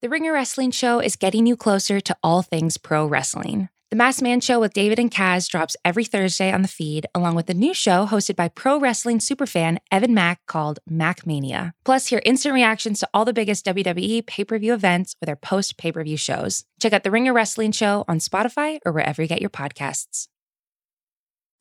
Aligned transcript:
The 0.00 0.08
Ringer 0.08 0.32
Wrestling 0.32 0.70
Show 0.70 1.00
is 1.00 1.16
getting 1.16 1.44
you 1.44 1.56
closer 1.56 2.00
to 2.00 2.16
all 2.22 2.42
things 2.42 2.78
pro 2.78 3.04
wrestling. 3.04 3.68
The 3.90 3.96
Masked 3.96 4.22
Man 4.22 4.40
Show 4.40 4.60
with 4.60 4.72
David 4.72 5.00
and 5.00 5.10
Kaz 5.10 5.48
drops 5.48 5.74
every 5.84 6.04
Thursday 6.04 6.52
on 6.52 6.62
the 6.62 6.68
feed, 6.68 7.08
along 7.16 7.34
with 7.34 7.50
a 7.50 7.54
new 7.54 7.74
show 7.74 8.06
hosted 8.06 8.36
by 8.36 8.46
pro 8.46 8.78
wrestling 8.78 9.18
superfan 9.18 9.78
Evan 9.90 10.14
Mack 10.14 10.38
called 10.46 10.78
Mack 10.88 11.26
Mania. 11.26 11.74
Plus, 11.84 12.06
hear 12.06 12.22
instant 12.24 12.54
reactions 12.54 13.00
to 13.00 13.08
all 13.12 13.24
the 13.24 13.32
biggest 13.32 13.66
WWE 13.66 14.24
pay 14.24 14.44
per 14.44 14.56
view 14.56 14.72
events 14.72 15.16
with 15.20 15.28
our 15.28 15.34
post 15.34 15.76
pay 15.78 15.90
per 15.90 16.04
view 16.04 16.16
shows. 16.16 16.64
Check 16.80 16.92
out 16.92 17.02
The 17.02 17.10
Ringer 17.10 17.32
Wrestling 17.32 17.72
Show 17.72 18.04
on 18.06 18.20
Spotify 18.20 18.78
or 18.86 18.92
wherever 18.92 19.20
you 19.20 19.26
get 19.26 19.40
your 19.40 19.50
podcasts. 19.50 20.28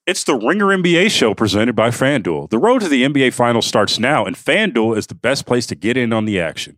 It's 0.05 0.23
the 0.23 0.37
Ringer 0.37 0.67
NBA 0.67 1.09
show 1.09 1.33
presented 1.33 1.75
by 1.75 1.89
FanDuel. 1.89 2.51
The 2.51 2.59
road 2.59 2.81
to 2.81 2.87
the 2.87 3.03
NBA 3.03 3.33
Finals 3.33 3.65
starts 3.65 3.99
now, 3.99 4.25
and 4.25 4.35
FanDuel 4.35 4.95
is 4.95 5.07
the 5.07 5.15
best 5.15 5.47
place 5.47 5.65
to 5.65 5.75
get 5.75 5.97
in 5.97 6.13
on 6.13 6.25
the 6.25 6.39
action. 6.39 6.77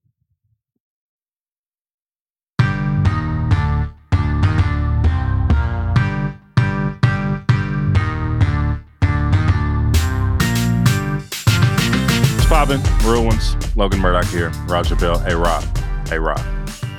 poppin'? 12.51 12.81
Real 13.09 13.23
ones. 13.23 13.55
Logan 13.77 13.99
Murdock 13.99 14.25
here. 14.25 14.49
Raja 14.67 14.93
Bell. 14.97 15.17
Hey, 15.19 15.33
Rob. 15.35 15.63
Hey, 16.09 16.19
Rob. 16.19 16.37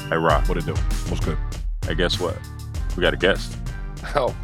Hey, 0.09 0.17
Rob. 0.17 0.49
What 0.49 0.57
it 0.57 0.65
do? 0.65 0.73
What's 0.73 1.23
good? 1.23 1.37
Hey, 1.87 1.95
guess 1.95 2.19
what? 2.19 2.39
We 2.97 3.03
got 3.03 3.13
a 3.15 3.19
guest. 3.19 3.59
Oh, 4.17 4.35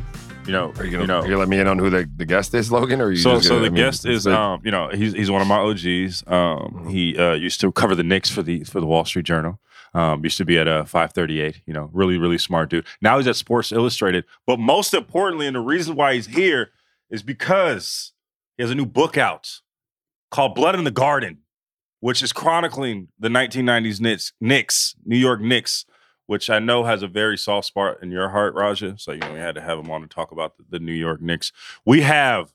You 0.47 0.53
know, 0.53 0.73
are 0.79 0.85
you 0.85 0.91
gonna, 0.93 1.03
you 1.03 1.07
know. 1.09 1.21
are 1.21 1.27
you 1.29 1.37
let 1.37 1.49
me 1.49 1.59
in 1.59 1.67
on 1.67 1.79
who 1.81 1.91
the, 1.91 2.09
the 2.17 2.25
guest 2.25 2.55
is, 2.55 2.71
Logan? 2.71 3.01
Or 3.01 3.07
are 3.07 3.11
you 3.11 3.17
so, 3.17 3.41
so 3.41 3.49
gonna- 3.57 3.61
the 3.63 3.67
I 3.67 3.71
mean, 3.71 3.75
guest 3.85 4.07
is, 4.07 4.25
the- 4.25 4.39
um, 4.39 4.61
you 4.65 4.71
know, 4.71 4.89
he's 4.91 5.13
he's 5.15 5.31
one 5.33 5.41
of 5.43 5.49
my 5.49 5.57
OGs. 5.57 6.23
Um, 6.29 6.87
he 6.89 7.19
uh, 7.19 7.33
used 7.33 7.61
to 7.63 7.73
cover 7.73 7.95
the 7.97 8.05
Knicks 8.05 8.31
for 8.31 8.43
the 8.43 8.63
for 8.65 8.79
the 8.81 8.87
Wall 8.87 9.05
Street 9.05 9.25
Journal. 9.27 9.59
Um, 9.95 10.23
used 10.23 10.37
to 10.39 10.45
be 10.45 10.59
at 10.59 10.69
uh, 10.69 10.85
538. 10.85 11.63
You 11.67 11.73
know, 11.75 11.91
really 11.93 12.19
really 12.19 12.39
smart 12.39 12.71
dude. 12.71 12.87
Now 13.03 13.17
he's 13.19 13.27
at 13.27 13.35
Sports 13.35 13.73
Illustrated. 13.73 14.25
But 14.47 14.61
most 14.61 14.95
importantly, 14.95 15.47
and 15.49 15.57
the 15.57 15.61
reason 15.61 15.97
why 15.97 16.15
he's 16.15 16.27
here 16.27 16.71
is 17.11 17.23
because 17.25 18.13
he 18.57 18.63
has 18.63 18.71
a 18.71 18.75
new 18.77 18.87
book 18.87 19.19
out 19.19 19.61
called 20.31 20.55
Blood 20.55 20.75
in 20.75 20.85
the 20.85 20.91
Garden, 20.91 21.39
which 22.01 22.23
is 22.23 22.33
chronicling 22.33 23.09
the 23.19 23.29
1990s 23.29 24.01
Knicks, 24.01 24.33
Knicks, 24.41 24.95
New 25.05 25.17
York 25.17 25.41
Knicks, 25.41 25.85
which 26.27 26.51
I 26.51 26.59
know 26.59 26.85
has 26.85 27.03
a 27.03 27.09
very 27.09 27.39
soft 27.39 27.69
spot 27.69 27.99
in 28.03 28.11
your 28.11 28.29
heart, 28.29 28.55
Raja. 28.55 28.95
So 28.99 29.13
you 29.13 29.19
know 29.19 29.33
we 29.33 29.39
had 29.39 29.55
to 29.55 29.61
have 29.61 29.79
him 29.79 29.91
on 29.91 30.03
to 30.03 30.07
talk 30.07 30.31
about 30.31 30.57
the, 30.57 30.65
the 30.71 30.79
New 30.79 30.93
York 30.93 31.23
Knicks. 31.23 31.53
We 31.85 32.03
have 32.03 32.53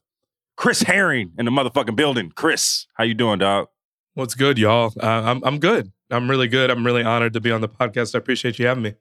Chris 0.56 0.84
Herring 0.84 1.32
in 1.38 1.46
the 1.46 1.52
motherfucking 1.52 1.96
building. 1.96 2.32
Chris, 2.36 2.88
how 2.94 3.04
you 3.04 3.16
doing, 3.16 3.40
dog? 3.40 3.68
What's 4.14 4.36
good, 4.36 4.60
y'all? 4.60 4.94
Uh, 5.02 5.08
I'm 5.08 5.44
I'm 5.44 5.60
good. 5.60 5.92
I'm 6.12 6.30
really 6.30 6.48
good. 6.48 6.70
I'm 6.70 6.86
really 6.86 7.04
honored 7.04 7.34
to 7.34 7.42
be 7.42 7.52
on 7.52 7.62
the 7.62 7.70
podcast. 7.70 8.14
I 8.14 8.20
appreciate 8.20 8.60
you 8.60 8.68
having 8.68 8.84
me. 8.84 8.94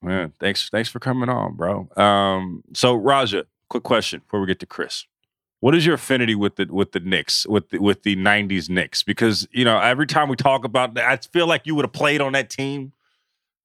Man, 0.00 0.32
thanks, 0.38 0.68
thanks 0.68 0.88
for 0.88 0.98
coming 0.98 1.28
on, 1.28 1.54
bro. 1.54 1.88
Um, 1.96 2.62
so 2.74 2.94
Raja, 2.94 3.46
quick 3.68 3.82
question 3.82 4.20
before 4.20 4.40
we 4.40 4.46
get 4.46 4.60
to 4.60 4.66
Chris. 4.66 5.06
What 5.64 5.74
is 5.74 5.86
your 5.86 5.94
affinity 5.94 6.34
with 6.34 6.56
the 6.56 6.66
with 6.70 6.92
the 6.92 7.00
Knicks, 7.00 7.46
with 7.46 7.70
the, 7.70 7.78
with 7.78 8.02
the 8.02 8.16
'90s 8.16 8.68
Knicks? 8.68 9.02
Because 9.02 9.48
you 9.50 9.64
know, 9.64 9.78
every 9.80 10.06
time 10.06 10.28
we 10.28 10.36
talk 10.36 10.62
about 10.62 10.92
that, 10.92 11.08
I 11.10 11.16
feel 11.16 11.46
like 11.46 11.62
you 11.64 11.74
would 11.74 11.86
have 11.86 11.92
played 11.94 12.20
on 12.20 12.34
that 12.34 12.50
team. 12.50 12.92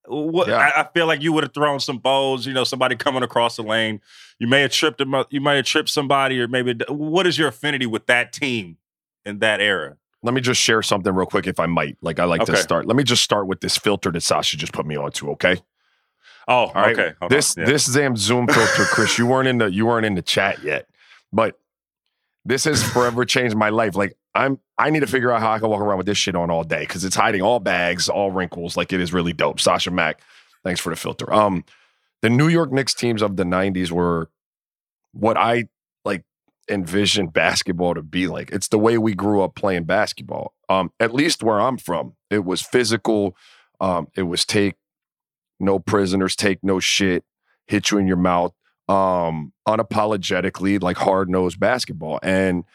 What 0.08 0.48
Yeah. 0.48 0.56
I, 0.56 0.80
I 0.84 0.88
feel 0.94 1.08
like 1.08 1.22
you 1.22 1.34
would 1.34 1.44
have 1.44 1.54
thrown 1.54 1.82
some 1.82 1.98
balls. 1.98 2.46
You 2.48 2.54
know, 2.54 2.64
somebody 2.64 2.96
coming 2.96 3.22
across 3.22 3.58
the 3.58 3.64
lane, 3.64 4.00
you 4.40 4.48
may 4.48 4.62
have 4.62 4.72
tripped. 4.72 5.02
You 5.30 5.42
may 5.42 5.58
have 5.58 5.66
tripped 5.66 5.90
somebody, 5.90 6.40
or 6.40 6.48
maybe. 6.48 6.74
What 6.88 7.28
is 7.28 7.38
your 7.38 7.50
affinity 7.50 7.86
with 7.86 8.06
that 8.06 8.32
team 8.32 8.78
in 9.26 9.40
that 9.40 9.60
era? 9.60 9.98
Let 10.24 10.34
me 10.34 10.40
just 10.40 10.62
share 10.62 10.82
something 10.82 11.14
real 11.14 11.26
quick, 11.28 11.48
if 11.48 11.60
I 11.60 11.66
might. 11.66 11.98
Like 12.00 12.18
I 12.20 12.24
like 12.24 12.40
Okay. 12.44 12.54
to 12.54 12.58
start. 12.60 12.86
Let 12.86 12.96
me 12.96 13.04
just 13.04 13.24
start 13.26 13.46
with 13.46 13.60
this 13.60 13.76
filter 13.78 14.10
that 14.10 14.22
Sasha 14.22 14.56
just 14.56 14.72
put 14.72 14.86
me 14.86 14.96
onto. 14.96 15.32
Okay. 15.32 15.58
Oh, 16.48 16.54
All 16.54 16.74
right. 16.76 16.98
okay. 16.98 17.14
Hold 17.20 17.30
this. 17.30 17.58
Yeah. 17.58 17.66
this 17.66 17.84
Zam 17.92 18.16
Zoom 18.16 18.48
filter, 18.48 18.86
Chris. 18.86 19.18
You 19.18 19.28
weren't 19.28 19.50
in 19.50 19.58
the 19.58 19.66
you 19.70 19.86
weren't 19.86 20.06
in 20.06 20.16
the 20.16 20.22
chat 20.22 20.64
yet, 20.64 20.88
but 21.34 21.59
this 22.50 22.64
has 22.64 22.84
forever 22.84 23.26
changed 23.26 23.56
my 23.56 23.70
life. 23.70 23.96
Like 23.96 24.18
I'm 24.34 24.60
I 24.78 24.90
need 24.90 25.02
to 25.02 25.08
figure 25.08 25.32
out 25.32 25.40
how 25.40 25.52
I 25.52 25.60
can 25.60 25.70
walk 25.70 25.82
around 25.82 25.98
with 25.98 26.08
this 26.08 26.18
shit 26.18 26.36
on 26.36 26.50
all 26.50 26.64
day 26.64 26.82
because 26.82 27.06
it's 27.06 27.16
hiding 27.16 27.44
all 27.44 27.60
bags, 27.60 28.10
all 28.10 28.32
wrinkles. 28.32 28.76
Like 28.76 28.92
it 28.92 29.00
is 29.00 29.14
really 29.14 29.34
dope. 29.34 29.60
Sasha 29.60 29.92
Mack, 29.92 30.22
thanks 30.64 30.80
for 30.80 30.90
the 30.90 30.96
filter. 30.96 31.32
Um, 31.32 31.64
the 32.24 32.30
New 32.30 32.48
York 32.48 32.72
Knicks 32.72 32.96
teams 32.96 33.22
of 33.22 33.38
the 33.38 33.44
'90s 33.44 33.92
were 33.92 34.32
what 35.12 35.38
I 35.38 35.66
like 36.04 36.24
envisioned 36.68 37.34
basketball 37.34 37.94
to 37.94 38.02
be 38.02 38.28
like. 38.28 38.50
It's 38.52 38.68
the 38.68 38.80
way 38.80 38.98
we 38.98 39.14
grew 39.14 39.44
up 39.44 39.54
playing 39.54 39.84
basketball. 39.84 40.54
Um, 40.70 40.92
at 41.00 41.14
least 41.14 41.44
where 41.44 41.62
I'm 41.62 41.78
from, 41.78 42.16
it 42.32 42.46
was 42.46 42.64
physical. 42.64 43.38
Um, 43.80 44.08
it 44.16 44.24
was 44.24 44.44
take 44.44 44.76
no 45.60 45.78
prisoners, 45.78 46.36
take 46.36 46.64
no 46.64 46.80
shit, 46.80 47.24
hit 47.68 47.92
you 47.92 48.00
in 48.00 48.08
your 48.08 48.18
mouth, 48.18 48.54
um, 48.90 49.54
unapologetically, 49.68 50.82
like 50.82 50.98
hard 50.98 51.30
nosed 51.30 51.60
basketball. 51.60 52.20
And 52.24 52.66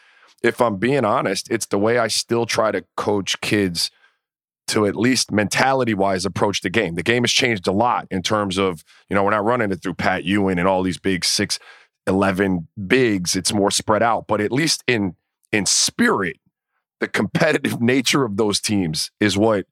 if 0.41 0.61
I'm 0.61 0.77
being 0.77 1.03
honest, 1.03 1.51
it's 1.51 1.65
the 1.65 1.77
way 1.77 1.97
I 1.99 2.07
still 2.07 2.45
try 2.45 2.71
to 2.71 2.85
coach 2.95 3.39
kids 3.41 3.91
to 4.67 4.87
at 4.87 4.95
least 4.95 5.31
mentality 5.31 5.93
wise 5.93 6.25
approach 6.25 6.61
the 6.61 6.69
game. 6.69 6.95
The 6.95 7.03
game 7.03 7.23
has 7.23 7.31
changed 7.31 7.67
a 7.67 7.71
lot 7.71 8.07
in 8.09 8.23
terms 8.23 8.57
of, 8.57 8.83
you 9.09 9.15
know, 9.15 9.23
we're 9.23 9.31
not 9.31 9.43
running 9.43 9.71
it 9.71 9.83
through 9.83 9.93
Pat 9.93 10.23
Ewing 10.23 10.57
and 10.57 10.67
all 10.67 10.81
these 10.81 10.97
big 10.97 11.23
six, 11.23 11.59
11 12.07 12.67
bigs. 12.87 13.35
It's 13.35 13.53
more 13.53 13.69
spread 13.69 14.01
out, 14.01 14.25
but 14.27 14.41
at 14.41 14.51
least 14.51 14.83
in, 14.87 15.15
in 15.51 15.65
spirit, 15.65 16.37
the 16.99 17.07
competitive 17.07 17.81
nature 17.81 18.23
of 18.23 18.37
those 18.37 18.59
teams 18.59 19.11
is 19.19 19.37
what 19.37 19.67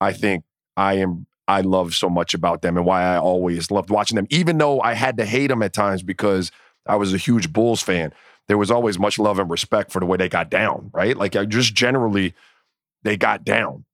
I 0.00 0.12
think 0.12 0.44
I 0.76 0.94
am 0.94 1.26
I 1.48 1.60
love 1.60 1.94
so 1.94 2.08
much 2.08 2.34
about 2.34 2.62
them 2.62 2.76
and 2.76 2.84
why 2.84 3.02
I 3.02 3.18
always 3.18 3.70
loved 3.70 3.90
watching 3.90 4.16
them, 4.16 4.26
even 4.30 4.58
though 4.58 4.80
I 4.80 4.94
had 4.94 5.16
to 5.18 5.24
hate 5.24 5.48
them 5.48 5.62
at 5.62 5.72
times 5.72 6.02
because 6.02 6.50
I 6.86 6.96
was 6.96 7.14
a 7.14 7.18
huge 7.18 7.52
Bulls 7.52 7.82
fan. 7.82 8.12
There 8.48 8.58
was 8.58 8.70
always 8.70 8.98
much 8.98 9.18
love 9.18 9.38
and 9.38 9.50
respect 9.50 9.92
for 9.92 10.00
the 10.00 10.06
way 10.06 10.16
they 10.16 10.28
got 10.28 10.50
down, 10.50 10.90
right? 10.92 11.16
Like 11.16 11.36
I 11.36 11.44
just 11.44 11.74
generally 11.74 12.34
they 13.02 13.16
got 13.16 13.44
down. 13.44 13.84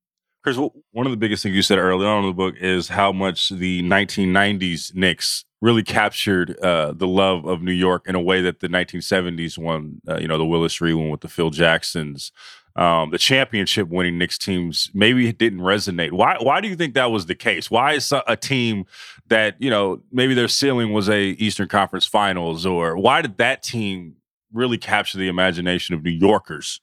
Chris, 0.43 0.57
one 0.57 1.07
of 1.07 1.11
the 1.11 1.17
biggest 1.17 1.43
things 1.43 1.55
you 1.55 1.61
said 1.61 1.77
early 1.77 2.05
on 2.05 2.23
in 2.23 2.29
the 2.29 2.33
book 2.33 2.55
is 2.59 2.89
how 2.89 3.13
much 3.13 3.47
the 3.47 3.81
1990s 3.81 4.93
Knicks 4.93 5.45
really 5.61 5.83
captured 5.83 6.59
uh, 6.59 6.91
the 6.91 7.07
love 7.07 7.45
of 7.45 7.61
New 7.61 7.71
York 7.71 8.03
in 8.07 8.15
a 8.15 8.19
way 8.19 8.41
that 8.41 8.59
the 8.59 8.67
1970s 8.67 9.57
one, 9.57 10.01
uh, 10.09 10.17
you 10.17 10.27
know, 10.27 10.37
the 10.37 10.45
Willis 10.45 10.81
Reed 10.81 10.95
one 10.95 11.09
with 11.09 11.21
the 11.21 11.29
Phil 11.29 11.49
Jacksons, 11.49 12.33
um, 12.75 13.11
the 13.11 13.19
championship 13.19 13.87
winning 13.89 14.17
Knicks 14.17 14.37
teams 14.37 14.89
maybe 14.93 15.31
didn't 15.31 15.59
resonate. 15.59 16.11
Why? 16.11 16.37
Why 16.39 16.59
do 16.59 16.67
you 16.67 16.75
think 16.75 16.95
that 16.95 17.11
was 17.11 17.27
the 17.27 17.35
case? 17.35 17.69
Why 17.69 17.93
is 17.93 18.11
a, 18.11 18.35
team 18.35 18.85
that 19.27 19.55
you 19.61 19.69
know 19.69 20.01
maybe 20.11 20.33
their 20.33 20.47
ceiling 20.47 20.91
was 20.91 21.07
a 21.07 21.21
Eastern 21.21 21.67
Conference 21.67 22.05
Finals, 22.07 22.65
or 22.65 22.97
why 22.97 23.21
did 23.21 23.37
that 23.37 23.61
team 23.61 24.15
really 24.51 24.77
capture 24.77 25.17
the 25.19 25.27
imagination 25.27 25.93
of 25.93 26.03
New 26.03 26.11
Yorkers 26.11 26.79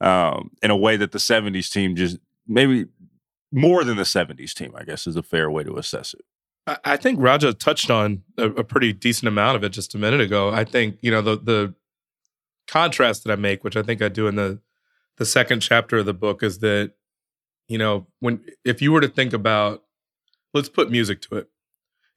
um, 0.00 0.50
in 0.62 0.70
a 0.70 0.76
way 0.76 0.96
that 0.96 1.10
the 1.10 1.18
'70s 1.18 1.70
team 1.70 1.96
just 1.96 2.18
maybe 2.46 2.86
more 3.50 3.82
than 3.82 3.96
the 3.96 4.04
'70s 4.04 4.52
team? 4.54 4.72
I 4.76 4.84
guess 4.84 5.06
is 5.06 5.16
a 5.16 5.22
fair 5.22 5.50
way 5.50 5.64
to 5.64 5.76
assess 5.76 6.14
it. 6.14 6.24
I- 6.68 6.92
I 6.92 6.96
think 6.96 7.18
Raja 7.20 7.52
touched 7.52 7.90
on 7.90 8.22
a, 8.38 8.44
a 8.50 8.64
pretty 8.64 8.92
decent 8.92 9.26
amount 9.26 9.56
of 9.56 9.64
it 9.64 9.70
just 9.70 9.96
a 9.96 9.98
minute 9.98 10.20
ago. 10.20 10.50
I 10.50 10.62
think 10.62 10.96
you 11.02 11.10
know 11.10 11.22
the 11.22 11.36
the 11.36 11.74
contrast 12.68 13.24
that 13.24 13.32
I 13.32 13.36
make, 13.36 13.64
which 13.64 13.76
I 13.76 13.82
think 13.82 14.00
I 14.00 14.08
do 14.08 14.28
in 14.28 14.36
the 14.36 14.60
the 15.16 15.24
second 15.24 15.60
chapter 15.60 15.98
of 15.98 16.06
the 16.06 16.14
book, 16.14 16.42
is 16.42 16.58
that 16.58 16.92
you 17.68 17.78
know 17.78 18.06
when 18.20 18.44
if 18.64 18.82
you 18.82 18.92
were 18.92 19.00
to 19.00 19.08
think 19.08 19.32
about, 19.32 19.82
let's 20.52 20.68
put 20.68 20.90
music 20.90 21.20
to 21.22 21.36
it. 21.36 21.48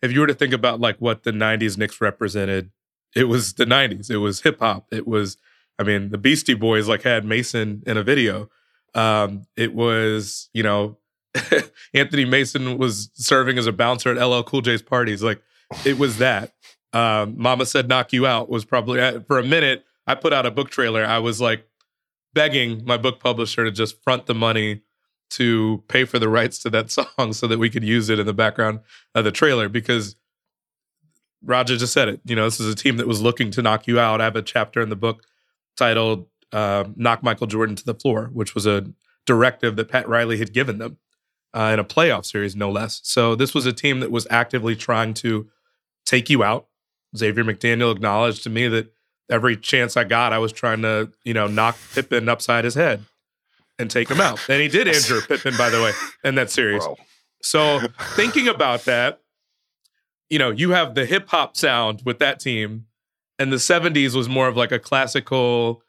If 0.02 0.12
you 0.12 0.20
were 0.20 0.28
to 0.28 0.34
think 0.34 0.54
about 0.54 0.80
like 0.80 0.98
what 0.98 1.24
the 1.24 1.32
'90s 1.32 1.78
Knicks 1.78 2.02
represented, 2.02 2.72
it 3.16 3.26
was 3.26 3.54
the 3.54 3.66
'90s. 3.66 4.10
It 4.10 4.18
was 4.18 4.42
hip 4.42 4.60
hop. 4.60 4.88
It 4.92 5.08
was, 5.08 5.38
I 5.80 5.84
mean, 5.84 6.10
the 6.10 6.18
Beastie 6.18 6.54
Boys 6.54 6.88
like 6.88 7.04
had 7.04 7.26
Mason 7.26 7.84
in 7.86 7.98
a 7.98 8.04
video. 8.04 8.50
Um, 8.94 9.44
it 9.56 9.74
was, 9.74 10.50
you 10.54 10.64
know, 10.64 10.98
Anthony 11.94 12.26
Mason 12.26 12.78
was 12.78 13.10
serving 13.14 13.58
as 13.58 13.68
a 13.68 13.72
bouncer 13.72 14.16
at 14.16 14.24
LL 14.24 14.44
Cool 14.44 14.62
J's 14.62 14.82
parties. 14.82 15.24
Like 15.24 15.42
it 15.86 15.98
was 15.98 16.18
that. 16.18 16.54
Um, 16.94 17.36
Mama 17.38 17.66
said 17.66 17.88
"knock 17.88 18.14
you 18.14 18.26
out" 18.26 18.50
was 18.50 18.66
probably 18.66 19.00
for 19.28 19.40
a 19.40 19.44
minute. 19.44 19.86
I 20.06 20.16
put 20.16 20.34
out 20.34 20.46
a 20.46 20.52
book 20.52 20.70
trailer. 20.70 21.04
I 21.04 21.20
was 21.20 21.42
like 21.42 21.68
begging 22.38 22.86
my 22.86 22.98
book 22.98 23.20
publisher 23.20 23.66
to 23.66 23.72
just 23.72 24.00
front 24.04 24.28
the 24.28 24.36
money 24.36 24.82
to 25.32 25.84
pay 25.88 26.06
for 26.06 26.20
the 26.20 26.30
rights 26.30 26.60
to 26.60 26.70
that 26.70 26.92
song 27.18 27.34
so 27.34 27.48
that 27.48 27.58
we 27.58 27.68
could 27.68 27.84
use 27.84 28.10
it 28.10 28.20
in 28.20 28.28
the 28.28 28.34
background 28.34 28.80
of 29.16 29.24
the 29.24 29.32
trailer 29.32 29.68
because 29.68 30.16
Raja 31.44 31.78
just 31.78 31.94
said 31.94 32.10
it. 32.10 32.22
You 32.26 32.36
know, 32.36 32.44
this 32.44 32.60
is 32.60 32.72
a 32.72 32.76
team 32.76 32.98
that 32.98 33.08
was 33.08 33.24
looking 33.24 33.50
to 33.52 33.64
knock 33.64 33.88
you 33.88 34.00
out. 34.00 34.22
I 34.22 34.26
have 34.26 34.36
a 34.36 34.44
chapter 34.44 34.82
in 34.82 34.90
the 34.90 34.96
book 34.96 35.24
titled 35.76 36.28
uh, 36.52 36.84
"Knock 36.96 37.24
Michael 37.24 37.48
Jordan 37.48 37.76
to 37.76 37.86
the 37.86 37.96
Floor," 37.96 38.30
which 38.32 38.54
was 38.54 38.68
a 38.68 38.86
directive 39.26 39.76
that 39.76 39.90
Pat 39.90 40.08
Riley 40.08 40.38
had 40.38 40.54
given 40.54 40.78
them 40.78 40.98
uh, 41.56 41.72
in 41.74 41.80
a 41.80 41.84
playoff 41.84 42.26
series, 42.26 42.56
no 42.56 42.70
less. 42.70 43.02
So 43.04 43.34
this 43.34 43.56
was 43.56 43.66
a 43.66 43.74
team 43.74 44.00
that 44.02 44.12
was 44.12 44.28
actively 44.30 44.76
trying 44.76 45.16
to 45.16 45.50
take 46.06 46.30
you 46.30 46.44
out. 46.44 46.68
Xavier 47.16 47.44
McDaniel 47.44 47.92
acknowledged 47.92 48.44
to 48.44 48.52
me 48.52 48.68
that 48.68 48.94
every 49.30 49.58
chance 49.58 49.98
I 49.98 50.04
got, 50.04 50.34
I 50.34 50.38
was 50.40 50.52
trying 50.52 50.82
to, 50.84 51.12
you 51.24 51.34
know, 51.34 51.48
knock 51.48 51.78
Pippen 51.94 52.30
upside 52.30 52.64
his 52.66 52.76
head 52.76 53.04
and 53.80 53.90
take 53.92 54.10
him 54.10 54.22
out. 54.22 54.40
And 54.50 54.62
he 54.62 54.68
did 54.68 54.88
injure 54.88 55.22
Pippen, 55.22 55.56
by 55.58 55.70
the 55.70 55.82
way, 55.82 55.92
in 56.24 56.36
that 56.36 56.50
series. 56.50 56.84
Bro. 56.84 56.98
So 57.42 57.80
thinking 58.16 58.48
about 58.48 58.86
that, 58.86 59.22
you 60.30 60.40
know, 60.40 60.50
you 60.52 60.72
have 60.72 60.96
the 60.96 61.06
hip 61.06 61.30
hop 61.30 61.56
sound 61.56 62.02
with 62.06 62.20
that 62.20 62.40
team, 62.40 62.86
and 63.40 63.52
the 63.52 63.58
70s 63.58 64.16
was 64.16 64.28
more 64.28 64.48
of 64.48 64.58
like 64.58 64.72
a 64.72 64.80
classical, 64.80 65.82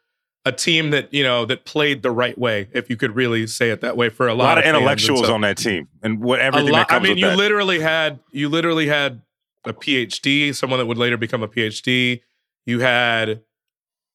a 0.45 0.51
team 0.51 0.91
that, 0.91 1.13
you 1.13 1.23
know, 1.23 1.45
that 1.45 1.65
played 1.65 2.03
the 2.03 2.11
right 2.11 2.37
way, 2.37 2.69
if 2.73 2.89
you 2.89 2.95
could 2.95 3.15
really 3.15 3.47
say 3.47 3.69
it 3.71 3.81
that 3.81 3.97
way, 3.97 4.07
for 4.09 4.27
a 4.27 4.33
A 4.33 4.35
lot, 4.35 4.43
lot 4.45 4.57
of 4.59 4.63
intellectuals 4.65 5.25
so- 5.27 5.33
on 5.33 5.41
that 5.41 5.57
team, 5.57 5.87
and 6.03 6.19
what 6.21 6.39
a 6.39 6.43
everything 6.43 6.71
lot- 6.71 6.87
that 6.87 6.87
comes 6.89 7.05
I 7.05 7.09
mean, 7.09 7.17
you 7.17 7.25
that. 7.27 7.37
literally 7.37 7.79
had 7.79 8.19
you 8.31 8.47
literally 8.47 8.87
had 8.87 9.21
a 9.65 9.73
PhD, 9.73 10.55
someone 10.55 10.79
that 10.79 10.85
would 10.85 10.97
later 10.97 11.17
become 11.17 11.43
a 11.43 11.47
PhD. 11.47 12.21
You 12.69 12.81
had 12.81 13.41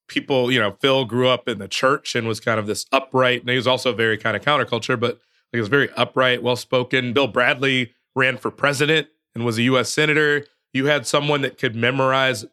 people, 0.07 0.53
you 0.53 0.61
know, 0.61 0.77
Phil 0.81 1.07
grew 1.07 1.27
up 1.27 1.49
in 1.49 1.59
the 1.59 1.67
church 1.67 2.15
and 2.15 2.29
was 2.29 2.39
kind 2.39 2.61
of 2.61 2.69
this 2.69 2.87
upright, 2.93 3.41
and 3.41 3.51
he 3.51 3.57
was 3.57 3.67
also 3.67 3.93
very 3.93 4.17
kind 4.17 4.37
of 4.37 4.45
counterculture, 4.45 4.99
but 4.99 5.19
he 5.51 5.59
was 5.59 5.67
very 5.67 5.91
upright, 5.97 6.41
well 6.41 6.55
spoken. 6.55 7.13
Bill 7.13 7.27
Bradley 7.27 7.95
ran 8.15 8.37
for 8.37 8.53
president 8.53 9.09
and 9.35 9.45
was 9.45 9.59
a 9.59 9.63
U.S. 9.63 9.89
senator. 9.89 10.47
You 10.73 10.87
had 10.87 11.05
someone 11.05 11.43
that 11.43 11.59
could 11.59 11.75
memorize 11.75 12.45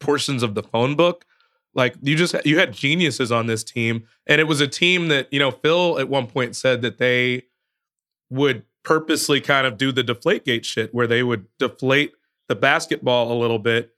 portions 0.00 0.42
of 0.42 0.56
the 0.56 0.64
phone 0.64 0.96
book. 0.96 1.24
Like 1.76 1.94
you 2.02 2.16
just 2.16 2.34
you 2.44 2.58
had 2.58 2.72
geniuses 2.72 3.30
on 3.30 3.46
this 3.46 3.62
team, 3.62 4.08
and 4.26 4.40
it 4.40 4.48
was 4.48 4.60
a 4.60 4.66
team 4.66 5.06
that 5.08 5.32
you 5.32 5.38
know 5.38 5.52
Phil 5.52 6.00
at 6.00 6.08
one 6.08 6.26
point 6.26 6.56
said 6.56 6.82
that 6.82 6.98
they 6.98 7.44
would 8.30 8.64
purposely 8.82 9.40
kind 9.40 9.64
of 9.64 9.78
do 9.78 9.92
the 9.92 10.02
deflategate 10.02 10.64
shit 10.64 10.92
where 10.92 11.06
they 11.06 11.22
would 11.22 11.46
deflate 11.60 12.14
the 12.48 12.56
basketball 12.56 13.32
a 13.32 13.38
little 13.38 13.60
bit 13.60 13.95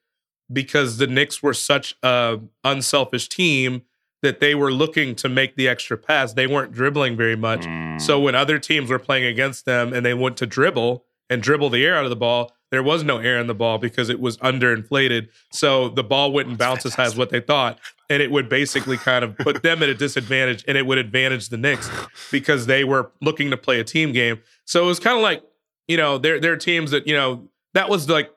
because 0.53 0.99
the 0.99 1.07
Knicks 1.07 1.43
were 1.43 1.55
such 1.55 1.97
a 2.03 2.41
unselfish 2.65 3.29
team 3.29 3.83
that 4.23 4.41
they 4.41 4.55
were 4.55 4.73
looking 4.73 5.15
to 5.15 5.29
make 5.29 5.57
the 5.57 5.69
extra 5.69 5.97
pass. 5.97 6.33
They 6.33 6.47
weren't 6.47 6.73
dribbling 6.73 7.17
very 7.17 7.37
much. 7.37 7.61
Mm. 7.61 8.01
So 8.01 8.19
when 8.19 8.35
other 8.35 8.59
teams 8.59 8.91
were 8.91 8.99
playing 8.99 9.25
against 9.25 9.65
them 9.65 9.93
and 9.93 10.05
they 10.05 10.15
went 10.15 10.37
to 10.39 10.47
dribble 10.47 11.05
and 11.31 11.43
dribble 11.43 11.71
the 11.71 11.85
air 11.85 11.97
out 11.97 12.05
of 12.05 12.11
the 12.11 12.17
ball, 12.17 12.53
there 12.71 12.83
was 12.83 13.03
no 13.05 13.19
air 13.19 13.39
in 13.39 13.47
the 13.47 13.55
ball 13.55 13.79
because 13.79 14.09
it 14.09 14.21
was 14.21 14.37
underinflated. 14.39 15.29
So 15.53 15.89
the 15.89 16.05
ball 16.05 16.33
wouldn't 16.33 16.59
bounce 16.59 16.85
as 16.85 16.95
high 16.95 17.05
as 17.05 17.17
what 17.17 17.31
they 17.31 17.41
thought. 17.41 17.79
And 18.11 18.23
it 18.23 18.31
would 18.31 18.49
basically 18.49 18.97
kind 18.97 19.25
of 19.25 19.37
put 19.39 19.63
them 19.63 19.83
at 19.83 19.89
a 19.89 19.95
disadvantage 19.95 20.65
and 20.67 20.77
it 20.77 20.87
would 20.87 20.99
advantage 20.99 21.49
the 21.49 21.57
Knicks 21.57 21.91
because 22.31 22.67
they 22.67 22.85
were 22.85 23.13
looking 23.21 23.51
to 23.51 23.57
play 23.57 23.81
a 23.81 23.85
team 23.85 24.13
game. 24.13 24.41
So 24.65 24.83
it 24.83 24.87
was 24.87 25.01
kind 25.01 25.17
of 25.17 25.23
like, 25.23 25.43
you 25.87 25.97
know, 25.97 26.19
there 26.19 26.41
there 26.41 26.53
are 26.53 26.57
teams 26.57 26.91
that, 26.91 27.07
you 27.07 27.15
know, 27.15 27.49
that 27.75 27.89
was 27.89 28.09
like 28.09 28.31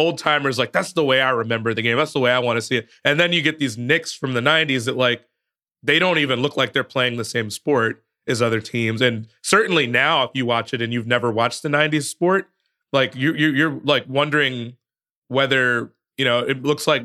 old 0.00 0.18
timers 0.18 0.58
like 0.58 0.72
that's 0.72 0.92
the 0.94 1.04
way 1.04 1.20
I 1.20 1.30
remember 1.30 1.74
the 1.74 1.82
game. 1.82 1.96
That's 1.96 2.12
the 2.12 2.20
way 2.20 2.32
I 2.32 2.38
want 2.40 2.56
to 2.56 2.62
see 2.62 2.76
it. 2.76 2.88
And 3.04 3.20
then 3.20 3.32
you 3.32 3.42
get 3.42 3.58
these 3.58 3.76
Knicks 3.78 4.12
from 4.12 4.32
the 4.32 4.40
90s 4.40 4.86
that 4.86 4.96
like 4.96 5.24
they 5.82 5.98
don't 5.98 6.18
even 6.18 6.40
look 6.40 6.56
like 6.56 6.72
they're 6.72 6.84
playing 6.84 7.16
the 7.16 7.24
same 7.24 7.50
sport 7.50 8.02
as 8.26 8.42
other 8.42 8.60
teams. 8.60 9.00
And 9.00 9.28
certainly 9.42 9.86
now 9.86 10.24
if 10.24 10.30
you 10.34 10.44
watch 10.46 10.74
it 10.74 10.82
and 10.82 10.92
you've 10.92 11.06
never 11.06 11.30
watched 11.30 11.62
the 11.62 11.68
90s 11.68 12.04
sport, 12.04 12.48
like 12.92 13.14
you 13.14 13.34
you 13.34 13.48
you're 13.50 13.80
like 13.84 14.04
wondering 14.08 14.76
whether, 15.28 15.92
you 16.18 16.24
know, 16.24 16.40
it 16.40 16.62
looks 16.62 16.86
like 16.86 17.04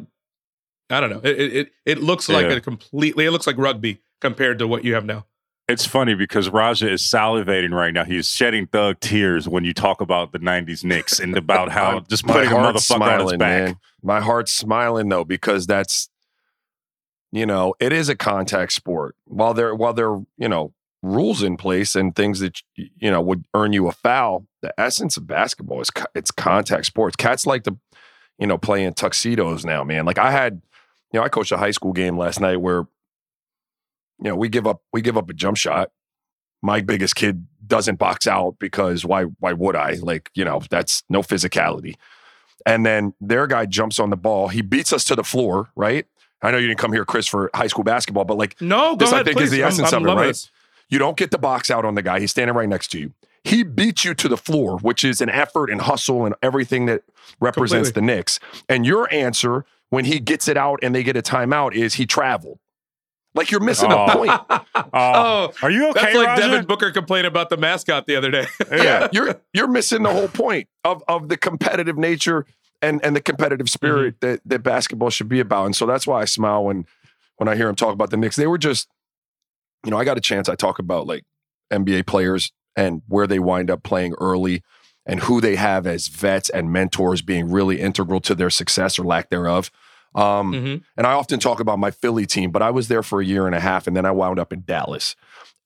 I 0.89 0.99
don't 0.99 1.09
know. 1.09 1.21
It 1.23 1.39
it 1.53 1.71
it 1.85 1.97
looks 1.99 2.29
like 2.29 2.47
Yeah. 2.47 2.53
a 2.57 2.61
completely 2.61 3.25
it 3.25 3.31
looks 3.31 3.47
like 3.47 3.57
rugby 3.57 3.99
compared 4.21 4.59
to 4.59 4.67
what 4.67 4.83
you 4.83 4.93
have 4.93 5.05
now. 5.05 5.25
It's 5.67 5.85
funny 5.85 6.13
because 6.13 6.49
Raja 6.49 6.91
is 6.91 7.01
salivating 7.01 7.71
right 7.71 7.93
now. 7.93 8.03
He's 8.03 8.29
shedding 8.29 8.67
thug 8.67 8.99
tears 8.99 9.47
when 9.47 9.63
you 9.63 9.73
talk 9.73 9.99
about 9.99 10.31
the 10.31 10.39
'90s 10.39 10.83
Knicks 10.83 11.19
and 11.19 11.35
about 11.35 11.71
how 11.71 11.99
just 12.09 12.25
putting 12.25 12.51
a 12.51 12.53
motherfucker 12.53 12.65
on 12.65 12.73
his 12.75 12.85
smiling, 12.85 13.39
back. 13.39 13.65
man. 13.65 13.77
My 14.03 14.21
heart's 14.21 14.51
smiling 14.51 15.09
though 15.09 15.23
because 15.23 15.65
that's, 15.65 16.07
you 17.31 17.47
know, 17.47 17.73
it 17.79 17.91
is 17.91 18.09
a 18.09 18.15
contact 18.15 18.73
sport. 18.73 19.15
While 19.25 19.55
there, 19.55 19.73
while 19.73 19.93
there, 19.93 20.17
you 20.37 20.47
know, 20.47 20.73
rules 21.01 21.43
in 21.43 21.55
place 21.55 21.95
and 21.95 22.15
things 22.15 22.39
that 22.39 22.61
you 22.75 23.09
know 23.11 23.21
would 23.21 23.45
earn 23.53 23.73
you 23.73 23.87
a 23.87 23.91
foul. 23.91 24.45
The 24.61 24.73
essence 24.79 25.17
of 25.17 25.27
basketball 25.27 25.81
is 25.81 25.89
co- 25.89 26.05
it's 26.13 26.31
contact 26.31 26.85
sports. 26.85 27.15
Cats 27.15 27.45
like 27.45 27.63
to, 27.63 27.77
you 28.37 28.47
know, 28.47 28.57
play 28.57 28.83
in 28.83 28.93
tuxedos 28.93 29.65
now, 29.65 29.83
man. 29.83 30.05
Like 30.05 30.17
I 30.17 30.31
had, 30.31 30.61
you 31.11 31.19
know, 31.19 31.23
I 31.23 31.29
coached 31.29 31.51
a 31.51 31.57
high 31.57 31.71
school 31.71 31.93
game 31.93 32.17
last 32.17 32.39
night 32.39 32.57
where, 32.57 32.87
you 34.21 34.29
know, 34.29 34.35
we 34.35 34.49
give 34.49 34.65
up 34.67 34.81
we 34.93 35.01
give 35.01 35.17
up 35.17 35.29
a 35.29 35.33
jump 35.33 35.57
shot. 35.57 35.91
My 36.61 36.81
biggest 36.81 37.15
kid 37.15 37.45
doesn't 37.65 37.97
box 37.99 38.27
out 38.27 38.55
because 38.59 39.05
why 39.05 39.23
why 39.39 39.53
would 39.53 39.75
I? 39.75 39.93
Like, 40.01 40.29
you 40.33 40.45
know, 40.45 40.61
that's 40.69 41.03
no 41.09 41.21
physicality. 41.21 41.95
And 42.65 42.85
then 42.85 43.13
their 43.21 43.45
guy 43.47 43.65
jumps 43.67 43.99
on 43.99 44.09
the 44.09 44.17
ball. 44.17 44.47
He 44.47 44.61
beats 44.61 44.91
us 44.91 45.03
to 45.05 45.15
the 45.15 45.23
floor, 45.23 45.69
right? 45.75 46.05
I 46.41 46.51
know 46.51 46.57
you 46.57 46.67
didn't 46.67 46.79
come 46.79 46.93
here, 46.93 47.05
Chris, 47.05 47.27
for 47.27 47.49
high 47.53 47.67
school 47.67 47.83
basketball, 47.83 48.25
but 48.25 48.37
like 48.37 48.59
No, 48.61 48.95
This, 48.95 49.09
I 49.11 49.17
ahead. 49.17 49.25
think, 49.27 49.37
is 49.41 49.49
please. 49.49 49.51
the 49.57 49.63
I'm- 49.63 49.67
essence 49.71 49.93
I'm 49.93 50.03
of 50.05 50.17
it, 50.17 50.21
right? 50.21 50.27
this. 50.27 50.49
you 50.89 50.97
don't 50.99 51.17
get 51.17 51.31
the 51.31 51.37
box 51.37 51.69
out 51.69 51.85
on 51.85 51.95
the 51.95 52.01
guy. 52.01 52.19
He's 52.19 52.31
standing 52.31 52.55
right 52.55 52.69
next 52.69 52.87
to 52.93 52.99
you. 52.99 53.13
He 53.43 53.61
beats 53.61 54.03
you 54.03 54.15
to 54.15 54.27
the 54.27 54.37
floor, 54.37 54.79
which 54.79 55.03
is 55.03 55.21
an 55.21 55.29
effort 55.29 55.69
and 55.69 55.81
hustle 55.81 56.25
and 56.25 56.33
everything 56.41 56.87
that 56.87 57.03
represents 57.39 57.89
Completely. 57.89 58.13
the 58.13 58.15
Knicks. 58.17 58.39
And 58.67 58.85
your 58.87 59.11
answer 59.13 59.65
when 59.89 60.05
he 60.05 60.19
gets 60.19 60.47
it 60.47 60.57
out 60.57 60.79
and 60.81 60.95
they 60.95 61.03
get 61.03 61.15
a 61.15 61.21
timeout 61.21 61.75
is 61.75 61.93
he 61.95 62.07
traveled. 62.07 62.57
Like 63.35 63.51
you're 63.51 63.59
missing 63.59 63.91
Oh. 63.91 64.05
a 64.05 64.11
point. 64.15 64.31
Oh, 64.75 64.91
Oh, 64.93 65.51
are 65.61 65.69
you 65.69 65.89
okay, 65.89 66.01
That's 66.01 66.15
like 66.15 66.27
Raja? 66.27 66.41
Devin 66.41 66.65
Booker 66.65 66.91
complained 66.91 67.27
about 67.27 67.49
the 67.49 67.57
mascot 67.57 68.07
the 68.07 68.15
other 68.15 68.31
day. 68.31 68.45
yeah, 68.71 69.07
you're 69.11 69.35
you're 69.53 69.67
missing 69.67 70.03
the 70.03 70.11
whole 70.11 70.27
point 70.29 70.67
of 70.83 71.03
of 71.07 71.27
the 71.29 71.37
competitive 71.37 71.97
nature 71.97 72.45
and 72.81 73.03
and 73.03 73.15
the 73.15 73.21
competitive 73.21 73.67
mm-hmm. 73.67 73.73
spirit 73.73 74.21
that 74.21 74.41
that 74.45 74.63
basketball 74.63 75.09
should 75.09 75.29
be 75.29 75.39
about. 75.39 75.65
And 75.65 75.75
so 75.75 75.85
that's 75.85 76.07
why 76.07 76.21
I 76.21 76.25
smile 76.25 76.63
when 76.65 76.85
when 77.37 77.47
I 77.49 77.55
hear 77.55 77.67
him 77.69 77.75
talk 77.75 77.93
about 77.93 78.09
the 78.09 78.17
Knicks. 78.17 78.35
They 78.37 78.47
were 78.47 78.57
just, 78.57 78.87
you 79.83 79.91
know, 79.91 79.97
I 79.97 80.05
got 80.05 80.17
a 80.17 80.21
chance. 80.21 80.47
I 80.49 80.55
talk 80.55 80.79
about 80.79 81.07
like 81.07 81.23
NBA 81.71 82.05
players 82.07 82.51
and 82.75 83.01
where 83.07 83.27
they 83.27 83.39
wind 83.39 83.69
up 83.69 83.83
playing 83.83 84.13
early 84.19 84.63
and 85.05 85.21
who 85.21 85.39
they 85.41 85.55
have 85.55 85.85
as 85.85 86.07
vets 86.07 86.49
and 86.49 86.71
mentors 86.71 87.21
being 87.21 87.51
really 87.51 87.79
integral 87.79 88.19
to 88.21 88.35
their 88.35 88.49
success 88.49 88.97
or 88.97 89.03
lack 89.03 89.29
thereof. 89.29 89.71
Um, 90.15 90.53
Mhm. 90.53 90.83
and 90.97 91.05
I 91.05 91.11
often 91.13 91.39
talk 91.39 91.59
about 91.59 91.77
my 91.77 91.91
Philly 91.91 92.25
team, 92.25 92.49
but 92.51 92.61
I 92.61 92.71
was 92.71 92.87
there 92.87 93.03
for 93.03 93.19
a 93.21 93.25
year 93.25 93.45
and 93.45 93.53
a 93.55 93.59
half, 93.59 93.85
and 93.85 93.95
then 93.95 94.05
I 94.05 94.11
wound 94.11 94.39
up 94.39 94.51
in 94.53 94.63
Dallas. 94.65 95.15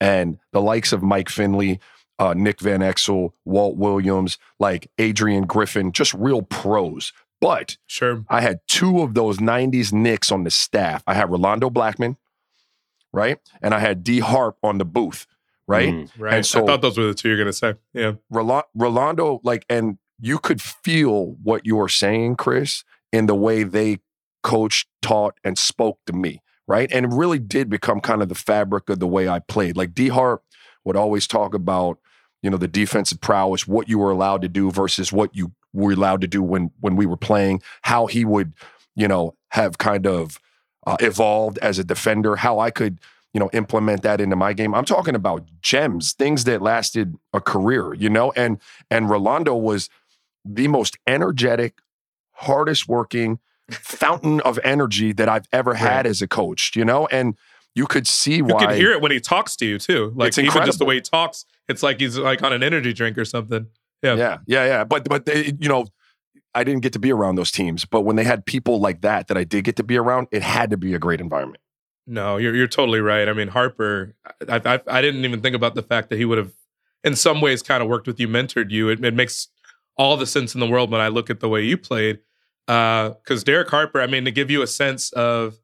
And 0.02 0.40
the 0.52 0.62
likes 0.62 0.92
of 0.92 1.04
Mike 1.04 1.30
Finley, 1.30 1.80
uh, 2.18 2.34
Nick 2.36 2.60
Van 2.60 2.80
Exel, 2.82 3.32
Walt 3.46 3.78
Williams, 3.78 4.38
like 4.60 4.90
Adrian 4.98 5.46
Griffin, 5.46 5.92
just 5.92 6.14
real 6.16 6.42
pros. 6.42 7.14
But 7.42 7.78
Sure. 7.88 8.26
I 8.28 8.42
had 8.42 8.60
two 8.68 9.02
of 9.02 9.14
those 9.14 9.40
90s 9.40 9.94
Knicks 9.94 10.32
on 10.32 10.44
the 10.44 10.52
staff. 10.52 11.04
I 11.08 11.14
had 11.14 11.30
Rolando 11.32 11.70
Blackman 11.70 12.18
right? 13.12 13.40
And 13.62 13.74
I 13.74 13.80
had 13.80 14.04
D 14.04 14.20
Harp 14.20 14.58
on 14.62 14.78
the 14.78 14.86
booth, 14.86 15.26
right? 15.68 15.90
Mm. 15.94 16.10
Right. 16.18 16.34
And 16.36 16.46
so- 16.46 16.64
I 16.64 16.66
thought 16.68 16.82
those 16.84 16.96
were 16.98 17.06
the 17.08 17.16
two 17.16 17.28
you're 17.30 17.38
going 17.38 17.48
to 17.48 17.54
say. 17.54 17.74
Yeah. 17.94 18.14
Rola- 18.30 18.66
Rolando, 18.76 19.42
like, 19.44 19.66
and 19.68 19.98
you 20.20 20.38
could 20.38 20.62
feel 20.62 21.36
what 21.42 21.66
you 21.66 21.76
were 21.76 21.90
saying, 21.90 22.36
Chris, 22.36 22.84
in 23.12 23.26
the 23.26 23.34
way 23.34 23.64
they 23.64 23.98
coached, 24.44 24.88
taught, 25.02 25.38
and 25.44 25.58
spoke 25.58 26.00
to 26.06 26.14
me, 26.14 26.42
right? 26.68 26.92
And 26.92 27.18
really 27.18 27.40
did 27.40 27.70
become 27.70 28.00
kind 28.00 28.22
of 28.22 28.30
the 28.30 28.36
fabric 28.36 28.90
of 28.90 29.00
the 29.00 29.08
way 29.08 29.28
I 29.28 29.40
played. 29.40 29.78
Like 29.78 29.94
D 29.94 30.10
Harp 30.10 30.44
would 30.86 30.96
always 30.96 31.28
talk 31.28 31.54
about, 31.54 32.00
you 32.42 32.50
know, 32.50 32.58
the 32.58 32.68
defensive 32.68 33.22
prowess, 33.22 33.68
what 33.68 33.90
you 33.90 34.00
were 34.00 34.12
allowed 34.12 34.42
to 34.42 34.50
do 34.50 34.72
versus 34.72 35.12
what 35.12 35.36
you 35.36 35.54
were 35.74 35.92
allowed 35.92 36.22
to 36.22 36.28
do 36.28 36.42
when 36.42 36.72
when 36.80 36.96
we 36.96 37.06
were 37.06 37.18
playing, 37.18 37.62
how 37.84 38.08
he 38.08 38.26
would, 38.26 38.54
you 38.96 39.08
know, 39.08 39.36
have 39.50 39.78
kind 39.78 40.08
of 40.08 40.40
uh, 40.88 40.98
evolved 41.00 41.58
as 41.60 41.80
a 41.80 41.84
defender, 41.84 42.38
how 42.38 42.60
I 42.60 42.72
could 42.72 43.00
you 43.34 43.40
know, 43.40 43.50
implement 43.54 44.02
that 44.02 44.20
into 44.20 44.36
my 44.36 44.54
game. 44.54 44.74
I'm 44.74 44.86
talking 44.86 45.16
about 45.16 45.46
gems, 45.62 46.14
things 46.14 46.46
that 46.46 46.62
lasted 46.62 47.16
a 47.34 47.40
career, 47.40 47.94
you 47.94 48.10
know, 48.10 48.32
and 48.32 48.60
and 48.90 49.10
Rolando 49.10 49.56
was 49.56 49.90
the 50.44 50.68
most 50.68 50.98
energetic, 51.06 51.80
hardest 52.32 52.88
working 52.88 53.40
fountain 53.74 54.42
of 54.42 54.60
energy 54.64 55.14
that 55.14 55.30
I've 55.30 55.48
ever 55.52 55.74
had 55.74 55.98
Right. 55.98 56.06
as 56.08 56.22
a 56.22 56.28
coach, 56.28 56.76
you 56.76 56.86
know, 56.86 57.08
and 57.08 57.36
you 57.76 57.86
could 57.86 58.08
see 58.08 58.38
You 58.38 58.46
why 58.46 58.66
can 58.66 58.76
hear 58.76 58.92
it 58.92 59.02
when 59.02 59.12
he 59.12 59.20
talks 59.20 59.56
to 59.58 59.66
you 59.66 59.78
too. 59.80 60.12
Like 60.16 60.30
It's 60.30 60.38
even 60.38 60.66
just 60.66 60.80
the 60.80 60.86
way 60.86 60.96
he 60.96 61.02
talks, 61.02 61.46
it's 61.68 61.84
like 61.84 62.00
he's 62.00 62.18
like 62.18 62.42
on 62.44 62.52
an 62.54 62.64
energy 62.64 62.94
drink 62.94 63.18
or 63.18 63.26
something. 63.26 63.68
Yeah. 64.02 64.16
Yeah, 64.16 64.38
yeah, 64.48 64.66
yeah. 64.66 64.84
But 64.84 65.08
but 65.08 65.26
they, 65.26 65.54
you 65.60 65.70
know, 65.70 65.86
I 66.56 66.64
didn't 66.64 66.82
get 66.82 66.94
to 66.94 67.00
be 67.00 67.12
around 67.12 67.36
those 67.36 67.52
teams, 67.52 67.86
but 67.86 68.02
when 68.02 68.16
they 68.16 68.24
had 68.24 68.46
people 68.46 68.80
like 68.80 69.02
that 69.02 69.28
that 69.28 69.38
I 69.38 69.44
did 69.44 69.66
get 69.66 69.76
to 69.76 69.84
be 69.84 69.98
around, 69.98 70.28
it 70.32 70.42
had 70.42 70.72
to 70.72 70.78
be 70.78 70.94
a 70.94 71.00
great 71.00 71.22
environment. 71.22 71.62
No, 72.08 72.38
you're 72.38 72.56
you're 72.56 72.68
totally 72.68 73.02
right. 73.02 73.30
I 73.30 73.34
mean, 73.34 73.50
Harper, 73.50 74.16
I, 74.48 74.60
I 74.66 74.82
I 74.88 75.02
didn't 75.02 75.26
even 75.26 75.42
think 75.42 75.56
about 75.56 75.76
the 75.76 75.84
fact 75.84 76.10
that 76.10 76.18
he 76.18 76.26
would 76.26 76.40
have, 76.40 76.52
in 77.04 77.16
some 77.16 77.40
ways, 77.40 77.62
kind 77.62 77.84
of 77.84 77.90
worked 77.90 78.08
with 78.08 78.20
you, 78.20 78.28
mentored 78.28 78.72
you. 78.72 78.90
It, 78.90 79.06
it 79.06 79.14
makes 79.14 79.50
all 79.96 80.18
the 80.18 80.26
sense 80.26 80.56
in 80.56 80.60
the 80.60 80.66
world 80.68 80.90
when 80.90 81.02
I 81.02 81.10
look 81.10 81.30
at 81.30 81.40
the 81.40 81.50
way 81.50 81.62
you 81.62 81.78
played. 81.78 82.20
Because 82.70 83.44
Derek 83.44 83.70
Harper, 83.70 84.00
I 84.00 84.08
mean, 84.08 84.26
to 84.26 84.32
give 84.32 84.52
you 84.52 84.62
a 84.62 84.68
sense 84.68 85.12
of, 85.14 85.58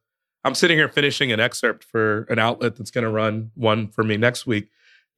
I'm 0.44 0.56
sitting 0.56 0.78
here 0.78 0.90
finishing 0.90 1.32
an 1.32 1.40
excerpt 1.40 1.84
for 1.84 2.24
an 2.24 2.40
outlet 2.40 2.76
that's 2.76 2.92
going 2.92 3.04
to 3.04 3.10
run 3.10 3.52
one 3.56 3.88
for 3.90 4.04
me 4.04 4.18
next 4.18 4.46
week, 4.48 4.70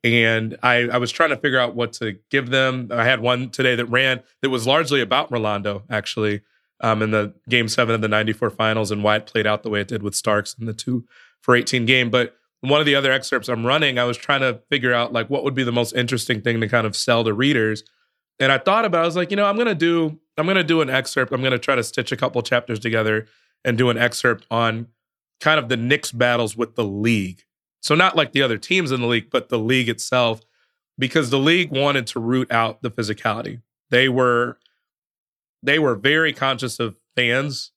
and 0.03 0.57
I 0.61 0.87
I 0.87 0.97
was 0.97 1.11
trying 1.11 1.29
to 1.29 1.37
figure 1.37 1.59
out 1.59 1.75
what 1.75 1.93
to 1.93 2.17
give 2.29 2.49
them. 2.49 2.89
I 2.91 3.03
had 3.03 3.21
one 3.21 3.49
today 3.49 3.75
that 3.75 3.85
ran 3.85 4.21
that 4.41 4.49
was 4.49 4.67
largely 4.67 5.01
about 5.01 5.31
Rolando, 5.31 5.83
actually 5.89 6.41
um, 6.81 7.01
in 7.01 7.11
the 7.11 7.33
game 7.49 7.67
seven 7.67 7.95
of 7.95 8.01
the 8.01 8.07
94 8.07 8.51
finals 8.51 8.91
and 8.91 9.03
why 9.03 9.15
it 9.15 9.25
played 9.25 9.47
out 9.47 9.63
the 9.63 9.69
way 9.69 9.81
it 9.81 9.87
did 9.87 10.03
with 10.03 10.15
Starks 10.15 10.55
in 10.59 10.65
the 10.65 10.73
two 10.73 11.05
for 11.41 11.55
18 11.55 11.85
game. 11.85 12.09
But 12.09 12.35
one 12.61 12.79
of 12.79 12.85
the 12.85 12.95
other 12.95 13.11
excerpts 13.11 13.49
I'm 13.49 13.65
running, 13.65 13.97
I 13.97 14.03
was 14.03 14.17
trying 14.17 14.41
to 14.41 14.61
figure 14.69 14.93
out 14.93 15.13
like 15.13 15.29
what 15.29 15.43
would 15.43 15.55
be 15.55 15.63
the 15.63 15.71
most 15.71 15.93
interesting 15.93 16.41
thing 16.41 16.59
to 16.61 16.67
kind 16.67 16.87
of 16.87 16.95
sell 16.95 17.23
to 17.23 17.33
readers. 17.33 17.83
And 18.39 18.51
I 18.51 18.57
thought 18.57 18.85
about, 18.85 18.99
it, 18.99 19.03
I 19.03 19.05
was 19.05 19.15
like, 19.15 19.31
you 19.31 19.37
know, 19.37 19.45
I'm 19.45 19.57
gonna 19.57 19.75
do, 19.75 20.19
I'm 20.37 20.45
gonna 20.45 20.63
do 20.63 20.81
an 20.81 20.89
excerpt. 20.89 21.31
I'm 21.31 21.41
gonna 21.41 21.57
try 21.57 21.75
to 21.75 21.83
stitch 21.83 22.11
a 22.11 22.17
couple 22.17 22.41
chapters 22.41 22.79
together 22.79 23.27
and 23.65 23.77
do 23.77 23.89
an 23.89 23.97
excerpt 23.97 24.45
on 24.51 24.87
kind 25.39 25.59
of 25.59 25.69
the 25.69 25.77
Knicks 25.77 26.11
battles 26.11 26.55
with 26.55 26.75
the 26.75 26.83
league. 26.83 27.43
So 27.81 27.95
not 27.95 28.15
like 28.15 28.31
the 28.31 28.41
other 28.41 28.57
teams 28.57 28.91
in 28.91 29.01
the 29.01 29.07
league, 29.07 29.29
but 29.29 29.49
the 29.49 29.59
league 29.59 29.89
itself, 29.89 30.41
because 30.97 31.29
the 31.29 31.39
league 31.39 31.71
wanted 31.71 32.07
to 32.07 32.19
root 32.19 32.51
out 32.51 32.81
the 32.81 32.91
physicality. 32.91 33.61
They 33.89 34.09
were 34.09 34.57
they 35.63 35.79
were 35.79 35.95
very 35.95 36.33
conscious 36.33 36.79
of 36.79 36.95
fans, 37.15 37.71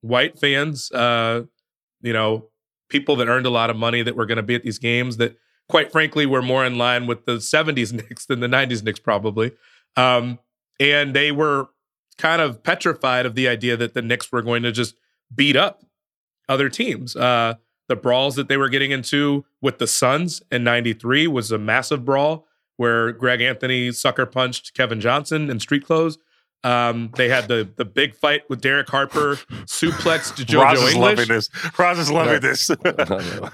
white 0.00 0.38
fans, 0.38 0.90
uh, 0.92 1.42
you 2.00 2.12
know, 2.12 2.48
people 2.88 3.16
that 3.16 3.28
earned 3.28 3.46
a 3.46 3.50
lot 3.50 3.70
of 3.70 3.76
money 3.76 4.02
that 4.02 4.16
were 4.16 4.26
going 4.26 4.36
to 4.36 4.42
be 4.42 4.54
at 4.54 4.62
these 4.62 4.78
games 4.78 5.16
that, 5.18 5.36
quite 5.68 5.92
frankly, 5.92 6.26
were 6.26 6.42
more 6.42 6.64
in 6.64 6.78
line 6.78 7.06
with 7.06 7.26
the 7.26 7.36
70s 7.36 7.92
Knicks 8.08 8.26
than 8.26 8.40
the 8.40 8.46
90s 8.46 8.82
Knicks, 8.82 9.00
probably. 9.00 9.52
Um, 9.96 10.38
and 10.80 11.14
they 11.14 11.32
were 11.32 11.68
kind 12.18 12.42
of 12.42 12.62
petrified 12.62 13.24
of 13.24 13.34
the 13.34 13.48
idea 13.48 13.76
that 13.76 13.94
the 13.94 14.02
Knicks 14.02 14.30
were 14.30 14.42
going 14.42 14.62
to 14.64 14.72
just 14.72 14.96
beat 15.34 15.56
up 15.56 15.84
other 16.48 16.68
teams. 16.68 17.16
Uh, 17.16 17.54
the 17.88 17.96
brawls 17.96 18.36
that 18.36 18.48
they 18.48 18.56
were 18.56 18.68
getting 18.68 18.90
into 18.90 19.44
with 19.62 19.78
the 19.78 19.86
Suns 19.86 20.42
in 20.50 20.62
93 20.62 21.26
was 21.26 21.50
a 21.50 21.58
massive 21.58 22.04
brawl 22.04 22.46
where 22.76 23.12
Greg 23.12 23.40
Anthony 23.40 23.92
sucker 23.92 24.26
punched 24.26 24.74
Kevin 24.74 25.00
Johnson 25.00 25.50
in 25.50 25.58
street 25.58 25.84
clothes. 25.84 26.18
Um, 26.64 27.12
they 27.16 27.28
had 27.28 27.46
the 27.46 27.68
the 27.76 27.84
big 27.84 28.16
fight 28.16 28.42
with 28.50 28.60
Derek 28.60 28.88
Harper, 28.88 29.36
suplexed 29.64 30.44
JoJo 30.44 30.62
Roz 30.64 30.82
is 30.82 30.96
loving 30.96 31.28
this. 31.28 31.48
Roz 31.78 31.98
is 32.00 32.10
loving 32.10 32.40
this. 32.40 32.68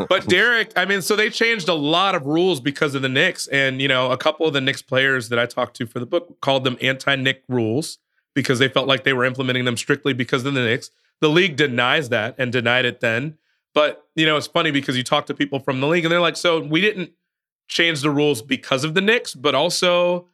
But 0.09 0.27
Derek, 0.27 0.73
I 0.75 0.87
mean, 0.87 1.03
so 1.03 1.15
they 1.15 1.29
changed 1.29 1.69
a 1.69 1.75
lot 1.75 2.15
of 2.15 2.25
rules 2.25 2.61
because 2.61 2.95
of 2.95 3.03
the 3.03 3.11
Knicks, 3.11 3.47
and 3.49 3.83
you 3.83 3.89
know, 3.89 4.11
a 4.11 4.17
couple 4.17 4.47
of 4.47 4.55
the 4.55 4.61
Knicks 4.63 4.81
players 4.81 5.29
that 5.29 5.39
I 5.39 5.45
talked 5.45 5.77
to 5.77 5.87
for 5.87 6.01
the 6.01 6.07
book 6.07 6.41
called 6.41 6.65
them 6.65 6.79
anti-Knick 6.81 7.43
rules 7.47 7.99
because 8.35 8.59
they 8.59 8.69
felt 8.69 8.89
like 8.89 9.05
they 9.05 9.13
were 9.13 9.25
implementing 9.25 9.65
them 9.65 9.77
strictly 9.77 10.13
because 10.13 10.45
of 10.45 10.55
the 10.55 10.65
Knicks. 10.65 10.91
The 11.21 11.29
league 11.29 11.57
denies 11.57 12.09
that 12.09 12.35
and 12.39 12.53
denied 12.53 12.85
it 12.85 13.01
then. 13.01 13.39
But 13.75 14.05
you 14.15 14.27
know, 14.27 14.37
it's 14.37 14.47
funny 14.47 14.71
because 14.71 14.97
you 14.97 15.03
talk 15.03 15.27
to 15.27 15.35
people 15.35 15.59
from 15.59 15.81
the 15.81 15.87
league 15.87 16.05
and 16.05 16.13
they're 16.13 16.21
like, 16.21 16.37
"So 16.37 16.61
we 16.61 16.81
didn't 16.81 17.13
change 17.69 18.03
the 18.03 18.11
rules 18.11 18.43
because 18.43 18.85
of 18.85 18.95
the 18.95 19.01
Knicks, 19.01 19.35
but 19.35 19.55
also 19.55 20.29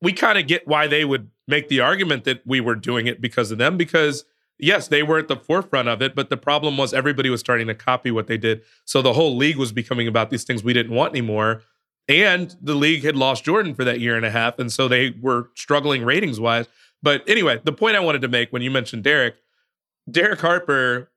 we 0.00 0.12
kind 0.12 0.38
of 0.38 0.46
get 0.46 0.66
why 0.66 0.86
they 0.86 1.04
would 1.04 1.30
make 1.48 1.68
the 1.68 1.80
argument 1.80 2.24
that 2.24 2.42
we 2.46 2.60
were 2.60 2.74
doing 2.74 3.06
it 3.06 3.20
because 3.20 3.50
of 3.50 3.58
them 3.58 3.76
because 3.76 4.24
yes, 4.58 4.88
they 4.88 5.02
were 5.02 5.18
at 5.18 5.28
the 5.28 5.36
forefront 5.36 5.88
of 5.88 6.00
it, 6.00 6.14
but 6.14 6.30
the 6.30 6.36
problem 6.36 6.76
was 6.76 6.94
everybody 6.94 7.28
was 7.28 7.40
starting 7.40 7.66
to 7.66 7.74
copy 7.74 8.10
what 8.10 8.28
they 8.28 8.38
did. 8.38 8.62
So 8.84 9.02
the 9.02 9.12
whole 9.12 9.36
league 9.36 9.56
was 9.56 9.72
becoming 9.72 10.06
about 10.06 10.30
these 10.30 10.44
things 10.44 10.62
we 10.62 10.72
didn't 10.72 10.94
want 10.94 11.12
anymore. 11.12 11.62
And 12.08 12.54
the 12.60 12.74
league 12.74 13.04
had 13.04 13.16
lost 13.16 13.44
Jordan 13.44 13.74
for 13.74 13.84
that 13.84 14.00
year 14.00 14.16
and 14.16 14.24
a 14.24 14.30
half. 14.30 14.58
And 14.58 14.72
so 14.72 14.88
they 14.88 15.14
were 15.20 15.50
struggling 15.54 16.04
ratings 16.04 16.38
wise. 16.38 16.66
But 17.02 17.28
anyway, 17.28 17.60
the 17.64 17.72
point 17.72 17.96
I 17.96 18.00
wanted 18.00 18.22
to 18.22 18.28
make 18.28 18.52
when 18.52 18.62
you 18.62 18.70
mentioned 18.70 19.04
Derek, 19.04 19.36
Derek 20.10 20.40
Harper, 20.40 21.10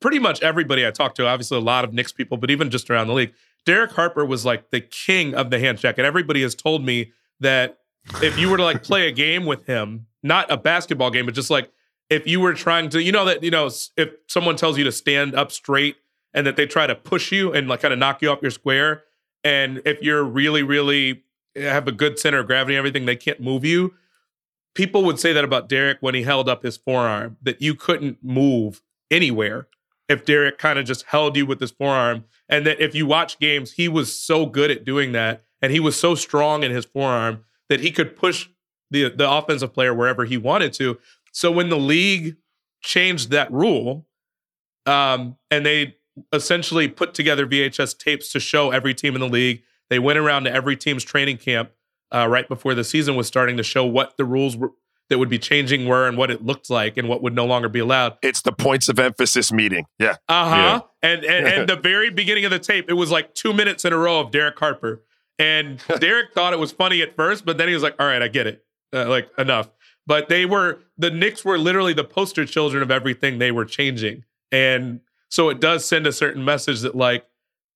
pretty 0.00 0.18
much 0.18 0.42
everybody 0.42 0.86
I 0.86 0.90
talked 0.90 1.16
to, 1.16 1.26
obviously 1.26 1.58
a 1.58 1.60
lot 1.60 1.84
of 1.84 1.92
Knicks 1.92 2.12
people, 2.12 2.36
but 2.36 2.50
even 2.50 2.70
just 2.70 2.90
around 2.90 3.08
the 3.08 3.14
league, 3.14 3.32
Derek 3.66 3.92
Harper 3.92 4.24
was 4.24 4.44
like 4.44 4.70
the 4.70 4.80
king 4.80 5.34
of 5.34 5.50
the 5.50 5.58
hand 5.58 5.78
check. 5.78 5.98
And 5.98 6.06
everybody 6.06 6.42
has 6.42 6.54
told 6.54 6.84
me 6.84 7.12
that 7.40 7.78
if 8.22 8.38
you 8.38 8.48
were 8.48 8.56
to 8.56 8.64
like 8.64 8.82
play 8.82 9.08
a 9.08 9.12
game 9.12 9.44
with 9.44 9.66
him, 9.66 10.06
not 10.22 10.50
a 10.50 10.56
basketball 10.56 11.10
game, 11.10 11.26
but 11.26 11.34
just 11.34 11.50
like 11.50 11.70
if 12.08 12.26
you 12.26 12.40
were 12.40 12.54
trying 12.54 12.88
to, 12.90 13.02
you 13.02 13.12
know, 13.12 13.26
that, 13.26 13.42
you 13.42 13.50
know, 13.50 13.70
if 13.96 14.10
someone 14.26 14.56
tells 14.56 14.78
you 14.78 14.84
to 14.84 14.92
stand 14.92 15.34
up 15.34 15.52
straight 15.52 15.96
and 16.32 16.46
that 16.46 16.56
they 16.56 16.66
try 16.66 16.86
to 16.86 16.94
push 16.94 17.32
you 17.32 17.52
and 17.52 17.68
like 17.68 17.80
kind 17.80 17.92
of 17.92 17.98
knock 17.98 18.22
you 18.22 18.30
off 18.30 18.40
your 18.42 18.50
square. 18.50 19.04
And 19.44 19.82
if 19.84 20.02
you're 20.02 20.24
really, 20.24 20.62
really 20.62 21.22
have 21.56 21.88
a 21.88 21.92
good 21.92 22.18
center 22.18 22.38
of 22.38 22.46
gravity 22.46 22.74
and 22.74 22.78
everything, 22.78 23.06
they 23.06 23.16
can't 23.16 23.40
move 23.40 23.64
you. 23.64 23.94
People 24.74 25.04
would 25.04 25.18
say 25.18 25.32
that 25.32 25.44
about 25.44 25.68
Derek 25.68 25.98
when 26.00 26.14
he 26.14 26.22
held 26.22 26.48
up 26.48 26.62
his 26.62 26.76
forearm, 26.76 27.36
that 27.42 27.60
you 27.60 27.74
couldn't 27.74 28.18
move 28.22 28.82
anywhere 29.10 29.66
if 30.08 30.24
Derek 30.24 30.58
kind 30.58 30.78
of 30.78 30.84
just 30.84 31.04
held 31.04 31.36
you 31.36 31.46
with 31.46 31.60
his 31.60 31.70
forearm. 31.70 32.24
And 32.48 32.66
that 32.66 32.80
if 32.80 32.94
you 32.94 33.06
watch 33.06 33.38
games, 33.38 33.72
he 33.72 33.88
was 33.88 34.14
so 34.14 34.46
good 34.46 34.70
at 34.70 34.84
doing 34.84 35.12
that. 35.12 35.44
And 35.62 35.72
he 35.72 35.80
was 35.80 35.98
so 35.98 36.14
strong 36.14 36.62
in 36.62 36.72
his 36.72 36.84
forearm 36.84 37.44
that 37.68 37.80
he 37.80 37.90
could 37.90 38.16
push 38.16 38.48
the, 38.90 39.08
the 39.10 39.30
offensive 39.30 39.72
player 39.72 39.94
wherever 39.94 40.24
he 40.24 40.36
wanted 40.36 40.72
to. 40.74 40.98
So 41.32 41.50
when 41.52 41.68
the 41.68 41.78
league 41.78 42.36
changed 42.82 43.30
that 43.30 43.52
rule, 43.52 44.06
um, 44.86 45.36
and 45.50 45.64
they 45.64 45.96
essentially 46.32 46.88
put 46.88 47.14
together 47.14 47.46
VHS 47.46 47.96
tapes 47.98 48.32
to 48.32 48.40
show 48.40 48.70
every 48.70 48.94
team 48.94 49.14
in 49.14 49.20
the 49.20 49.28
league, 49.28 49.62
they 49.90 49.98
went 49.98 50.18
around 50.18 50.44
to 50.44 50.52
every 50.52 50.76
team's 50.76 51.04
training 51.04 51.36
camp 51.36 51.70
uh, 52.12 52.26
right 52.28 52.48
before 52.48 52.74
the 52.74 52.84
season 52.84 53.16
was 53.16 53.26
starting 53.26 53.56
to 53.56 53.62
show 53.62 53.84
what 53.84 54.16
the 54.16 54.24
rules 54.24 54.56
were 54.56 54.72
that 55.10 55.18
would 55.18 55.28
be 55.28 55.38
changing 55.38 55.86
were 55.86 56.06
and 56.06 56.16
what 56.16 56.30
it 56.30 56.44
looked 56.44 56.70
like 56.70 56.96
and 56.96 57.08
what 57.08 57.20
would 57.20 57.34
no 57.34 57.44
longer 57.44 57.68
be 57.68 57.80
allowed. 57.80 58.16
It's 58.22 58.42
the 58.42 58.52
points 58.52 58.88
of 58.88 58.98
emphasis 58.98 59.52
meeting. 59.52 59.86
Yeah. 59.98 60.16
Uh 60.28 60.48
huh. 60.48 60.82
And 61.02 61.24
and, 61.24 61.46
and 61.46 61.68
the 61.68 61.76
very 61.82 62.10
beginning 62.10 62.44
of 62.44 62.50
the 62.50 62.60
tape, 62.60 62.86
it 62.88 62.94
was 62.94 63.10
like 63.10 63.34
two 63.34 63.52
minutes 63.52 63.84
in 63.84 63.92
a 63.92 63.98
row 63.98 64.20
of 64.20 64.30
Derek 64.30 64.58
Harper. 64.58 65.02
And 65.38 65.82
Derek 66.00 66.32
thought 66.32 66.52
it 66.52 66.58
was 66.58 66.72
funny 66.72 67.02
at 67.02 67.16
first, 67.16 67.44
but 67.44 67.58
then 67.58 67.68
he 67.68 67.74
was 67.74 67.82
like, 67.82 67.96
"All 67.98 68.06
right, 68.06 68.22
I 68.22 68.28
get 68.28 68.46
it. 68.46 68.64
Uh, 68.92 69.08
like 69.08 69.28
enough." 69.36 69.70
But 70.06 70.28
they 70.28 70.46
were 70.46 70.80
the 70.96 71.10
Knicks 71.10 71.44
were 71.44 71.58
literally 71.58 71.92
the 71.92 72.04
poster 72.04 72.46
children 72.46 72.82
of 72.82 72.90
everything 72.90 73.38
they 73.38 73.50
were 73.50 73.64
changing, 73.64 74.24
and 74.52 75.00
so 75.28 75.48
it 75.48 75.60
does 75.60 75.84
send 75.84 76.06
a 76.06 76.12
certain 76.12 76.44
message 76.44 76.80
that 76.80 76.94
like 76.94 77.26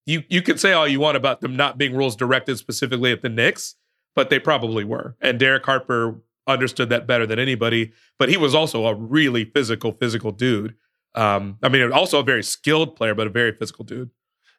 you 0.07 0.23
you 0.29 0.43
can 0.43 0.59
say 0.59 0.73
all 0.73 0.87
you 0.87 1.01
want 1.01 1.17
about 1.17 1.41
them 1.41 1.57
not 1.57 1.79
being 1.79 1.97
rules 1.97 2.17
directed 2.17 2.59
specifically 2.59 3.13
at 3.13 3.23
the 3.23 3.29
Knicks, 3.29 3.77
but 4.15 4.31
they 4.31 4.39
probably 4.39 4.85
were. 4.85 5.17
And 5.21 5.39
Derek 5.39 5.65
Harper 5.65 6.21
understood 6.47 6.89
that 6.91 7.07
better 7.07 7.27
than 7.27 7.39
anybody. 7.39 7.93
But 8.19 8.29
he 8.29 8.37
was 8.37 8.55
also 8.55 8.87
a 8.87 8.95
really 8.95 9.45
physical, 9.45 9.93
physical 9.93 10.31
dude. 10.31 10.75
Um, 11.15 11.59
I 11.63 11.69
mean, 11.69 11.93
also 11.93 12.21
a 12.21 12.23
very 12.23 12.43
skilled 12.43 12.97
player, 12.97 13.15
but 13.15 13.27
a 13.27 13.31
very 13.31 13.53
physical 13.53 13.85
dude. 13.85 14.11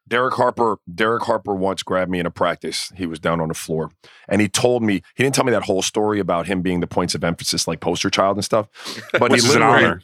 Derek 0.08 0.36
Harper, 0.36 0.78
Derek 0.94 1.24
Harper 1.24 1.56
once 1.56 1.82
grabbed 1.82 2.12
me 2.12 2.20
in 2.20 2.28
a 2.28 2.32
practice. 2.32 2.92
He 2.96 3.08
was 3.08 3.20
down 3.20 3.42
on 3.42 3.48
the 3.48 3.56
floor 3.56 3.90
and 4.28 4.40
he 4.40 4.48
told 4.48 4.84
me, 4.84 5.02
he 5.16 5.24
didn't 5.24 5.34
tell 5.34 5.46
me 5.46 5.52
that 5.52 5.64
whole 5.64 5.82
story 5.82 6.20
about 6.20 6.46
him 6.46 6.62
being 6.62 6.80
the 6.80 6.88
points 6.88 7.16
of 7.16 7.24
emphasis, 7.24 7.68
like 7.68 7.80
poster 7.80 8.12
child 8.12 8.38
and 8.38 8.46
stuff. 8.46 8.68
But 9.14 9.32
Which 9.32 9.42
he 9.42 9.48
is 9.48 9.56
an 9.56 9.64
honor. 9.64 10.02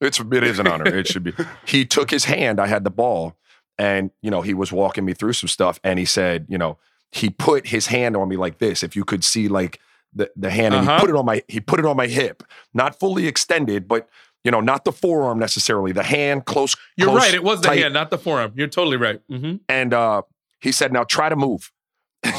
It's 0.00 0.20
it 0.20 0.44
is 0.44 0.58
an 0.58 0.66
honor. 0.66 0.86
It 0.86 1.08
should 1.08 1.24
be. 1.24 1.32
He 1.66 1.84
took 1.84 2.10
his 2.10 2.24
hand, 2.24 2.60
I 2.60 2.68
had 2.68 2.84
the 2.84 2.90
ball, 2.90 3.36
and 3.76 4.10
you 4.22 4.30
know 4.30 4.40
he 4.40 4.54
was 4.54 4.72
walking 4.72 5.04
me 5.04 5.14
through 5.14 5.34
some 5.34 5.48
stuff, 5.48 5.80
and 5.82 5.98
he 5.98 6.04
said, 6.04 6.46
you 6.48 6.56
know, 6.56 6.78
he 7.12 7.30
put 7.30 7.66
his 7.66 7.86
hand 7.86 8.16
on 8.16 8.28
me 8.28 8.36
like 8.36 8.58
this. 8.58 8.82
If 8.82 8.94
you 8.96 9.04
could 9.04 9.24
see 9.24 9.48
like 9.48 9.80
the 10.14 10.30
the 10.36 10.50
hand, 10.50 10.74
and 10.74 10.88
Uh-huh. 10.88 10.96
he 10.98 11.00
put 11.00 11.10
it 11.10 11.16
on 11.16 11.24
my 11.26 11.42
he 11.48 11.60
put 11.60 11.78
it 11.80 11.86
on 11.86 11.96
my 11.96 12.06
hip, 12.06 12.42
not 12.74 12.98
fully 12.98 13.26
extended, 13.26 13.86
but 13.88 14.08
you 14.44 14.50
know, 14.50 14.60
not 14.60 14.84
the 14.84 14.92
forearm 14.92 15.38
necessarily. 15.38 15.92
The 15.92 16.02
hand 16.02 16.46
close. 16.46 16.74
You're 16.96 17.08
close, 17.08 17.18
right. 17.20 17.34
It 17.34 17.44
was 17.44 17.60
the 17.60 17.68
tight. 17.68 17.78
hand, 17.80 17.94
not 17.94 18.10
the 18.10 18.18
forearm. 18.18 18.52
You're 18.56 18.68
totally 18.68 18.96
right. 18.96 19.20
hmm 19.28 19.56
And 19.68 19.92
uh, 19.92 20.22
he 20.60 20.72
said, 20.72 20.92
"Now 20.92 21.04
try 21.04 21.28
to 21.28 21.36
move." 21.36 21.70
and 22.24 22.34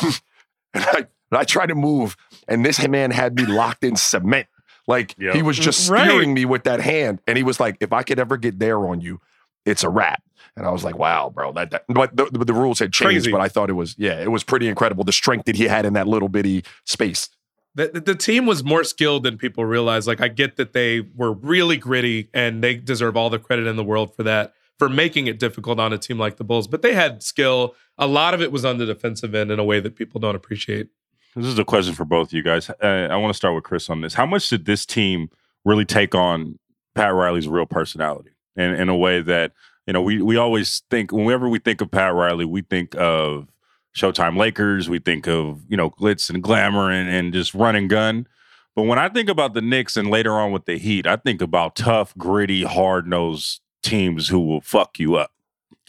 I, 0.76 0.98
and 0.98 1.08
I 1.40 1.44
tried 1.44 1.68
to 1.68 1.76
move, 1.76 2.16
and 2.48 2.66
this 2.66 2.86
man 2.88 3.12
had 3.12 3.36
me 3.36 3.46
locked 3.46 3.84
in 3.84 3.96
cement. 3.96 4.48
Like 4.88 5.16
Yeah. 5.18 5.34
he 5.34 5.42
was 5.44 5.58
just 5.58 5.90
Right. 5.90 6.04
steering 6.06 6.34
me 6.34 6.46
with 6.46 6.64
that 6.64 6.82
hand, 6.82 7.20
and 7.28 7.38
he 7.38 7.44
was 7.44 7.60
like, 7.60 7.78
"If 7.80 7.94
I 7.94 8.04
could 8.04 8.20
ever 8.20 8.36
get 8.38 8.60
there 8.60 8.80
on 8.88 9.02
you, 9.02 9.20
it's 9.66 9.84
a 9.84 9.90
wrap." 9.90 10.24
And 10.58 10.66
I 10.66 10.72
was 10.72 10.84
like, 10.84 10.98
"Wow, 10.98 11.32
bro, 11.34 11.54
that." 11.54 11.72
that 11.72 11.86
but 11.88 12.16
the, 12.16 12.26
the, 12.26 12.46
the 12.46 12.54
rules 12.54 12.80
had 12.80 12.92
changed, 12.92 13.24
Crazy. 13.24 13.32
but 13.32 13.42
I 13.42 13.48
thought 13.48 13.70
it 13.70 13.74
was 13.74 13.96
yeah, 13.98 14.22
it 14.22 14.32
was 14.32 14.44
pretty 14.44 14.68
incredible 14.68 15.04
the 15.04 15.12
strength 15.14 15.46
that 15.46 15.56
he 15.56 15.66
had 15.66 15.86
in 15.86 15.94
that 15.94 16.08
little 16.08 16.30
bitty 16.30 16.64
space. 16.86 17.30
The, 17.74 17.88
the, 17.88 18.02
the 18.02 18.16
team 18.16 18.46
was 18.46 18.64
more 18.64 18.84
skilled 18.84 19.24
than 19.24 19.38
people 19.38 19.64
realize. 19.64 20.06
Like, 20.06 20.20
I 20.20 20.28
get 20.28 20.58
that 20.58 20.74
they 20.74 21.02
were 21.16 21.32
really 21.32 21.78
gritty 21.78 22.30
and 22.34 22.62
they 22.62 22.76
deserve 22.76 23.16
all 23.16 23.30
the 23.30 23.40
credit 23.40 23.66
in 23.66 23.78
the 23.78 23.84
world 23.84 24.14
for 24.14 24.24
that, 24.24 24.54
for 24.78 24.90
making 24.90 25.28
it 25.28 25.40
difficult 25.40 25.80
on 25.80 25.94
a 25.94 25.98
team 25.98 26.20
like 26.20 26.36
the 26.36 26.44
Bulls. 26.44 26.68
But 26.68 26.82
they 26.82 26.94
had 26.94 27.24
skill. 27.24 27.76
A 27.98 28.08
lot 28.08 28.34
of 28.34 28.42
it 28.42 28.52
was 28.52 28.66
on 28.66 28.78
the 28.78 28.86
defensive 28.86 29.34
end 29.34 29.52
in 29.52 29.60
a 29.60 29.64
way 29.64 29.80
that 29.80 29.96
people 29.96 30.20
don't 30.20 30.36
appreciate. 30.36 30.90
This 31.34 31.46
is 31.46 31.58
a 31.58 31.64
question 31.64 31.94
for 31.94 32.04
both 32.04 32.28
of 32.28 32.34
you 32.34 32.44
guys. 32.44 32.70
Uh, 32.70 33.08
I 33.10 33.16
want 33.16 33.34
to 33.34 33.38
start 33.38 33.56
with 33.56 33.64
Chris 33.64 33.90
on 33.90 34.02
this. 34.02 34.16
How 34.16 34.26
much 34.26 34.50
did 34.50 34.66
this 34.66 34.86
team 34.86 35.30
really 35.64 35.86
take 35.86 36.14
on 36.14 36.60
Pat 36.94 37.14
Riley's 37.14 37.48
real 37.48 37.66
personality 37.66 38.32
in, 38.58 38.74
in 38.74 38.90
a 38.90 38.98
way 38.98 39.22
that, 39.22 39.54
you 39.88 39.94
know, 39.94 40.02
we, 40.02 40.22
we 40.22 40.38
always 40.38 40.84
think, 40.90 41.12
whenever 41.12 41.50
we 41.50 41.60
think 41.60 41.82
of 41.82 41.92
Pat 41.92 42.14
Riley, 42.14 42.46
we 42.46 42.62
think 42.62 42.96
of 42.96 43.48
Showtime 43.96 44.38
Lakers, 44.38 44.90
we 44.90 45.00
think 45.00 45.28
of, 45.28 45.62
you 45.68 45.76
know, 45.78 45.90
glitz 45.90 46.30
and 46.30 46.42
glamour 46.42 46.92
and, 46.92 47.10
and 47.10 47.34
just 47.34 47.54
run 47.54 47.76
and 47.76 47.90
gun. 47.90 48.28
But 48.76 48.84
when 48.84 49.00
I 49.00 49.10
think 49.10 49.28
about 49.28 49.54
the 49.54 49.62
Knicks 49.62 49.98
and 49.98 50.10
later 50.10 50.34
on 50.34 50.52
with 50.52 50.66
the 50.66 50.78
Heat, 50.78 51.06
I 51.06 51.18
think 51.18 51.42
about 51.42 51.76
tough, 51.76 52.16
gritty, 52.18 52.64
hard 52.64 53.06
nosed 53.08 53.62
teams 53.84 54.30
who 54.30 54.40
will 54.40 54.62
fuck 54.62 55.00
you 55.00 55.16
up. 55.16 55.32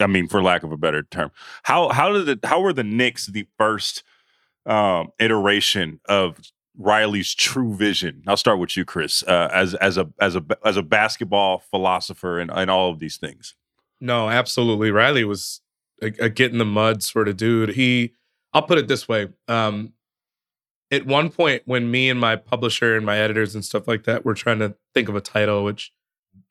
I 0.00 0.06
mean, 0.06 0.26
for 0.26 0.42
lack 0.42 0.64
of 0.64 0.72
a 0.72 0.76
better 0.76 1.02
term. 1.02 1.30
How 1.62 1.90
how 1.90 2.12
did 2.12 2.26
the 2.26 2.48
how 2.48 2.60
were 2.60 2.72
the 2.72 2.82
Knicks 2.82 3.26
the 3.26 3.46
first 3.56 4.02
um, 4.66 5.12
iteration 5.18 6.00
of 6.08 6.38
Riley's 6.76 7.34
true 7.34 7.74
vision. 7.74 8.22
I'll 8.26 8.36
start 8.36 8.58
with 8.58 8.76
you, 8.76 8.84
Chris, 8.84 9.22
uh, 9.24 9.48
as 9.52 9.74
as 9.74 9.98
a 9.98 10.10
as 10.20 10.36
a 10.36 10.44
as 10.64 10.76
a 10.76 10.82
basketball 10.82 11.62
philosopher 11.70 12.38
and, 12.38 12.50
and 12.50 12.70
all 12.70 12.90
of 12.90 12.98
these 12.98 13.16
things. 13.16 13.54
No, 14.02 14.28
absolutely. 14.28 14.90
Riley 14.90 15.24
was 15.24 15.60
a, 16.02 16.06
a 16.20 16.28
get 16.28 16.50
in 16.52 16.58
the 16.58 16.64
mud 16.64 17.02
sort 17.02 17.28
of 17.28 17.36
dude. 17.36 17.70
He, 17.70 18.12
I'll 18.52 18.62
put 18.62 18.76
it 18.78 18.88
this 18.88 19.06
way. 19.08 19.28
Um, 19.48 19.92
at 20.90 21.06
one 21.06 21.30
point, 21.30 21.62
when 21.64 21.90
me 21.90 22.10
and 22.10 22.20
my 22.20 22.36
publisher 22.36 22.96
and 22.96 23.06
my 23.06 23.16
editors 23.18 23.54
and 23.54 23.64
stuff 23.64 23.86
like 23.88 24.04
that 24.04 24.24
were 24.24 24.34
trying 24.34 24.58
to 24.58 24.74
think 24.92 25.08
of 25.08 25.14
a 25.16 25.20
title, 25.20 25.64
which 25.64 25.92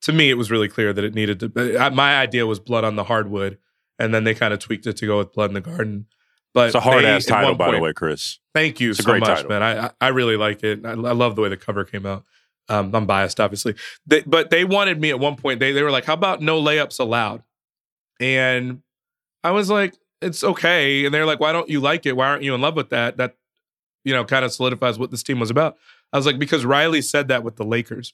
to 0.03 0.13
me 0.13 0.29
it 0.29 0.35
was 0.35 0.49
really 0.49 0.67
clear 0.67 0.93
that 0.93 1.03
it 1.03 1.13
needed 1.13 1.39
to. 1.41 1.77
I- 1.79 1.89
My 1.89 2.17
idea 2.19 2.47
was 2.47 2.59
"Blood 2.59 2.83
on 2.83 2.95
the 2.95 3.03
Hardwood," 3.03 3.57
and 3.99 4.13
then 4.13 4.23
they 4.23 4.33
kind 4.33 4.53
of 4.53 4.59
tweaked 4.59 4.87
it 4.87 4.97
to 4.97 5.05
go 5.05 5.17
with 5.19 5.33
"Blood 5.33 5.49
in 5.51 5.53
the 5.53 5.61
Garden." 5.61 6.07
But 6.53 6.67
It's 6.67 6.75
a 6.75 6.79
hard 6.79 7.03
they, 7.05 7.09
ass 7.09 7.25
title, 7.25 7.51
one 7.51 7.57
by 7.57 7.71
the 7.71 7.79
way, 7.79 7.93
Chris. 7.93 8.39
Thank 8.55 8.79
you 8.81 8.91
It's 8.91 9.03
so 9.03 9.17
much, 9.17 9.27
title. 9.27 9.49
man. 9.49 9.61
I 9.63 9.85
I- 9.87 9.91
I 10.01 10.07
really 10.07 10.37
like 10.37 10.63
it. 10.63 10.85
I, 10.85 10.91
I 10.91 10.93
love 10.93 11.35
the 11.35 11.41
way 11.41 11.49
the 11.49 11.57
cover 11.57 11.83
came 11.83 12.05
out. 12.05 12.23
Um, 12.69 12.93
I'm 12.95 13.05
biased, 13.05 13.39
obviously, 13.39 13.75
they, 14.05 14.21
but 14.21 14.49
they 14.49 14.63
wanted 14.63 15.01
me 15.01 15.09
at 15.09 15.19
one 15.19 15.35
point. 15.35 15.59
They 15.59 15.71
they 15.71 15.83
were 15.83 15.91
like, 15.91 16.05
"How 16.05 16.13
about 16.13 16.41
no 16.41 16.61
layups 16.61 16.99
allowed?" 16.99 17.43
And 18.19 18.81
I 19.43 19.51
was 19.51 19.69
like, 19.69 19.95
"It's 20.21 20.43
okay." 20.43 21.05
And 21.05 21.13
they're 21.13 21.25
like, 21.25 21.39
"Why 21.39 21.51
don't 21.51 21.69
you 21.69 21.79
like 21.81 22.05
it? 22.05 22.15
Why 22.15 22.27
aren't 22.27 22.43
you 22.43 22.55
in 22.55 22.61
love 22.61 22.75
with 22.75 22.89
that?" 22.89 23.17
That 23.17 23.35
you 24.03 24.13
know 24.13 24.23
kind 24.23 24.45
of 24.45 24.53
solidifies 24.53 24.97
what 24.97 25.11
this 25.11 25.23
team 25.23 25.39
was 25.39 25.49
about. 25.49 25.77
I 26.13 26.17
was 26.17 26.25
like, 26.25 26.39
because 26.39 26.65
Riley 26.65 27.01
said 27.01 27.27
that 27.29 27.43
with 27.43 27.55
the 27.55 27.65
Lakers. 27.65 28.13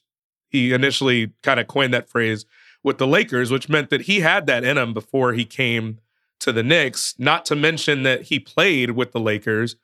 He 0.50 0.72
initially 0.72 1.32
kind 1.42 1.60
of 1.60 1.66
coined 1.66 1.92
that 1.92 2.08
phrase 2.08 2.46
with 2.82 2.98
the 2.98 3.06
Lakers, 3.06 3.50
which 3.50 3.68
meant 3.68 3.90
that 3.90 4.02
he 4.02 4.20
had 4.20 4.46
that 4.46 4.64
in 4.64 4.78
him 4.78 4.94
before 4.94 5.32
he 5.34 5.44
came 5.44 5.98
to 6.40 6.52
the 6.52 6.62
Knicks. 6.62 7.14
Not 7.18 7.44
to 7.46 7.56
mention 7.56 8.02
that 8.04 8.22
he 8.22 8.38
played 8.38 8.92
with 8.92 9.12
the 9.12 9.20
Lakers 9.20 9.76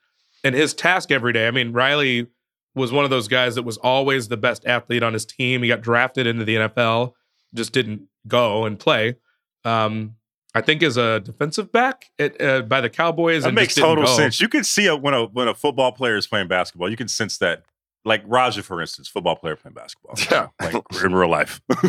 and 0.42 0.54
his 0.54 0.72
task 0.72 1.10
every 1.10 1.32
day. 1.32 1.46
I 1.46 1.50
mean, 1.50 1.72
Riley 1.72 2.28
was 2.74 2.92
one 2.92 3.04
of 3.04 3.10
those 3.10 3.28
guys 3.28 3.54
that 3.54 3.62
was 3.62 3.76
always 3.78 4.28
the 4.28 4.36
best 4.36 4.66
athlete 4.66 5.02
on 5.02 5.12
his 5.12 5.24
team. 5.24 5.62
He 5.62 5.68
got 5.68 5.80
drafted 5.80 6.26
into 6.26 6.44
the 6.44 6.56
NFL, 6.56 7.12
just 7.54 7.72
didn't 7.72 8.08
go 8.26 8.64
and 8.64 8.78
play. 8.78 9.16
Um, 9.64 10.16
I 10.54 10.60
think 10.60 10.82
as 10.82 10.96
a 10.96 11.20
defensive 11.20 11.72
back 11.72 12.10
at, 12.18 12.40
uh, 12.40 12.62
by 12.62 12.80
the 12.80 12.88
Cowboys. 12.88 13.42
That 13.42 13.48
and 13.48 13.56
makes 13.56 13.74
total 13.74 14.04
go. 14.04 14.16
sense. 14.16 14.40
You 14.40 14.48
can 14.48 14.62
see 14.62 14.86
it 14.86 15.02
when 15.02 15.12
a 15.12 15.24
when 15.26 15.48
a 15.48 15.54
football 15.54 15.92
player 15.92 16.16
is 16.16 16.26
playing 16.26 16.48
basketball. 16.48 16.88
You 16.88 16.96
can 16.96 17.08
sense 17.08 17.38
that. 17.38 17.64
Like 18.06 18.22
Raja, 18.26 18.62
for 18.62 18.82
instance, 18.82 19.08
football 19.08 19.34
player 19.34 19.56
playing 19.56 19.74
basketball. 19.74 20.14
Yeah. 20.30 20.48
like 20.60 21.02
in 21.02 21.14
real 21.14 21.30
life. 21.30 21.62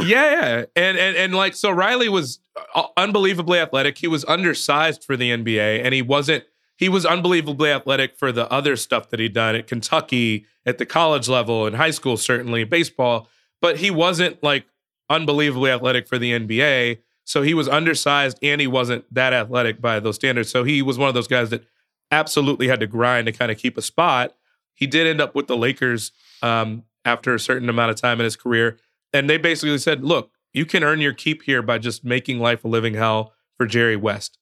yeah, 0.00 0.04
yeah, 0.04 0.64
and 0.76 0.96
and 0.96 1.16
and 1.16 1.34
like 1.34 1.54
so, 1.54 1.72
Riley 1.72 2.08
was 2.08 2.38
uh, 2.76 2.84
unbelievably 2.96 3.58
athletic. 3.58 3.98
He 3.98 4.06
was 4.06 4.24
undersized 4.26 5.02
for 5.02 5.16
the 5.16 5.30
NBA, 5.30 5.84
and 5.84 5.92
he 5.92 6.02
wasn't. 6.02 6.44
He 6.80 6.88
was 6.88 7.04
unbelievably 7.04 7.70
athletic 7.70 8.16
for 8.16 8.32
the 8.32 8.50
other 8.50 8.74
stuff 8.74 9.10
that 9.10 9.20
he'd 9.20 9.34
done 9.34 9.54
at 9.54 9.66
Kentucky, 9.66 10.46
at 10.64 10.78
the 10.78 10.86
college 10.86 11.28
level, 11.28 11.66
in 11.66 11.74
high 11.74 11.90
school, 11.90 12.16
certainly 12.16 12.64
baseball. 12.64 13.28
But 13.60 13.76
he 13.76 13.90
wasn't 13.90 14.42
like 14.42 14.64
unbelievably 15.10 15.70
athletic 15.70 16.08
for 16.08 16.18
the 16.18 16.32
NBA. 16.32 17.00
So 17.24 17.42
he 17.42 17.52
was 17.52 17.68
undersized, 17.68 18.38
and 18.42 18.62
he 18.62 18.66
wasn't 18.66 19.04
that 19.12 19.34
athletic 19.34 19.82
by 19.82 20.00
those 20.00 20.14
standards. 20.14 20.48
So 20.48 20.64
he 20.64 20.80
was 20.80 20.96
one 20.96 21.08
of 21.08 21.14
those 21.14 21.28
guys 21.28 21.50
that 21.50 21.64
absolutely 22.10 22.68
had 22.68 22.80
to 22.80 22.86
grind 22.86 23.26
to 23.26 23.32
kind 23.32 23.52
of 23.52 23.58
keep 23.58 23.76
a 23.76 23.82
spot. 23.82 24.34
He 24.72 24.86
did 24.86 25.06
end 25.06 25.20
up 25.20 25.34
with 25.34 25.48
the 25.48 25.58
Lakers 25.58 26.12
um, 26.40 26.84
after 27.04 27.34
a 27.34 27.38
certain 27.38 27.68
amount 27.68 27.90
of 27.90 27.96
time 27.96 28.20
in 28.20 28.24
his 28.24 28.36
career. 28.36 28.78
And 29.12 29.28
they 29.28 29.36
basically 29.36 29.76
said, 29.76 30.02
look, 30.02 30.30
you 30.54 30.64
can 30.64 30.82
earn 30.82 31.02
your 31.02 31.12
keep 31.12 31.42
here 31.42 31.60
by 31.60 31.76
just 31.76 32.06
making 32.06 32.40
life 32.40 32.64
a 32.64 32.68
living 32.68 32.94
hell 32.94 33.34
for 33.58 33.66
Jerry 33.66 33.96
West. 33.96 34.38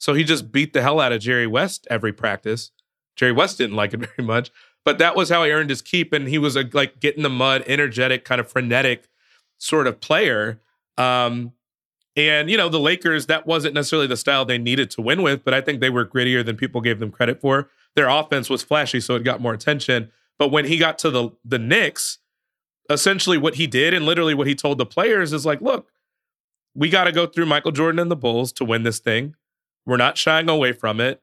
So 0.00 0.14
he 0.14 0.24
just 0.24 0.50
beat 0.50 0.72
the 0.72 0.82
hell 0.82 0.98
out 0.98 1.12
of 1.12 1.20
Jerry 1.20 1.46
West 1.46 1.86
every 1.90 2.12
practice. 2.12 2.72
Jerry 3.14 3.32
West 3.32 3.58
didn't 3.58 3.76
like 3.76 3.94
it 3.94 4.00
very 4.16 4.26
much, 4.26 4.50
but 4.84 4.98
that 4.98 5.14
was 5.14 5.28
how 5.28 5.44
he 5.44 5.52
earned 5.52 5.70
his 5.70 5.82
keep. 5.82 6.12
And 6.12 6.26
he 6.26 6.38
was 6.38 6.56
a 6.56 6.68
like 6.72 6.98
get 6.98 7.16
in 7.16 7.22
the 7.22 7.28
mud, 7.28 7.62
energetic, 7.66 8.24
kind 8.24 8.40
of 8.40 8.50
frenetic 8.50 9.08
sort 9.58 9.86
of 9.86 10.00
player. 10.00 10.60
Um, 10.98 11.52
and 12.16 12.50
you 12.50 12.56
know, 12.56 12.68
the 12.68 12.80
Lakers, 12.80 13.26
that 13.26 13.46
wasn't 13.46 13.74
necessarily 13.74 14.08
the 14.08 14.16
style 14.16 14.44
they 14.44 14.58
needed 14.58 14.90
to 14.92 15.02
win 15.02 15.22
with, 15.22 15.44
but 15.44 15.54
I 15.54 15.60
think 15.60 15.80
they 15.80 15.90
were 15.90 16.04
grittier 16.04 16.44
than 16.44 16.56
people 16.56 16.80
gave 16.80 16.98
them 16.98 17.12
credit 17.12 17.40
for. 17.40 17.68
Their 17.94 18.08
offense 18.08 18.48
was 18.48 18.62
flashy, 18.62 19.00
so 19.00 19.14
it 19.14 19.22
got 19.22 19.40
more 19.40 19.52
attention. 19.52 20.10
But 20.38 20.50
when 20.50 20.64
he 20.64 20.78
got 20.78 20.98
to 21.00 21.10
the 21.10 21.30
the 21.44 21.58
Knicks, 21.58 22.18
essentially 22.88 23.38
what 23.38 23.54
he 23.54 23.66
did 23.66 23.94
and 23.94 24.04
literally 24.04 24.34
what 24.34 24.46
he 24.46 24.54
told 24.54 24.78
the 24.78 24.86
players 24.86 25.32
is 25.32 25.46
like, 25.46 25.60
look, 25.60 25.88
we 26.74 26.88
got 26.88 27.04
to 27.04 27.12
go 27.12 27.26
through 27.26 27.46
Michael 27.46 27.72
Jordan 27.72 27.98
and 27.98 28.10
the 28.10 28.16
Bulls 28.16 28.52
to 28.52 28.64
win 28.64 28.82
this 28.82 28.98
thing. 28.98 29.34
We're 29.86 29.96
not 29.96 30.18
shying 30.18 30.48
away 30.48 30.72
from 30.72 31.00
it. 31.00 31.22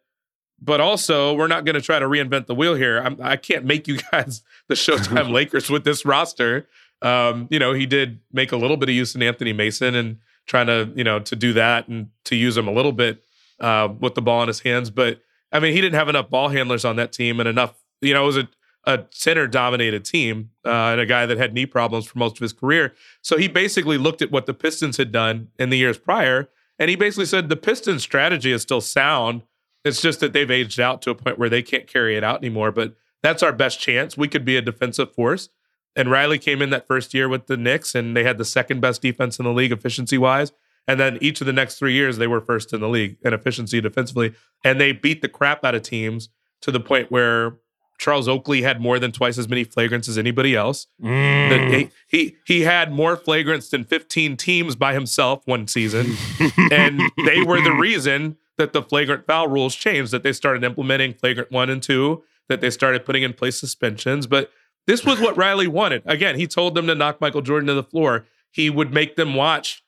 But 0.59 0.81
also, 0.81 1.35
we're 1.35 1.47
not 1.47 1.65
going 1.65 1.75
to 1.75 1.81
try 1.81 1.99
to 1.99 2.07
reinvent 2.07 2.47
the 2.47 2.55
wheel 2.55 2.73
here. 2.73 2.97
I'm, 2.97 3.21
I 3.21 3.35
can't 3.35 3.63
make 3.63 3.87
you 3.87 3.99
guys 4.11 4.41
the 4.67 4.75
Showtime 4.75 5.31
Lakers 5.31 5.69
with 5.69 5.83
this 5.83 6.03
roster. 6.03 6.67
Um, 7.01 7.47
you 7.51 7.59
know, 7.59 7.73
he 7.73 7.85
did 7.85 8.19
make 8.31 8.51
a 8.51 8.57
little 8.57 8.77
bit 8.77 8.89
of 8.89 8.95
use 8.95 9.13
in 9.13 9.21
Anthony 9.21 9.53
Mason 9.53 9.93
and 9.93 10.17
trying 10.47 10.67
to, 10.67 10.91
you 10.95 11.03
know, 11.03 11.19
to 11.19 11.35
do 11.35 11.53
that 11.53 11.87
and 11.87 12.09
to 12.25 12.35
use 12.35 12.57
him 12.57 12.67
a 12.67 12.71
little 12.71 12.91
bit 12.91 13.23
uh, 13.59 13.89
with 13.99 14.15
the 14.15 14.21
ball 14.21 14.41
in 14.41 14.47
his 14.47 14.61
hands. 14.61 14.89
But 14.89 15.21
I 15.51 15.59
mean, 15.59 15.73
he 15.73 15.81
didn't 15.81 15.95
have 15.95 16.09
enough 16.09 16.29
ball 16.29 16.49
handlers 16.49 16.85
on 16.85 16.95
that 16.95 17.11
team 17.11 17.39
and 17.39 17.47
enough, 17.47 17.75
you 18.01 18.13
know, 18.13 18.23
it 18.23 18.25
was 18.25 18.37
a, 18.37 18.49
a 18.85 19.05
center 19.11 19.47
dominated 19.47 20.05
team 20.05 20.49
uh, 20.65 20.69
and 20.69 21.01
a 21.01 21.05
guy 21.05 21.25
that 21.25 21.37
had 21.37 21.53
knee 21.53 21.65
problems 21.65 22.07
for 22.07 22.17
most 22.17 22.37
of 22.37 22.39
his 22.39 22.53
career. 22.53 22.93
So 23.21 23.37
he 23.37 23.47
basically 23.47 23.97
looked 23.97 24.21
at 24.21 24.31
what 24.31 24.45
the 24.45 24.53
Pistons 24.53 24.97
had 24.97 25.11
done 25.11 25.49
in 25.59 25.69
the 25.69 25.77
years 25.77 25.97
prior. 25.97 26.49
And 26.79 26.89
he 26.89 26.95
basically 26.95 27.25
said 27.25 27.49
the 27.49 27.55
Pistons 27.55 28.03
strategy 28.03 28.51
is 28.51 28.61
still 28.61 28.81
sound. 28.81 29.43
It's 29.83 30.01
just 30.01 30.19
that 30.19 30.33
they've 30.33 30.49
aged 30.49 30.79
out 30.79 31.01
to 31.03 31.11
a 31.11 31.15
point 31.15 31.39
where 31.39 31.49
they 31.49 31.61
can't 31.61 31.87
carry 31.87 32.15
it 32.15 32.23
out 32.23 32.39
anymore. 32.39 32.71
But 32.71 32.95
that's 33.23 33.43
our 33.43 33.53
best 33.53 33.79
chance. 33.79 34.17
We 34.17 34.27
could 34.27 34.45
be 34.45 34.57
a 34.57 34.61
defensive 34.61 35.13
force. 35.13 35.49
And 35.95 36.11
Riley 36.11 36.37
came 36.37 36.61
in 36.61 36.69
that 36.69 36.85
first 36.85 37.13
year 37.13 37.27
with 37.27 37.47
the 37.47 37.57
Knicks, 37.57 37.95
and 37.95 38.15
they 38.15 38.23
had 38.23 38.37
the 38.37 38.45
second 38.45 38.81
best 38.81 39.01
defense 39.01 39.39
in 39.39 39.45
the 39.45 39.53
league 39.53 39.71
efficiency 39.71 40.17
wise. 40.17 40.51
And 40.87 40.99
then 40.99 41.17
each 41.19 41.41
of 41.41 41.47
the 41.47 41.53
next 41.53 41.79
three 41.79 41.93
years, 41.93 42.17
they 42.17 42.27
were 42.27 42.39
first 42.39 42.71
in 42.71 42.79
the 42.79 42.87
league 42.87 43.17
in 43.23 43.33
efficiency 43.33 43.81
defensively. 43.81 44.33
And 44.63 44.79
they 44.79 44.91
beat 44.91 45.21
the 45.21 45.27
crap 45.27 45.65
out 45.65 45.75
of 45.75 45.81
teams 45.81 46.29
to 46.61 46.71
the 46.71 46.79
point 46.79 47.11
where 47.11 47.57
Charles 47.97 48.27
Oakley 48.27 48.61
had 48.61 48.79
more 48.79 48.99
than 48.99 49.11
twice 49.11 49.37
as 49.37 49.49
many 49.49 49.65
flagrants 49.65 50.07
as 50.07 50.17
anybody 50.17 50.55
else. 50.55 50.87
Mm. 51.01 51.49
That 51.49 51.69
he, 51.71 51.89
he 52.07 52.35
he 52.45 52.61
had 52.61 52.91
more 52.91 53.17
flagrants 53.17 53.69
than 53.69 53.83
15 53.85 54.37
teams 54.37 54.75
by 54.75 54.93
himself 54.93 55.41
one 55.45 55.67
season. 55.67 56.15
and 56.71 57.01
they 57.25 57.41
were 57.41 57.61
the 57.61 57.73
reason 57.73 58.37
that 58.57 58.73
the 58.73 58.81
flagrant 58.81 59.25
foul 59.25 59.47
rules 59.47 59.75
changed, 59.75 60.11
that 60.11 60.23
they 60.23 60.33
started 60.33 60.63
implementing 60.63 61.13
flagrant 61.13 61.51
one 61.51 61.69
and 61.69 61.81
two, 61.81 62.23
that 62.49 62.61
they 62.61 62.69
started 62.69 63.05
putting 63.05 63.23
in 63.23 63.33
place 63.33 63.59
suspensions. 63.59 64.27
But 64.27 64.51
this 64.85 65.05
was 65.05 65.19
what 65.19 65.37
Riley 65.37 65.67
wanted. 65.67 66.01
Again, 66.05 66.37
he 66.37 66.47
told 66.47 66.75
them 66.75 66.87
to 66.87 66.95
knock 66.95 67.19
Michael 67.19 67.41
Jordan 67.41 67.67
to 67.67 67.73
the 67.73 67.83
floor. 67.83 68.25
He 68.51 68.69
would 68.69 68.93
make 68.93 69.15
them 69.15 69.35
watch 69.35 69.83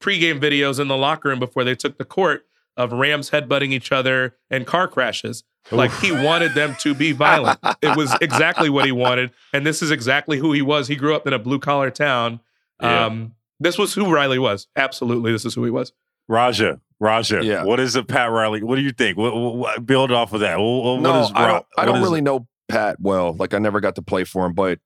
pregame 0.00 0.40
videos 0.40 0.80
in 0.80 0.88
the 0.88 0.96
locker 0.96 1.28
room 1.28 1.38
before 1.38 1.64
they 1.64 1.74
took 1.74 1.98
the 1.98 2.04
court 2.04 2.46
of 2.76 2.92
Rams 2.92 3.30
headbutting 3.30 3.72
each 3.72 3.92
other 3.92 4.36
and 4.48 4.66
car 4.66 4.88
crashes. 4.88 5.44
Like 5.70 5.92
he 6.00 6.12
wanted 6.12 6.54
them 6.54 6.76
to 6.80 6.94
be 6.94 7.12
violent. 7.12 7.58
it 7.82 7.96
was 7.96 8.14
exactly 8.20 8.70
what 8.70 8.86
he 8.86 8.92
wanted. 8.92 9.30
And 9.52 9.66
this 9.66 9.82
is 9.82 9.90
exactly 9.90 10.38
who 10.38 10.52
he 10.52 10.62
was. 10.62 10.88
He 10.88 10.96
grew 10.96 11.14
up 11.14 11.26
in 11.26 11.32
a 11.32 11.38
blue 11.38 11.58
collar 11.58 11.90
town. 11.90 12.40
Yeah. 12.82 13.06
Um, 13.06 13.34
this 13.60 13.76
was 13.76 13.92
who 13.94 14.12
Riley 14.12 14.38
was. 14.38 14.66
Absolutely. 14.76 15.32
This 15.32 15.44
is 15.44 15.54
who 15.54 15.64
he 15.64 15.70
was. 15.70 15.92
Raja, 16.28 16.80
Raja, 17.00 17.42
Yeah. 17.42 17.64
what 17.64 17.80
is 17.80 17.96
a 17.96 18.02
Pat 18.02 18.30
Riley? 18.30 18.62
What 18.62 18.76
do 18.76 18.82
you 18.82 18.92
think? 18.92 19.16
What, 19.18 19.34
what- 19.34 19.54
what- 19.56 19.86
build 19.86 20.12
off 20.12 20.32
of 20.32 20.40
that. 20.40 20.58
What, 20.58 20.66
what 20.84 21.00
no, 21.00 21.22
is 21.22 21.32
I 21.34 21.46
don't. 21.46 21.66
I 21.76 21.84
don't 21.84 21.96
is- 21.96 22.02
really 22.02 22.20
know 22.20 22.46
Pat 22.68 22.98
well. 23.00 23.34
Like 23.34 23.54
I 23.54 23.58
never 23.58 23.80
got 23.80 23.94
to 23.96 24.02
play 24.02 24.24
for 24.24 24.46
him, 24.46 24.52
but 24.52 24.78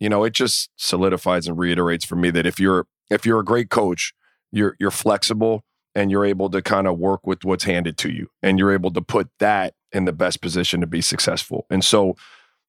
you 0.00 0.08
know, 0.08 0.24
it 0.24 0.32
just 0.34 0.70
solidifies 0.76 1.46
and 1.48 1.56
reiterates 1.58 2.04
for 2.04 2.16
me 2.16 2.30
that 2.30 2.46
if 2.46 2.58
you're 2.60 2.86
if 3.10 3.24
you're 3.24 3.40
a 3.40 3.44
great 3.44 3.70
coach, 3.70 4.12
you're 4.52 4.76
you're 4.78 4.90
flexible 4.90 5.64
and 5.94 6.10
you're 6.10 6.24
able 6.24 6.50
to 6.50 6.60
kind 6.60 6.86
of 6.86 6.98
work 6.98 7.26
with 7.26 7.44
what's 7.44 7.64
handed 7.64 7.96
to 7.98 8.10
you, 8.10 8.30
and 8.42 8.58
you're 8.58 8.72
able 8.72 8.90
to 8.92 9.00
put 9.00 9.28
that 9.38 9.74
in 9.92 10.04
the 10.04 10.12
best 10.12 10.40
position 10.40 10.80
to 10.80 10.86
be 10.86 11.00
successful. 11.00 11.66
And 11.70 11.84
so, 11.84 12.16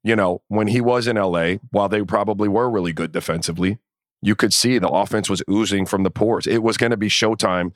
you 0.04 0.16
know, 0.16 0.42
when 0.48 0.68
he 0.68 0.80
was 0.80 1.08
in 1.08 1.16
LA, 1.16 1.56
while 1.72 1.90
they 1.90 2.04
probably 2.04 2.48
were 2.48 2.70
really 2.70 2.94
good 2.94 3.12
defensively, 3.12 3.80
you 4.22 4.36
could 4.36 4.54
see 4.54 4.78
the 4.78 4.90
offense 4.90 5.30
was 5.30 5.44
oozing 5.50 5.86
from 5.86 6.04
the 6.04 6.12
pores. 6.12 6.48
It 6.48 6.64
was 6.64 6.78
going 6.78 6.92
to 6.92 6.98
be 6.98 7.10
showtime. 7.10 7.74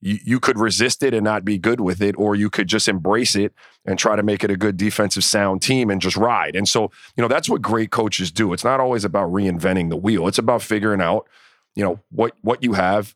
You, 0.00 0.18
you 0.24 0.40
could 0.40 0.58
resist 0.58 1.02
it 1.02 1.14
and 1.14 1.24
not 1.24 1.44
be 1.44 1.58
good 1.58 1.80
with 1.80 2.00
it, 2.00 2.14
or 2.18 2.34
you 2.34 2.50
could 2.50 2.68
just 2.68 2.88
embrace 2.88 3.34
it 3.34 3.52
and 3.84 3.98
try 3.98 4.16
to 4.16 4.22
make 4.22 4.44
it 4.44 4.50
a 4.50 4.56
good 4.56 4.76
defensive 4.76 5.24
sound 5.24 5.62
team 5.62 5.90
and 5.90 6.00
just 6.00 6.16
ride. 6.16 6.56
And 6.56 6.68
so, 6.68 6.90
you 7.16 7.22
know, 7.22 7.28
that's 7.28 7.48
what 7.48 7.62
great 7.62 7.90
coaches 7.90 8.30
do. 8.30 8.52
It's 8.52 8.64
not 8.64 8.80
always 8.80 9.04
about 9.04 9.32
reinventing 9.32 9.90
the 9.90 9.96
wheel. 9.96 10.28
It's 10.28 10.38
about 10.38 10.62
figuring 10.62 11.00
out, 11.00 11.28
you 11.74 11.82
know, 11.82 12.00
what 12.10 12.34
what 12.42 12.62
you 12.62 12.74
have, 12.74 13.14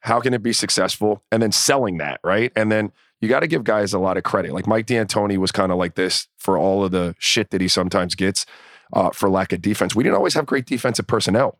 how 0.00 0.20
can 0.20 0.34
it 0.34 0.42
be 0.42 0.52
successful, 0.52 1.22
and 1.30 1.42
then 1.42 1.52
selling 1.52 1.98
that, 1.98 2.20
right? 2.24 2.52
And 2.56 2.70
then 2.70 2.92
you 3.20 3.28
got 3.28 3.40
to 3.40 3.46
give 3.46 3.64
guys 3.64 3.92
a 3.92 3.98
lot 3.98 4.16
of 4.16 4.22
credit. 4.22 4.52
Like 4.52 4.66
Mike 4.66 4.86
D'Antoni 4.86 5.36
was 5.36 5.52
kind 5.52 5.70
of 5.70 5.78
like 5.78 5.94
this 5.94 6.28
for 6.38 6.56
all 6.56 6.84
of 6.84 6.90
the 6.90 7.14
shit 7.18 7.50
that 7.50 7.60
he 7.60 7.68
sometimes 7.68 8.14
gets 8.14 8.46
uh, 8.92 9.10
for 9.10 9.28
lack 9.28 9.52
of 9.52 9.62
defense. 9.62 9.94
We 9.94 10.04
didn't 10.04 10.16
always 10.16 10.34
have 10.34 10.46
great 10.46 10.66
defensive 10.66 11.06
personnel. 11.06 11.58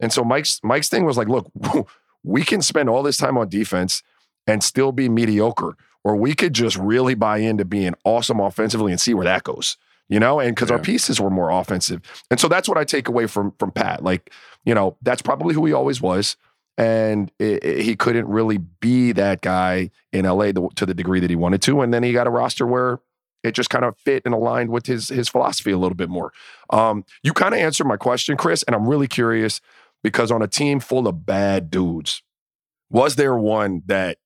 And 0.00 0.12
so 0.12 0.24
Mike's 0.24 0.60
Mike's 0.62 0.88
thing 0.88 1.04
was 1.04 1.16
like, 1.16 1.28
look, 1.28 1.50
we 2.22 2.44
can 2.44 2.62
spend 2.62 2.88
all 2.88 3.02
this 3.02 3.16
time 3.16 3.38
on 3.38 3.48
defense 3.48 4.02
and 4.46 4.62
still 4.62 4.92
be 4.92 5.08
mediocre, 5.08 5.76
or 6.04 6.16
we 6.16 6.34
could 6.34 6.54
just 6.54 6.76
really 6.76 7.14
buy 7.14 7.38
into 7.38 7.64
being 7.64 7.94
awesome 8.04 8.40
offensively 8.40 8.92
and 8.92 9.00
see 9.00 9.14
where 9.14 9.24
that 9.24 9.44
goes. 9.44 9.76
You 10.10 10.18
know, 10.18 10.40
and 10.40 10.54
because 10.54 10.70
our 10.70 10.78
pieces 10.78 11.20
were 11.20 11.28
more 11.28 11.50
offensive, 11.50 12.00
and 12.30 12.40
so 12.40 12.48
that's 12.48 12.66
what 12.66 12.78
I 12.78 12.84
take 12.84 13.08
away 13.08 13.26
from 13.26 13.52
from 13.58 13.70
Pat. 13.70 14.02
Like, 14.02 14.32
you 14.64 14.74
know, 14.74 14.96
that's 15.02 15.20
probably 15.20 15.54
who 15.54 15.66
he 15.66 15.74
always 15.74 16.00
was, 16.00 16.38
and 16.78 17.30
it, 17.38 17.62
it- 17.64 17.82
he 17.82 17.94
couldn't 17.96 18.28
really 18.28 18.56
be 18.58 19.12
that 19.12 19.42
guy 19.42 19.90
in 20.12 20.24
LA 20.24 20.52
the, 20.52 20.66
to 20.76 20.86
the 20.86 20.94
degree 20.94 21.20
that 21.20 21.28
he 21.28 21.36
wanted 21.36 21.60
to. 21.62 21.82
And 21.82 21.92
then 21.92 22.02
he 22.02 22.12
got 22.14 22.26
a 22.26 22.30
roster 22.30 22.66
where 22.66 23.00
it 23.44 23.52
just 23.52 23.68
kind 23.70 23.84
of 23.84 23.98
fit 23.98 24.22
and 24.24 24.32
aligned 24.34 24.70
with 24.70 24.86
his 24.86 25.08
his 25.08 25.28
philosophy 25.28 25.72
a 25.72 25.78
little 25.78 25.96
bit 25.96 26.08
more. 26.08 26.32
Um, 26.70 27.04
you 27.22 27.32
kind 27.34 27.52
of 27.54 27.60
answered 27.60 27.86
my 27.86 27.96
question, 27.96 28.36
Chris, 28.36 28.62
and 28.62 28.74
I'm 28.74 28.88
really 28.88 29.08
curious 29.08 29.60
because 30.02 30.30
on 30.30 30.40
a 30.42 30.48
team 30.48 30.80
full 30.80 31.06
of 31.08 31.26
bad 31.26 31.70
dudes, 31.70 32.22
was 32.90 33.16
there 33.16 33.36
one 33.36 33.82
that 33.86 34.18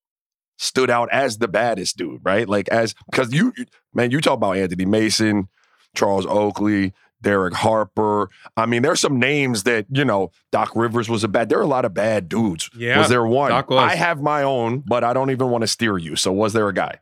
stood 0.58 0.90
out 0.90 1.08
as 1.12 1.38
the 1.38 1.48
baddest 1.48 1.96
dude, 1.96 2.20
right? 2.22 2.48
Like 2.48 2.68
as 2.68 2.94
because 3.10 3.32
you 3.32 3.52
man, 3.94 4.10
you 4.10 4.20
talk 4.20 4.34
about 4.36 4.56
Anthony 4.56 4.86
Mason, 4.86 5.48
Charles 5.96 6.26
Oakley, 6.26 6.92
Derek 7.22 7.54
Harper. 7.54 8.28
I 8.56 8.66
mean, 8.66 8.82
there's 8.82 9.00
some 9.00 9.18
names 9.18 9.62
that, 9.64 9.86
you 9.90 10.04
know, 10.04 10.30
Doc 10.50 10.72
Rivers 10.74 11.08
was 11.08 11.24
a 11.24 11.28
bad. 11.28 11.48
There 11.48 11.58
are 11.58 11.62
a 11.62 11.66
lot 11.66 11.84
of 11.84 11.94
bad 11.94 12.28
dudes. 12.28 12.68
Yeah, 12.76 12.98
was 12.98 13.08
there 13.08 13.24
one? 13.24 13.52
Was. 13.52 13.64
I 13.70 13.94
have 13.94 14.20
my 14.20 14.42
own, 14.42 14.80
but 14.80 15.04
I 15.04 15.12
don't 15.12 15.30
even 15.30 15.50
want 15.50 15.62
to 15.62 15.68
steer 15.68 15.96
you. 15.98 16.16
So 16.16 16.32
was 16.32 16.52
there 16.52 16.68
a 16.68 16.74
guy? 16.74 16.98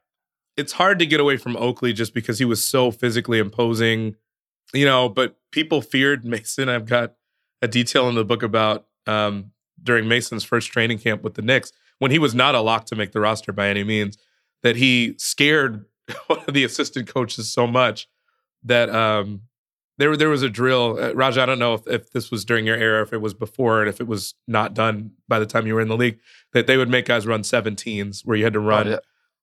it's 0.60 0.72
hard 0.72 0.98
to 0.98 1.06
get 1.06 1.20
away 1.20 1.36
from 1.36 1.56
Oakley 1.56 1.92
just 1.92 2.14
because 2.14 2.38
he 2.38 2.44
was 2.44 2.62
so 2.62 2.90
physically 2.90 3.38
imposing, 3.38 4.14
you 4.72 4.84
know, 4.84 5.08
but 5.08 5.36
people 5.50 5.80
feared 5.80 6.24
Mason. 6.24 6.68
I've 6.68 6.86
got 6.86 7.14
a 7.62 7.68
detail 7.68 8.08
in 8.08 8.14
the 8.14 8.24
book 8.24 8.42
about 8.42 8.86
um, 9.06 9.52
during 9.82 10.06
Mason's 10.06 10.44
first 10.44 10.70
training 10.70 10.98
camp 10.98 11.22
with 11.22 11.34
the 11.34 11.42
Knicks 11.42 11.72
when 11.98 12.10
he 12.10 12.18
was 12.18 12.34
not 12.34 12.54
a 12.54 12.60
lock 12.60 12.86
to 12.86 12.96
make 12.96 13.12
the 13.12 13.20
roster 13.20 13.52
by 13.52 13.68
any 13.68 13.84
means, 13.84 14.16
that 14.62 14.76
he 14.76 15.14
scared 15.18 15.84
one 16.26 16.40
of 16.46 16.54
the 16.54 16.64
assistant 16.64 17.08
coaches 17.08 17.52
so 17.52 17.66
much 17.66 18.08
that 18.62 18.90
um, 18.90 19.42
there 20.00 20.16
there 20.16 20.28
was 20.28 20.42
a 20.42 20.48
drill. 20.48 20.98
Uh, 21.00 21.12
Raj, 21.14 21.38
I 21.38 21.46
don't 21.46 21.58
know 21.58 21.74
if, 21.74 21.86
if 21.86 22.10
this 22.10 22.30
was 22.30 22.44
during 22.44 22.66
your 22.66 22.76
era, 22.76 23.02
if 23.02 23.12
it 23.12 23.20
was 23.20 23.34
before, 23.34 23.80
and 23.80 23.88
if 23.88 24.00
it 24.00 24.06
was 24.06 24.34
not 24.46 24.74
done 24.74 25.12
by 25.28 25.38
the 25.38 25.46
time 25.46 25.66
you 25.66 25.74
were 25.74 25.80
in 25.80 25.88
the 25.88 25.96
league, 25.96 26.18
that 26.52 26.66
they 26.66 26.76
would 26.76 26.88
make 26.88 27.06
guys 27.06 27.26
run 27.26 27.42
17s 27.42 28.24
where 28.24 28.36
you 28.36 28.44
had 28.44 28.52
to 28.54 28.60
run 28.60 28.88
yeah. 28.88 28.98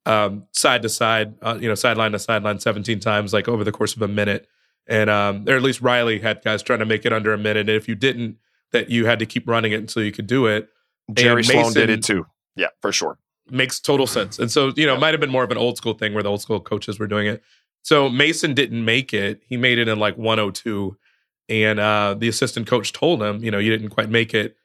um, 0.06 0.46
side 0.52 0.82
to 0.82 0.90
side, 0.90 1.36
uh, 1.42 1.58
you 1.60 1.68
know, 1.68 1.76
sideline 1.76 2.12
to 2.12 2.20
sideline 2.20 2.60
17 2.60 3.00
times, 3.00 3.34
like 3.34 3.48
over 3.48 3.64
the 3.64 3.72
course 3.72 3.96
of 3.96 4.02
a 4.02 4.08
minute. 4.08 4.48
And, 4.88 5.10
um, 5.10 5.46
or 5.48 5.56
at 5.56 5.62
least 5.62 5.82
Riley 5.82 6.20
had 6.20 6.44
guys 6.44 6.64
trying 6.64 6.80
to 6.80 6.86
make 6.86 7.06
it 7.06 7.12
under 7.12 7.34
a 7.34 7.38
minute. 7.38 7.70
And 7.70 7.70
if 7.70 7.88
you 7.88 7.96
didn't, 7.96 8.38
that 8.72 8.90
you 8.90 9.06
had 9.06 9.20
to 9.20 9.26
keep 9.26 9.48
running 9.48 9.72
it 9.72 9.80
until 9.80 10.04
you 10.04 10.12
could 10.12 10.28
do 10.28 10.46
it. 10.46 10.70
Jerry 11.14 11.38
And 11.38 11.46
Sloan 11.46 11.74
did 11.74 11.90
it 11.90 12.04
too. 12.04 12.26
Yeah, 12.56 12.68
for 12.82 12.92
sure. 12.92 13.18
Makes 13.50 13.80
total 13.80 14.08
sense. 14.08 14.40
And 14.40 14.52
so, 14.52 14.74
you 14.76 14.86
know, 14.86 14.96
it 14.96 15.00
might 15.00 15.14
have 15.14 15.22
been 15.22 15.30
more 15.30 15.44
of 15.44 15.52
an 15.52 15.58
old 15.58 15.78
school 15.78 15.94
thing 15.94 16.14
where 16.14 16.24
the 16.24 16.30
old 16.30 16.42
school 16.42 16.60
coaches 16.60 17.00
were 17.00 17.08
doing 17.08 17.28
it. 17.28 17.42
So 17.88 18.10
Mason 18.10 18.54
didn't 18.54 18.84
make 18.84 19.14
it. 19.14 19.42
He 19.48 19.56
made 19.56 19.80
it 19.80 19.88
in 19.88 19.98
like 19.98 20.18
102. 20.18 20.98
And 21.48 21.80
uh, 21.80 22.16
the 22.20 22.28
assistant 22.28 22.68
coach 22.68 22.92
told 22.92 23.24
him, 23.24 23.42
you 23.42 23.50
know, 23.50 23.60
you 23.60 23.72
didn't 23.72 23.92
quite 23.92 24.10
make 24.10 24.34
it. 24.34 24.58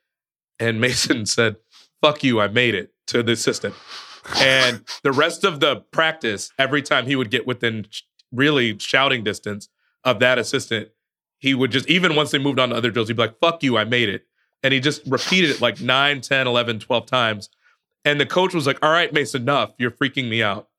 And 0.59 0.81
Mason 0.81 1.25
said, 1.27 1.55
fuck 2.01 2.25
you, 2.25 2.41
I 2.41 2.49
made 2.49 2.75
it 2.75 2.93
to 3.07 3.23
the 3.23 3.31
assistant. 3.31 3.77
And 4.39 4.83
the 5.05 5.13
rest 5.13 5.45
of 5.45 5.61
the 5.61 5.77
practice, 5.93 6.51
every 6.59 6.83
time 6.83 7.07
he 7.07 7.15
would 7.15 7.31
get 7.31 7.47
within 7.47 7.87
really 8.33 8.77
shouting 8.81 9.23
distance 9.23 9.69
of 10.03 10.19
that 10.19 10.39
assistant, 10.39 10.89
he 11.39 11.55
would 11.55 11.71
just, 11.71 11.89
even 11.89 12.17
once 12.17 12.33
they 12.33 12.39
moved 12.39 12.59
on 12.59 12.71
to 12.71 12.75
other 12.75 12.91
drills, 12.91 13.07
he'd 13.07 13.17
be 13.17 13.23
like, 13.23 13.39
fuck 13.39 13.63
you, 13.63 13.79
I 13.79 13.85
made 13.85 14.09
it. 14.09 14.27
And 14.65 14.75
he 14.75 14.81
just 14.81 15.01
repeated 15.07 15.51
it 15.51 15.61
like 15.61 15.81
9, 15.81 16.23
10, 16.23 16.49
11, 16.49 16.81
12 16.81 17.07
times. 17.07 17.51
And 18.05 18.21
the 18.21 18.27
coach 18.27 18.53
was 18.53 18.67
like, 18.67 18.81
all 18.83 18.91
right, 18.91 19.13
Mason, 19.13 19.43
enough. 19.43 19.75
You're 19.79 19.93
freaking 19.93 20.29
me 20.29 20.43
out. 20.43 20.71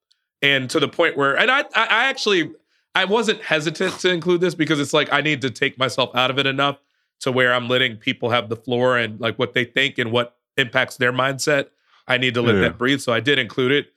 And 0.44 0.68
to 0.70 0.78
the 0.80 0.88
point 0.88 1.16
where, 1.16 1.36
and 1.38 1.50
I, 1.50 1.60
I, 1.74 2.04
actually, 2.06 2.52
I 2.94 3.06
wasn't 3.06 3.40
hesitant 3.42 3.98
to 4.00 4.10
include 4.10 4.40
this 4.40 4.54
because 4.54 4.78
it's 4.78 4.92
like 4.92 5.12
I 5.12 5.20
need 5.22 5.40
to 5.42 5.50
take 5.50 5.78
myself 5.78 6.14
out 6.14 6.30
of 6.30 6.38
it 6.38 6.46
enough 6.46 6.78
to 7.20 7.32
where 7.32 7.54
I'm 7.54 7.68
letting 7.68 7.96
people 7.96 8.28
have 8.30 8.48
the 8.48 8.56
floor 8.56 8.98
and 8.98 9.18
like 9.20 9.38
what 9.38 9.54
they 9.54 9.64
think 9.64 9.98
and 9.98 10.12
what 10.12 10.36
impacts 10.56 10.96
their 10.98 11.12
mindset. 11.12 11.68
I 12.06 12.18
need 12.18 12.34
to 12.34 12.42
let 12.42 12.56
Yeah. 12.56 12.60
that 12.62 12.78
breathe. 12.78 13.00
So 13.00 13.12
I 13.12 13.20
did 13.20 13.38
include 13.38 13.72
it. 13.72 13.92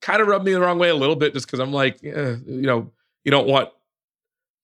Kind 0.00 0.22
of 0.22 0.28
rubbed 0.28 0.44
me 0.44 0.52
the 0.52 0.60
wrong 0.60 0.78
way 0.78 0.88
a 0.88 0.94
little 0.94 1.16
bit 1.16 1.32
just 1.32 1.46
because 1.46 1.58
I'm 1.58 1.72
like, 1.72 1.98
eh, 2.04 2.36
you 2.46 2.62
know, 2.62 2.90
you 3.24 3.30
don't 3.30 3.48
want 3.48 3.70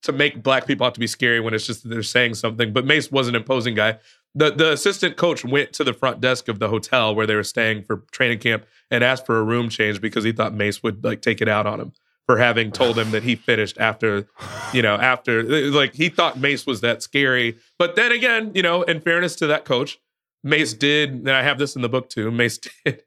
to 0.03 0.13
make 0.13 0.43
black 0.43 0.67
people 0.67 0.85
have 0.87 0.95
to 0.95 1.01
be 1.01 1.07
scary 1.09 1.41
when 1.41 1.55
it's 1.55 1.67
just 1.67 1.83
that 1.83 1.89
they're 1.89 2.03
saying 2.05 2.35
something. 2.35 2.73
But 2.73 2.85
Mace 2.85 3.11
was 3.11 3.27
an 3.27 3.35
imposing 3.35 3.75
guy. 3.75 3.99
The 4.35 4.51
the 4.51 4.73
assistant 4.73 5.17
coach 5.17 5.45
went 5.45 5.73
to 5.75 5.85
the 5.85 5.93
front 5.93 6.21
desk 6.21 6.49
of 6.49 6.59
the 6.59 6.69
hotel 6.69 7.15
where 7.15 7.27
they 7.27 7.35
were 7.35 7.43
staying 7.43 7.85
for 7.85 8.05
training 8.11 8.39
camp 8.39 8.67
and 8.91 9.03
asked 9.03 9.27
for 9.27 9.39
a 9.39 9.43
room 9.43 9.69
change 9.69 10.01
because 10.01 10.25
he 10.25 10.33
thought 10.33 10.55
Mace 10.55 10.83
would 10.83 11.05
like 11.05 11.23
take 11.23 11.41
it 11.41 11.49
out 11.49 11.67
on 11.67 11.81
him 11.81 11.93
for 12.27 12.37
having 12.37 12.71
told 12.71 12.99
him 12.99 13.11
that 13.13 13.23
he 13.23 13.35
finished 13.35 13.79
after, 13.79 14.29
you 14.75 14.83
know, 14.83 14.97
after 14.97 15.43
like 15.71 15.95
he 15.95 16.09
thought 16.09 16.39
Mace 16.39 16.67
was 16.67 16.83
that 16.83 17.03
scary. 17.03 17.57
But 17.79 17.97
then 17.97 18.13
again, 18.13 18.53
you 18.55 18.63
know, 18.63 18.83
in 18.83 19.01
fairness 19.01 19.35
to 19.37 19.47
that 19.47 19.65
coach, 19.65 19.99
Mace 20.45 20.75
did, 20.75 21.11
and 21.11 21.31
I 21.31 21.43
have 21.43 21.59
this 21.59 21.75
in 21.75 21.83
the 21.83 21.89
book 21.89 22.11
too. 22.11 22.31
Mace 22.31 22.59
did 22.85 23.03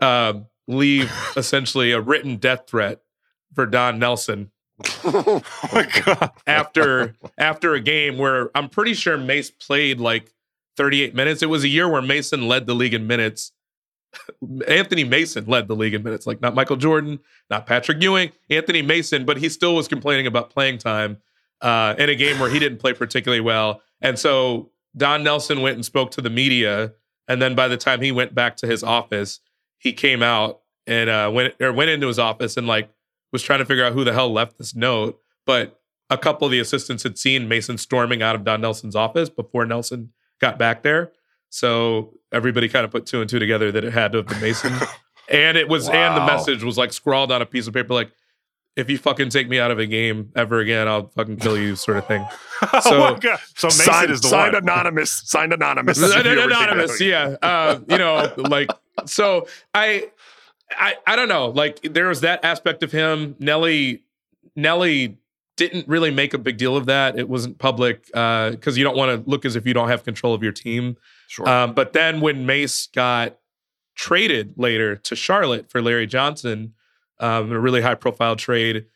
um, 0.00 0.46
leave 0.68 1.12
essentially 1.36 1.90
a 1.92 2.00
written 2.00 2.36
death 2.36 2.68
threat 2.68 3.00
for 3.54 3.66
Don 3.66 3.98
Nelson 3.98 4.52
Oh 5.04 5.42
my 5.72 5.86
god! 6.04 6.30
after 6.46 7.14
after 7.36 7.74
a 7.74 7.80
game 7.80 8.18
where 8.18 8.50
I'm 8.54 8.68
pretty 8.68 8.94
sure 8.94 9.18
Mace 9.18 9.50
played 9.50 10.00
like 10.00 10.32
38 10.80 11.14
minutes. 11.14 11.42
It 11.42 11.50
was 11.50 11.62
a 11.62 11.68
year 11.68 11.86
where 11.90 12.00
Mason 12.00 12.48
led 12.48 12.66
the 12.66 12.72
league 12.72 12.94
in 12.94 13.06
minutes. 13.06 13.52
Anthony 14.66 15.04
Mason 15.04 15.44
led 15.44 15.68
the 15.68 15.76
league 15.76 15.92
in 15.92 16.02
minutes, 16.02 16.26
like 16.26 16.40
not 16.40 16.54
Michael 16.54 16.76
Jordan, 16.76 17.18
not 17.50 17.66
Patrick 17.66 18.02
Ewing, 18.02 18.32
Anthony 18.48 18.80
Mason, 18.80 19.26
but 19.26 19.36
he 19.36 19.50
still 19.50 19.74
was 19.74 19.88
complaining 19.88 20.26
about 20.26 20.48
playing 20.48 20.78
time 20.78 21.18
uh, 21.60 21.94
in 21.98 22.08
a 22.08 22.14
game 22.14 22.38
where 22.38 22.48
he 22.48 22.58
didn't 22.58 22.78
play 22.78 22.94
particularly 22.94 23.42
well. 23.42 23.82
And 24.00 24.18
so 24.18 24.70
Don 24.96 25.22
Nelson 25.22 25.60
went 25.60 25.74
and 25.74 25.84
spoke 25.84 26.12
to 26.12 26.22
the 26.22 26.30
media, 26.30 26.94
and 27.28 27.42
then 27.42 27.54
by 27.54 27.68
the 27.68 27.76
time 27.76 28.00
he 28.00 28.10
went 28.10 28.34
back 28.34 28.56
to 28.56 28.66
his 28.66 28.82
office, 28.82 29.40
he 29.76 29.92
came 29.92 30.22
out 30.22 30.62
and 30.86 31.10
uh, 31.10 31.30
went 31.30 31.56
or 31.60 31.74
went 31.74 31.90
into 31.90 32.06
his 32.06 32.18
office 32.18 32.56
and 32.56 32.66
like 32.66 32.88
was 33.34 33.42
trying 33.42 33.58
to 33.58 33.66
figure 33.66 33.84
out 33.84 33.92
who 33.92 34.02
the 34.02 34.14
hell 34.14 34.32
left 34.32 34.56
this 34.56 34.74
note. 34.74 35.20
But 35.44 35.78
a 36.08 36.16
couple 36.16 36.46
of 36.46 36.52
the 36.52 36.58
assistants 36.58 37.02
had 37.02 37.18
seen 37.18 37.48
Mason 37.48 37.76
storming 37.76 38.22
out 38.22 38.34
of 38.34 38.44
Don 38.44 38.62
Nelson's 38.62 38.96
office 38.96 39.28
before 39.28 39.66
Nelson 39.66 40.14
got 40.40 40.58
back 40.58 40.82
there. 40.82 41.12
So 41.48 42.14
everybody 42.32 42.68
kind 42.68 42.84
of 42.84 42.90
put 42.90 43.06
two 43.06 43.20
and 43.20 43.28
two 43.30 43.38
together 43.38 43.72
that 43.72 43.84
it 43.84 43.92
had 43.92 44.12
to 44.12 44.18
have 44.18 44.26
been 44.26 44.40
Mason. 44.40 44.72
and 45.28 45.56
it 45.58 45.68
was, 45.68 45.88
and 45.88 46.16
the 46.16 46.24
message 46.24 46.62
was 46.62 46.78
like 46.78 46.92
scrawled 46.92 47.32
on 47.32 47.42
a 47.42 47.46
piece 47.46 47.66
of 47.66 47.74
paper, 47.74 47.94
like, 47.94 48.10
if 48.76 48.88
you 48.88 48.96
fucking 48.98 49.30
take 49.30 49.48
me 49.48 49.58
out 49.58 49.72
of 49.72 49.80
a 49.80 49.84
game 49.86 50.30
ever 50.36 50.60
again, 50.60 50.86
I'll 50.86 51.08
fucking 51.08 51.38
kill 51.38 51.58
you, 51.58 51.74
sort 51.74 51.98
of 51.98 52.06
thing. 52.06 52.24
oh 52.72 52.80
So- 52.80 52.98
my 53.14 53.18
God. 53.18 53.40
So 53.56 53.66
Mason 53.66 53.84
signed, 53.84 54.10
is 54.12 54.20
the 54.20 54.28
signed 54.28 54.54
one. 54.54 54.62
anonymous. 54.62 55.10
Signed 55.26 55.52
anonymous. 55.52 55.98
if 56.00 56.04
you 56.08 56.12
ever 56.14 56.22
take 56.22 56.38
it 56.38 56.44
anonymous 56.52 57.00
yeah 57.00 57.36
uh, 57.42 57.80
you 57.88 57.98
know 57.98 58.32
like 58.36 58.70
so 59.06 59.46
I, 59.74 60.08
I 60.70 60.94
i 61.06 61.16
don't 61.16 61.28
know 61.28 61.48
like 61.48 61.80
there 61.82 62.06
was 62.08 62.20
that 62.20 62.44
aspect 62.44 62.82
of 62.82 62.92
him 62.92 63.34
nelly 63.40 64.02
nelly 64.54 65.16
didn't 65.60 65.86
really 65.86 66.10
make 66.10 66.32
a 66.34 66.38
big 66.38 66.56
deal 66.56 66.76
of 66.76 66.86
that 66.86 67.18
it 67.18 67.28
wasn't 67.28 67.58
public 67.58 68.06
because 68.06 68.76
you 68.78 68.82
don't 68.82 68.96
want 68.96 69.10
to 69.24 69.30
look 69.30 69.44
as 69.44 69.54
if 69.56 69.66
you 69.66 69.74
don't 69.74 69.88
have 69.88 70.02
control 70.04 70.32
of 70.34 70.42
your 70.42 70.52
team 70.52 70.96
Sure. 71.28 71.48
um, 71.48 71.74
but 71.74 71.92
then 71.92 72.20
when 72.20 72.46
mace 72.46 72.88
got 72.88 73.38
traded 73.94 74.54
later 74.56 74.96
to 74.96 75.14
charlotte 75.14 75.70
for 75.70 75.80
larry 75.82 76.06
johnson 76.06 76.72
um, 77.20 77.52
a 77.52 77.60
really 77.60 77.82
high 77.82 77.94
profile 77.94 78.34
trade 78.36 78.86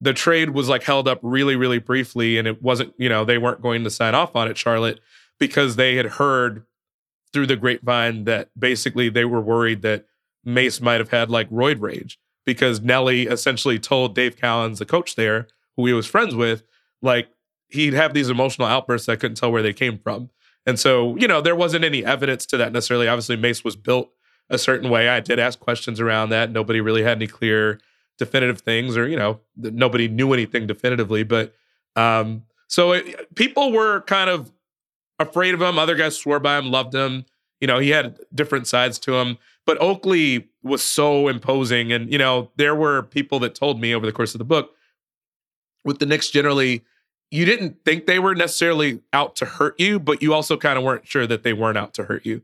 the 0.00 0.12
trade 0.14 0.50
was 0.50 0.68
like 0.68 0.82
held 0.82 1.06
up 1.06 1.20
really 1.22 1.56
really 1.56 1.78
briefly 1.78 2.38
and 2.38 2.48
it 2.48 2.62
wasn't 2.62 2.92
you 2.98 3.08
know 3.08 3.24
they 3.24 3.38
weren't 3.38 3.60
going 3.60 3.84
to 3.84 3.90
sign 3.90 4.14
off 4.14 4.34
on 4.34 4.48
it 4.48 4.56
charlotte 4.56 5.00
because 5.38 5.76
they 5.76 5.96
had 5.96 6.06
heard 6.06 6.64
through 7.32 7.46
the 7.46 7.56
grapevine 7.56 8.24
that 8.24 8.48
basically 8.58 9.08
they 9.08 9.24
were 9.24 9.40
worried 9.40 9.82
that 9.82 10.06
Mace 10.44 10.80
might 10.80 11.00
have 11.00 11.10
had 11.10 11.30
like 11.30 11.50
roid 11.50 11.80
rage 11.80 12.18
because 12.46 12.80
Nelly 12.80 13.22
essentially 13.26 13.78
told 13.78 14.14
Dave 14.14 14.36
Cowens, 14.36 14.78
the 14.78 14.84
coach 14.86 15.16
there, 15.16 15.48
who 15.76 15.86
he 15.86 15.92
was 15.92 16.06
friends 16.06 16.34
with, 16.34 16.62
like 17.02 17.28
he'd 17.68 17.94
have 17.94 18.14
these 18.14 18.30
emotional 18.30 18.68
outbursts 18.68 19.06
that 19.06 19.20
couldn't 19.20 19.36
tell 19.36 19.52
where 19.52 19.62
they 19.62 19.72
came 19.72 19.98
from. 19.98 20.30
And 20.66 20.78
so, 20.78 21.16
you 21.16 21.28
know, 21.28 21.40
there 21.40 21.56
wasn't 21.56 21.84
any 21.84 22.04
evidence 22.04 22.46
to 22.46 22.56
that 22.56 22.72
necessarily. 22.72 23.08
Obviously, 23.08 23.36
Mace 23.36 23.64
was 23.64 23.76
built 23.76 24.10
a 24.48 24.58
certain 24.58 24.90
way. 24.90 25.08
I 25.08 25.20
did 25.20 25.38
ask 25.38 25.58
questions 25.58 26.00
around 26.00 26.30
that. 26.30 26.50
Nobody 26.50 26.80
really 26.80 27.02
had 27.02 27.18
any 27.18 27.26
clear, 27.26 27.80
definitive 28.18 28.60
things, 28.60 28.96
or, 28.96 29.06
you 29.06 29.16
know, 29.16 29.40
nobody 29.56 30.08
knew 30.08 30.32
anything 30.32 30.66
definitively. 30.66 31.22
But 31.22 31.54
um, 31.96 32.44
so 32.66 32.92
it, 32.92 33.34
people 33.34 33.72
were 33.72 34.02
kind 34.02 34.30
of 34.30 34.52
afraid 35.18 35.54
of 35.54 35.60
him. 35.60 35.78
Other 35.78 35.96
guys 35.96 36.16
swore 36.16 36.40
by 36.40 36.58
him, 36.58 36.70
loved 36.70 36.94
him. 36.94 37.26
You 37.60 37.66
know, 37.66 37.78
he 37.78 37.90
had 37.90 38.18
different 38.34 38.66
sides 38.66 38.98
to 39.00 39.16
him. 39.16 39.38
But 39.66 39.80
Oakley 39.80 40.48
was 40.62 40.82
so 40.82 41.28
imposing. 41.28 41.92
And, 41.92 42.10
you 42.10 42.18
know, 42.18 42.50
there 42.56 42.74
were 42.74 43.02
people 43.02 43.38
that 43.40 43.54
told 43.54 43.80
me 43.80 43.94
over 43.94 44.06
the 44.06 44.12
course 44.12 44.34
of 44.34 44.38
the 44.38 44.44
book 44.44 44.74
with 45.84 45.98
the 45.98 46.06
Knicks 46.06 46.30
generally, 46.30 46.84
you 47.30 47.44
didn't 47.44 47.84
think 47.84 48.06
they 48.06 48.18
were 48.18 48.34
necessarily 48.34 49.00
out 49.12 49.36
to 49.36 49.44
hurt 49.44 49.78
you, 49.78 49.98
but 49.98 50.22
you 50.22 50.32
also 50.32 50.56
kind 50.56 50.78
of 50.78 50.84
weren't 50.84 51.06
sure 51.06 51.26
that 51.26 51.42
they 51.42 51.52
weren't 51.52 51.78
out 51.78 51.94
to 51.94 52.04
hurt 52.04 52.24
you. 52.24 52.42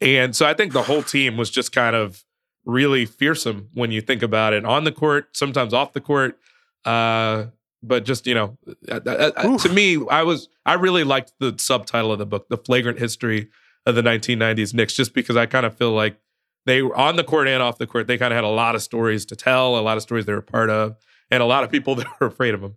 And 0.00 0.34
so 0.34 0.46
I 0.46 0.54
think 0.54 0.72
the 0.72 0.82
whole 0.82 1.02
team 1.02 1.36
was 1.36 1.50
just 1.50 1.72
kind 1.72 1.94
of 1.94 2.24
really 2.64 3.06
fearsome 3.06 3.68
when 3.74 3.90
you 3.90 4.00
think 4.00 4.22
about 4.22 4.52
it 4.52 4.64
on 4.64 4.84
the 4.84 4.92
court, 4.92 5.36
sometimes 5.36 5.72
off 5.72 5.92
the 5.92 6.00
court. 6.00 6.38
Uh, 6.84 7.46
but 7.82 8.04
just 8.04 8.26
you 8.26 8.34
know, 8.34 8.56
uh, 8.90 9.00
uh, 9.06 9.30
uh, 9.36 9.58
to 9.58 9.68
me, 9.68 9.98
I 10.10 10.22
was 10.22 10.48
I 10.64 10.74
really 10.74 11.04
liked 11.04 11.32
the 11.40 11.54
subtitle 11.58 12.12
of 12.12 12.18
the 12.18 12.26
book, 12.26 12.48
"The 12.48 12.56
Flagrant 12.56 12.98
History 12.98 13.48
of 13.86 13.94
the 13.94 14.02
1990s 14.02 14.72
Knicks," 14.72 14.94
just 14.94 15.14
because 15.14 15.36
I 15.36 15.46
kind 15.46 15.66
of 15.66 15.76
feel 15.76 15.90
like 15.90 16.16
they 16.64 16.82
were 16.82 16.96
on 16.96 17.16
the 17.16 17.24
court 17.24 17.48
and 17.48 17.62
off 17.62 17.78
the 17.78 17.86
court. 17.86 18.06
They 18.06 18.18
kind 18.18 18.32
of 18.32 18.36
had 18.36 18.44
a 18.44 18.48
lot 18.48 18.74
of 18.74 18.82
stories 18.82 19.24
to 19.26 19.36
tell, 19.36 19.76
a 19.78 19.80
lot 19.80 19.96
of 19.96 20.02
stories 20.02 20.26
they 20.26 20.32
were 20.32 20.42
part 20.42 20.70
of, 20.70 20.96
and 21.30 21.42
a 21.42 21.46
lot 21.46 21.64
of 21.64 21.70
people 21.70 21.94
that 21.96 22.06
were 22.20 22.28
afraid 22.28 22.54
of 22.54 22.60
them. 22.60 22.76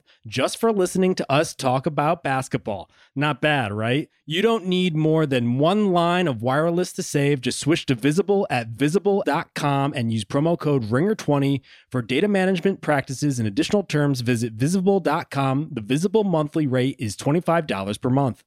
just 0.27 0.57
for 0.57 0.71
listening 0.71 1.15
to 1.15 1.31
us 1.31 1.55
talk 1.55 1.85
about 1.85 2.23
basketball. 2.23 2.89
Not 3.15 3.41
bad, 3.41 3.73
right? 3.73 4.09
You 4.25 4.41
don't 4.41 4.65
need 4.65 4.95
more 4.95 5.25
than 5.25 5.57
one 5.57 5.91
line 5.91 6.27
of 6.27 6.41
wireless 6.41 6.93
to 6.93 7.03
save. 7.03 7.41
Just 7.41 7.59
switch 7.59 7.85
to 7.87 7.95
Visible 7.95 8.47
at 8.49 8.69
visible.com 8.69 9.93
and 9.95 10.11
use 10.11 10.25
promo 10.25 10.57
code 10.57 10.83
RINGER20 10.83 11.61
for 11.89 12.01
data 12.01 12.27
management 12.27 12.81
practices 12.81 13.39
and 13.39 13.47
additional 13.47 13.83
terms. 13.83 14.21
Visit 14.21 14.53
visible.com. 14.53 15.69
The 15.71 15.81
Visible 15.81 16.23
monthly 16.23 16.67
rate 16.67 16.95
is 16.99 17.15
$25 17.15 18.01
per 18.01 18.09
month. 18.09 18.43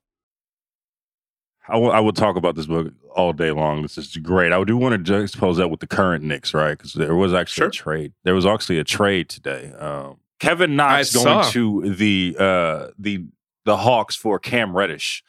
I 1.66 1.78
will, 1.78 1.92
I 1.92 2.00
will 2.00 2.12
talk 2.12 2.36
about 2.36 2.56
this 2.56 2.66
book 2.66 2.92
all 3.14 3.32
day 3.32 3.50
long. 3.50 3.82
This 3.82 3.96
is 3.96 4.14
great. 4.18 4.52
I 4.52 4.62
do 4.64 4.76
want 4.76 5.04
to 5.04 5.12
juxtapose 5.12 5.56
that 5.56 5.68
with 5.68 5.80
the 5.80 5.86
current 5.86 6.22
Knicks, 6.22 6.52
right? 6.52 6.76
Because 6.76 6.92
there 6.92 7.14
was 7.14 7.32
actually 7.32 7.68
a 7.68 7.70
trade. 7.70 8.12
There 8.22 8.34
was 8.34 8.44
actually 8.44 8.78
a 8.78 8.84
trade 8.84 9.30
today. 9.30 9.72
Um, 9.78 10.18
Kevin 10.44 10.76
Knox 10.76 11.14
I 11.14 11.22
going 11.22 11.44
saw. 11.44 11.50
to 11.50 11.94
the 11.94 12.36
uh, 12.38 12.88
the 12.98 13.26
the 13.64 13.76
Hawks 13.76 14.16
for 14.16 14.38
Cam 14.38 14.76
Reddish. 14.76 15.22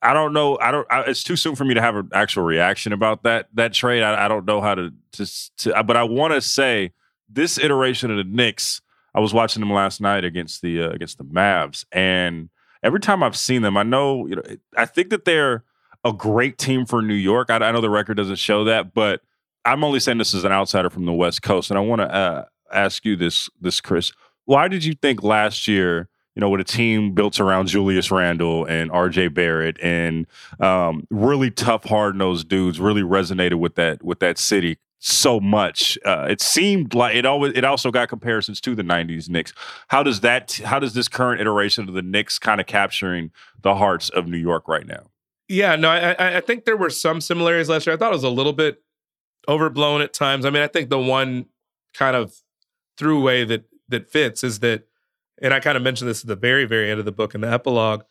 I 0.00 0.12
don't 0.12 0.32
know. 0.32 0.58
I 0.58 0.70
don't. 0.70 0.86
I, 0.90 1.02
it's 1.02 1.22
too 1.22 1.36
soon 1.36 1.54
for 1.54 1.64
me 1.64 1.74
to 1.74 1.80
have 1.80 1.94
an 1.94 2.10
actual 2.12 2.42
reaction 2.42 2.92
about 2.92 3.22
that 3.22 3.48
that 3.54 3.72
trade. 3.72 4.02
I, 4.02 4.24
I 4.24 4.28
don't 4.28 4.44
know 4.44 4.60
how 4.60 4.74
to 4.74 4.92
to. 5.12 5.56
to 5.58 5.84
but 5.84 5.96
I 5.96 6.02
want 6.02 6.34
to 6.34 6.40
say 6.40 6.92
this 7.28 7.58
iteration 7.58 8.10
of 8.10 8.16
the 8.16 8.24
Knicks. 8.24 8.80
I 9.14 9.20
was 9.20 9.34
watching 9.34 9.60
them 9.60 9.72
last 9.72 10.00
night 10.00 10.24
against 10.24 10.62
the 10.62 10.82
uh, 10.82 10.90
against 10.90 11.18
the 11.18 11.24
Mavs, 11.24 11.84
and 11.92 12.48
every 12.82 13.00
time 13.00 13.22
I've 13.22 13.36
seen 13.36 13.62
them, 13.62 13.76
I 13.76 13.82
know 13.82 14.26
you 14.26 14.36
know. 14.36 14.42
I 14.76 14.86
think 14.86 15.10
that 15.10 15.24
they're 15.24 15.64
a 16.04 16.12
great 16.12 16.58
team 16.58 16.84
for 16.86 17.00
New 17.00 17.14
York. 17.14 17.50
I, 17.50 17.56
I 17.56 17.70
know 17.70 17.80
the 17.80 17.90
record 17.90 18.16
doesn't 18.16 18.36
show 18.36 18.64
that, 18.64 18.94
but 18.94 19.20
I'm 19.64 19.84
only 19.84 20.00
saying 20.00 20.18
this 20.18 20.34
as 20.34 20.44
an 20.44 20.52
outsider 20.52 20.90
from 20.90 21.04
the 21.04 21.12
West 21.12 21.42
Coast, 21.42 21.70
and 21.70 21.78
I 21.78 21.82
want 21.82 22.00
to 22.00 22.12
uh, 22.12 22.44
ask 22.72 23.04
you 23.04 23.16
this, 23.16 23.48
this 23.60 23.80
Chris. 23.80 24.12
Why 24.44 24.68
did 24.68 24.84
you 24.84 24.94
think 24.94 25.22
last 25.22 25.68
year, 25.68 26.08
you 26.34 26.40
know, 26.40 26.48
with 26.48 26.60
a 26.60 26.64
team 26.64 27.12
built 27.12 27.38
around 27.40 27.68
Julius 27.68 28.10
Randle 28.10 28.64
and 28.64 28.90
R.J. 28.90 29.28
Barrett 29.28 29.76
and 29.82 30.26
um, 30.60 31.06
really 31.10 31.50
tough, 31.50 31.84
hard 31.84 32.16
nosed 32.16 32.48
dudes, 32.48 32.80
really 32.80 33.02
resonated 33.02 33.54
with 33.58 33.74
that 33.76 34.02
with 34.02 34.18
that 34.20 34.38
city 34.38 34.78
so 34.98 35.40
much? 35.40 35.98
Uh, 36.04 36.26
it 36.30 36.40
seemed 36.40 36.94
like 36.94 37.14
it 37.16 37.26
always. 37.26 37.52
It 37.54 37.64
also 37.64 37.90
got 37.90 38.08
comparisons 38.08 38.60
to 38.62 38.74
the 38.74 38.82
'90s 38.82 39.28
Knicks. 39.28 39.52
How 39.88 40.02
does 40.02 40.20
that? 40.20 40.52
How 40.64 40.78
does 40.78 40.94
this 40.94 41.08
current 41.08 41.40
iteration 41.40 41.88
of 41.88 41.94
the 41.94 42.02
Knicks 42.02 42.38
kind 42.38 42.60
of 42.60 42.66
capturing 42.66 43.30
the 43.60 43.74
hearts 43.74 44.08
of 44.10 44.26
New 44.26 44.38
York 44.38 44.68
right 44.68 44.86
now? 44.86 45.10
Yeah, 45.48 45.76
no, 45.76 45.90
I, 45.90 46.36
I- 46.36 46.40
think 46.40 46.64
there 46.64 46.76
were 46.78 46.88
some 46.88 47.20
similarities 47.20 47.68
last 47.68 47.86
year. 47.86 47.94
I 47.94 47.98
thought 47.98 48.12
it 48.12 48.16
was 48.16 48.24
a 48.24 48.30
little 48.30 48.54
bit 48.54 48.82
overblown 49.48 50.00
at 50.00 50.14
times. 50.14 50.46
I 50.46 50.50
mean, 50.50 50.62
I 50.62 50.66
think 50.68 50.88
the 50.88 50.98
one 50.98 51.46
kind 51.92 52.16
of 52.16 52.34
throughway 52.98 53.46
that 53.48 53.64
that 53.88 54.10
fits 54.10 54.44
is 54.44 54.60
that, 54.60 54.84
and 55.40 55.52
I 55.52 55.60
kind 55.60 55.76
of 55.76 55.82
mentioned 55.82 56.08
this 56.08 56.22
at 56.22 56.28
the 56.28 56.36
very, 56.36 56.64
very 56.64 56.90
end 56.90 57.00
of 57.00 57.06
the 57.06 57.12
book 57.12 57.34
in 57.34 57.40
the 57.40 57.50
epilogue, 57.50 58.04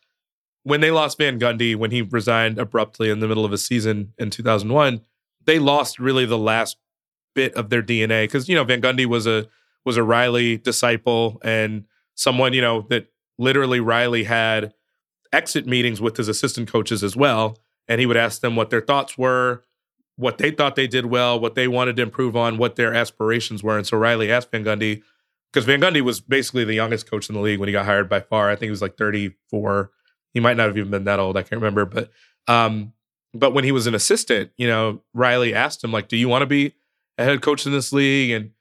when 0.63 0.81
they 0.81 0.91
lost 0.91 1.17
Van 1.17 1.39
Gundy 1.39 1.75
when 1.75 1.91
he 1.91 2.01
resigned 2.01 2.59
abruptly 2.59 3.09
in 3.09 3.19
the 3.19 3.27
middle 3.27 3.45
of 3.45 3.53
a 3.53 3.57
season 3.57 4.13
in 4.17 4.29
2001, 4.29 5.01
they 5.45 5.59
lost 5.59 5.99
really 5.99 6.25
the 6.25 6.37
last 6.37 6.77
bit 7.33 7.53
of 7.55 7.69
their 7.69 7.81
DNA 7.81 8.25
because 8.25 8.49
you 8.49 8.55
know 8.55 8.63
Van 8.63 8.81
Gundy 8.81 9.05
was 9.05 9.25
a 9.25 9.47
was 9.85 9.97
a 9.97 10.03
Riley 10.03 10.57
disciple 10.57 11.39
and 11.43 11.85
someone 12.15 12.53
you 12.53 12.61
know 12.61 12.85
that 12.89 13.07
literally 13.37 13.79
Riley 13.79 14.25
had 14.25 14.73
exit 15.33 15.65
meetings 15.65 16.01
with 16.01 16.17
his 16.17 16.27
assistant 16.27 16.69
coaches 16.69 17.03
as 17.03 17.15
well, 17.15 17.57
and 17.87 17.99
he 17.99 18.05
would 18.05 18.17
ask 18.17 18.41
them 18.41 18.55
what 18.55 18.69
their 18.69 18.81
thoughts 18.81 19.17
were, 19.17 19.63
what 20.17 20.37
they 20.37 20.51
thought 20.51 20.75
they 20.75 20.87
did 20.87 21.05
well, 21.05 21.39
what 21.39 21.55
they 21.55 21.67
wanted 21.67 21.95
to 21.95 22.01
improve 22.01 22.35
on, 22.35 22.57
what 22.57 22.75
their 22.75 22.93
aspirations 22.93 23.63
were, 23.63 23.77
and 23.77 23.87
so 23.87 23.97
Riley 23.97 24.31
asked 24.31 24.51
Van 24.51 24.63
Gundy 24.63 25.01
because 25.51 25.65
Van 25.65 25.81
Gundy 25.81 26.01
was 26.01 26.21
basically 26.21 26.63
the 26.63 26.73
youngest 26.73 27.09
coach 27.09 27.29
in 27.29 27.35
the 27.35 27.41
league 27.41 27.59
when 27.59 27.67
he 27.67 27.73
got 27.73 27.85
hired 27.85 28.09
by 28.09 28.21
far. 28.21 28.49
I 28.49 28.55
think 28.55 28.67
he 28.67 28.71
was 28.71 28.81
like 28.81 28.97
34. 28.97 29.91
He 30.33 30.39
might 30.39 30.55
not 30.57 30.67
have 30.67 30.77
even 30.77 30.91
been 30.91 31.03
that 31.05 31.19
old. 31.19 31.35
I 31.37 31.43
can't 31.43 31.61
remember, 31.61 31.85
but 31.85 32.09
um, 32.47 32.93
but 33.33 33.53
when 33.53 33.63
he 33.63 33.71
was 33.71 33.87
an 33.87 33.95
assistant, 33.95 34.51
you 34.57 34.67
know, 34.67 35.01
Riley 35.13 35.53
asked 35.53 35.83
him 35.83 35.91
like, 35.91 36.07
"Do 36.07 36.17
you 36.17 36.29
want 36.29 36.41
to 36.41 36.47
be 36.47 36.73
a 37.17 37.23
head 37.23 37.41
coach 37.41 37.65
in 37.65 37.71
this 37.71 37.91
league?" 37.93 38.31
And 38.31 38.51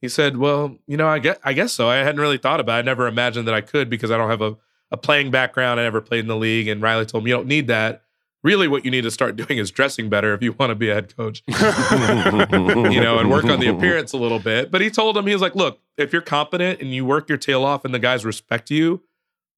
he 0.00 0.08
said, 0.08 0.36
"Well, 0.36 0.78
you 0.86 0.96
know, 0.96 1.08
I 1.08 1.18
guess 1.18 1.38
I 1.44 1.52
guess 1.52 1.72
so. 1.72 1.88
I 1.88 1.96
hadn't 1.96 2.20
really 2.20 2.38
thought 2.38 2.60
about. 2.60 2.76
it. 2.76 2.78
I 2.80 2.82
never 2.82 3.06
imagined 3.06 3.48
that 3.48 3.54
I 3.54 3.60
could 3.60 3.88
because 3.90 4.10
I 4.10 4.16
don't 4.16 4.30
have 4.30 4.42
a 4.42 4.56
a 4.90 4.96
playing 4.96 5.30
background. 5.30 5.80
I 5.80 5.84
never 5.84 6.00
played 6.00 6.20
in 6.20 6.28
the 6.28 6.36
league." 6.36 6.68
And 6.68 6.82
Riley 6.82 7.06
told 7.06 7.24
him, 7.24 7.28
"You 7.28 7.34
don't 7.34 7.48
need 7.48 7.68
that. 7.68 8.03
Really, 8.44 8.68
what 8.68 8.84
you 8.84 8.90
need 8.90 9.02
to 9.02 9.10
start 9.10 9.36
doing 9.36 9.58
is 9.58 9.70
dressing 9.70 10.08
better 10.08 10.34
if 10.34 10.42
you 10.42 10.52
want 10.52 10.70
to 10.70 10.76
be 10.76 10.90
a 10.90 10.94
head 10.94 11.16
coach, 11.16 11.42
you 11.48 13.00
know, 13.00 13.18
and 13.18 13.30
work 13.30 13.46
on 13.46 13.58
the 13.58 13.68
appearance 13.68 14.12
a 14.12 14.18
little 14.18 14.38
bit." 14.38 14.70
But 14.70 14.82
he 14.82 14.90
told 14.90 15.16
him, 15.16 15.26
he 15.26 15.32
was 15.32 15.42
like, 15.42 15.56
"Look, 15.56 15.80
if 15.96 16.12
you're 16.12 16.22
competent 16.22 16.80
and 16.80 16.94
you 16.94 17.04
work 17.04 17.28
your 17.28 17.38
tail 17.38 17.64
off, 17.64 17.84
and 17.84 17.92
the 17.92 17.98
guys 17.98 18.24
respect 18.24 18.70
you, 18.70 19.02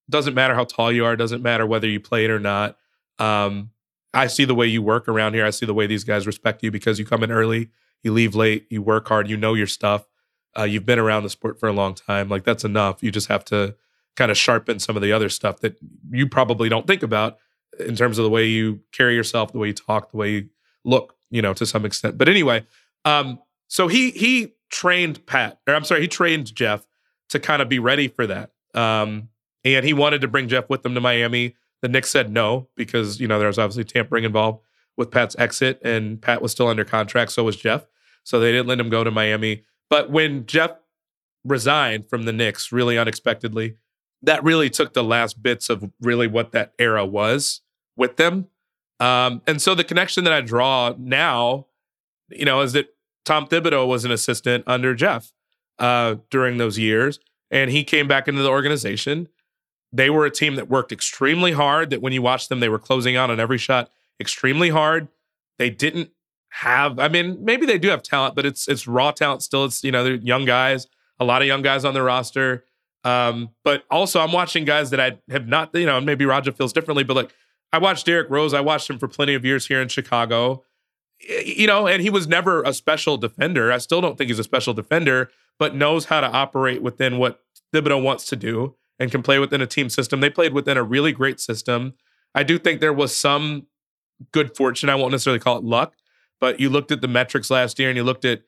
doesn't 0.08 0.34
matter 0.34 0.54
how 0.54 0.64
tall 0.64 0.90
you 0.90 1.04
are, 1.04 1.16
doesn't 1.16 1.42
matter 1.42 1.66
whether 1.66 1.88
you 1.88 2.00
played 2.00 2.30
or 2.30 2.38
not." 2.38 2.78
Um, 3.18 3.70
I 4.14 4.28
see 4.28 4.44
the 4.44 4.54
way 4.54 4.66
you 4.66 4.82
work 4.82 5.08
around 5.08 5.34
here. 5.34 5.44
I 5.44 5.50
see 5.50 5.66
the 5.66 5.74
way 5.74 5.86
these 5.86 6.04
guys 6.04 6.26
respect 6.26 6.62
you 6.62 6.70
because 6.70 6.98
you 6.98 7.04
come 7.04 7.22
in 7.22 7.30
early, 7.30 7.68
you 8.02 8.12
leave 8.12 8.34
late, 8.34 8.66
you 8.70 8.80
work 8.82 9.08
hard, 9.08 9.28
you 9.28 9.36
know 9.36 9.54
your 9.54 9.66
stuff. 9.66 10.06
Uh, 10.58 10.62
you've 10.62 10.86
been 10.86 10.98
around 10.98 11.22
the 11.22 11.30
sport 11.30 11.60
for 11.60 11.68
a 11.68 11.72
long 11.72 11.94
time. 11.94 12.28
Like 12.28 12.44
that's 12.44 12.64
enough. 12.64 13.02
You 13.02 13.10
just 13.10 13.28
have 13.28 13.44
to 13.46 13.74
kind 14.16 14.30
of 14.30 14.38
sharpen 14.38 14.78
some 14.78 14.96
of 14.96 15.02
the 15.02 15.12
other 15.12 15.28
stuff 15.28 15.60
that 15.60 15.76
you 16.10 16.26
probably 16.26 16.70
don't 16.70 16.86
think 16.86 17.02
about 17.02 17.36
in 17.80 17.96
terms 17.96 18.18
of 18.18 18.24
the 18.24 18.30
way 18.30 18.46
you 18.46 18.80
carry 18.92 19.14
yourself, 19.14 19.52
the 19.52 19.58
way 19.58 19.68
you 19.68 19.74
talk, 19.74 20.10
the 20.10 20.16
way 20.16 20.30
you 20.30 20.48
look, 20.84 21.16
you 21.30 21.42
know, 21.42 21.54
to 21.54 21.66
some 21.66 21.84
extent. 21.84 22.18
But 22.18 22.28
anyway, 22.28 22.66
um, 23.04 23.40
so 23.68 23.88
he 23.88 24.10
he 24.10 24.54
trained 24.70 25.24
Pat, 25.26 25.58
or 25.66 25.74
I'm 25.74 25.84
sorry, 25.84 26.02
he 26.02 26.08
trained 26.08 26.54
Jeff 26.54 26.86
to 27.30 27.40
kind 27.40 27.62
of 27.62 27.68
be 27.68 27.78
ready 27.78 28.08
for 28.08 28.26
that. 28.26 28.52
Um, 28.74 29.28
and 29.64 29.84
he 29.84 29.92
wanted 29.92 30.20
to 30.20 30.28
bring 30.28 30.48
Jeff 30.48 30.68
with 30.70 30.82
them 30.82 30.94
to 30.94 31.00
Miami 31.00 31.56
the 31.82 31.88
Knicks 31.88 32.10
said 32.10 32.32
no 32.32 32.68
because 32.76 33.20
you 33.20 33.28
know 33.28 33.38
there 33.38 33.48
was 33.48 33.58
obviously 33.58 33.84
tampering 33.84 34.24
involved 34.24 34.60
with 34.96 35.10
Pat's 35.10 35.36
exit, 35.38 35.80
and 35.84 36.20
Pat 36.20 36.40
was 36.40 36.52
still 36.52 36.68
under 36.68 36.84
contract. 36.84 37.32
So 37.32 37.44
was 37.44 37.56
Jeff. 37.56 37.86
So 38.24 38.40
they 38.40 38.50
didn't 38.50 38.66
let 38.66 38.80
him 38.80 38.88
go 38.88 39.04
to 39.04 39.10
Miami. 39.10 39.64
But 39.88 40.10
when 40.10 40.46
Jeff 40.46 40.72
resigned 41.44 42.08
from 42.08 42.24
the 42.24 42.32
Knicks, 42.32 42.72
really 42.72 42.98
unexpectedly, 42.98 43.76
that 44.22 44.42
really 44.42 44.68
took 44.68 44.94
the 44.94 45.04
last 45.04 45.42
bits 45.42 45.68
of 45.68 45.88
really 46.00 46.26
what 46.26 46.50
that 46.52 46.72
era 46.78 47.04
was 47.04 47.60
with 47.96 48.16
them. 48.16 48.48
Um, 49.00 49.42
and 49.46 49.60
so 49.60 49.74
the 49.74 49.84
connection 49.84 50.24
that 50.24 50.32
I 50.32 50.40
draw 50.40 50.94
now, 50.98 51.66
you 52.30 52.44
know, 52.44 52.60
is 52.62 52.72
that 52.72 52.88
Tom 53.24 53.46
Thibodeau 53.46 53.86
was 53.86 54.04
an 54.04 54.10
assistant 54.10 54.64
under 54.66 54.94
Jeff 54.94 55.32
uh, 55.78 56.16
during 56.30 56.56
those 56.56 56.78
years, 56.78 57.18
and 57.50 57.70
he 57.70 57.84
came 57.84 58.08
back 58.08 58.28
into 58.28 58.42
the 58.42 58.50
organization 58.50 59.28
they 59.92 60.10
were 60.10 60.26
a 60.26 60.30
team 60.30 60.56
that 60.56 60.68
worked 60.68 60.92
extremely 60.92 61.52
hard, 61.52 61.90
that 61.90 62.02
when 62.02 62.12
you 62.12 62.22
watch 62.22 62.48
them, 62.48 62.60
they 62.60 62.68
were 62.68 62.78
closing 62.78 63.16
out 63.16 63.30
on 63.30 63.40
every 63.40 63.58
shot 63.58 63.90
extremely 64.20 64.68
hard. 64.70 65.08
They 65.58 65.70
didn't 65.70 66.10
have, 66.50 66.98
I 66.98 67.08
mean, 67.08 67.44
maybe 67.44 67.66
they 67.66 67.78
do 67.78 67.88
have 67.88 68.02
talent, 68.02 68.34
but 68.34 68.44
it's 68.46 68.68
it's 68.68 68.86
raw 68.86 69.10
talent 69.10 69.42
still. 69.42 69.64
It's, 69.64 69.82
you 69.84 69.90
know, 69.90 70.04
they're 70.04 70.14
young 70.14 70.44
guys, 70.44 70.86
a 71.18 71.24
lot 71.24 71.42
of 71.42 71.48
young 71.48 71.62
guys 71.62 71.84
on 71.84 71.94
the 71.94 72.02
roster. 72.02 72.64
Um, 73.04 73.50
but 73.62 73.84
also 73.90 74.20
I'm 74.20 74.32
watching 74.32 74.64
guys 74.64 74.90
that 74.90 75.00
I 75.00 75.18
have 75.30 75.46
not, 75.46 75.74
you 75.74 75.86
know, 75.86 76.00
maybe 76.00 76.24
Raja 76.24 76.52
feels 76.52 76.72
differently, 76.72 77.04
but 77.04 77.14
like 77.14 77.34
I 77.76 77.78
watched 77.78 78.06
Derrick 78.06 78.30
Rose. 78.30 78.54
I 78.54 78.62
watched 78.62 78.88
him 78.88 78.98
for 78.98 79.06
plenty 79.06 79.34
of 79.34 79.44
years 79.44 79.66
here 79.66 79.82
in 79.82 79.88
Chicago. 79.88 80.64
You 81.28 81.66
know, 81.66 81.86
and 81.86 82.00
he 82.00 82.08
was 82.08 82.26
never 82.26 82.62
a 82.62 82.72
special 82.72 83.18
defender. 83.18 83.70
I 83.70 83.76
still 83.76 84.00
don't 84.00 84.16
think 84.16 84.28
he's 84.28 84.38
a 84.38 84.44
special 84.44 84.72
defender, 84.72 85.30
but 85.58 85.74
knows 85.74 86.06
how 86.06 86.22
to 86.22 86.26
operate 86.26 86.80
within 86.80 87.18
what 87.18 87.42
Thibodeau 87.74 88.02
wants 88.02 88.24
to 88.28 88.36
do 88.36 88.76
and 88.98 89.10
can 89.10 89.22
play 89.22 89.38
within 89.38 89.60
a 89.60 89.66
team 89.66 89.90
system. 89.90 90.20
They 90.20 90.30
played 90.30 90.54
within 90.54 90.78
a 90.78 90.82
really 90.82 91.12
great 91.12 91.38
system. 91.38 91.92
I 92.34 92.44
do 92.44 92.58
think 92.58 92.80
there 92.80 92.94
was 92.94 93.14
some 93.14 93.66
good 94.32 94.56
fortune. 94.56 94.88
I 94.88 94.94
won't 94.94 95.12
necessarily 95.12 95.40
call 95.40 95.58
it 95.58 95.64
luck, 95.64 95.96
but 96.40 96.58
you 96.58 96.70
looked 96.70 96.92
at 96.92 97.02
the 97.02 97.08
metrics 97.08 97.50
last 97.50 97.78
year 97.78 97.90
and 97.90 97.96
you 97.98 98.04
looked 98.04 98.24
at, 98.24 98.40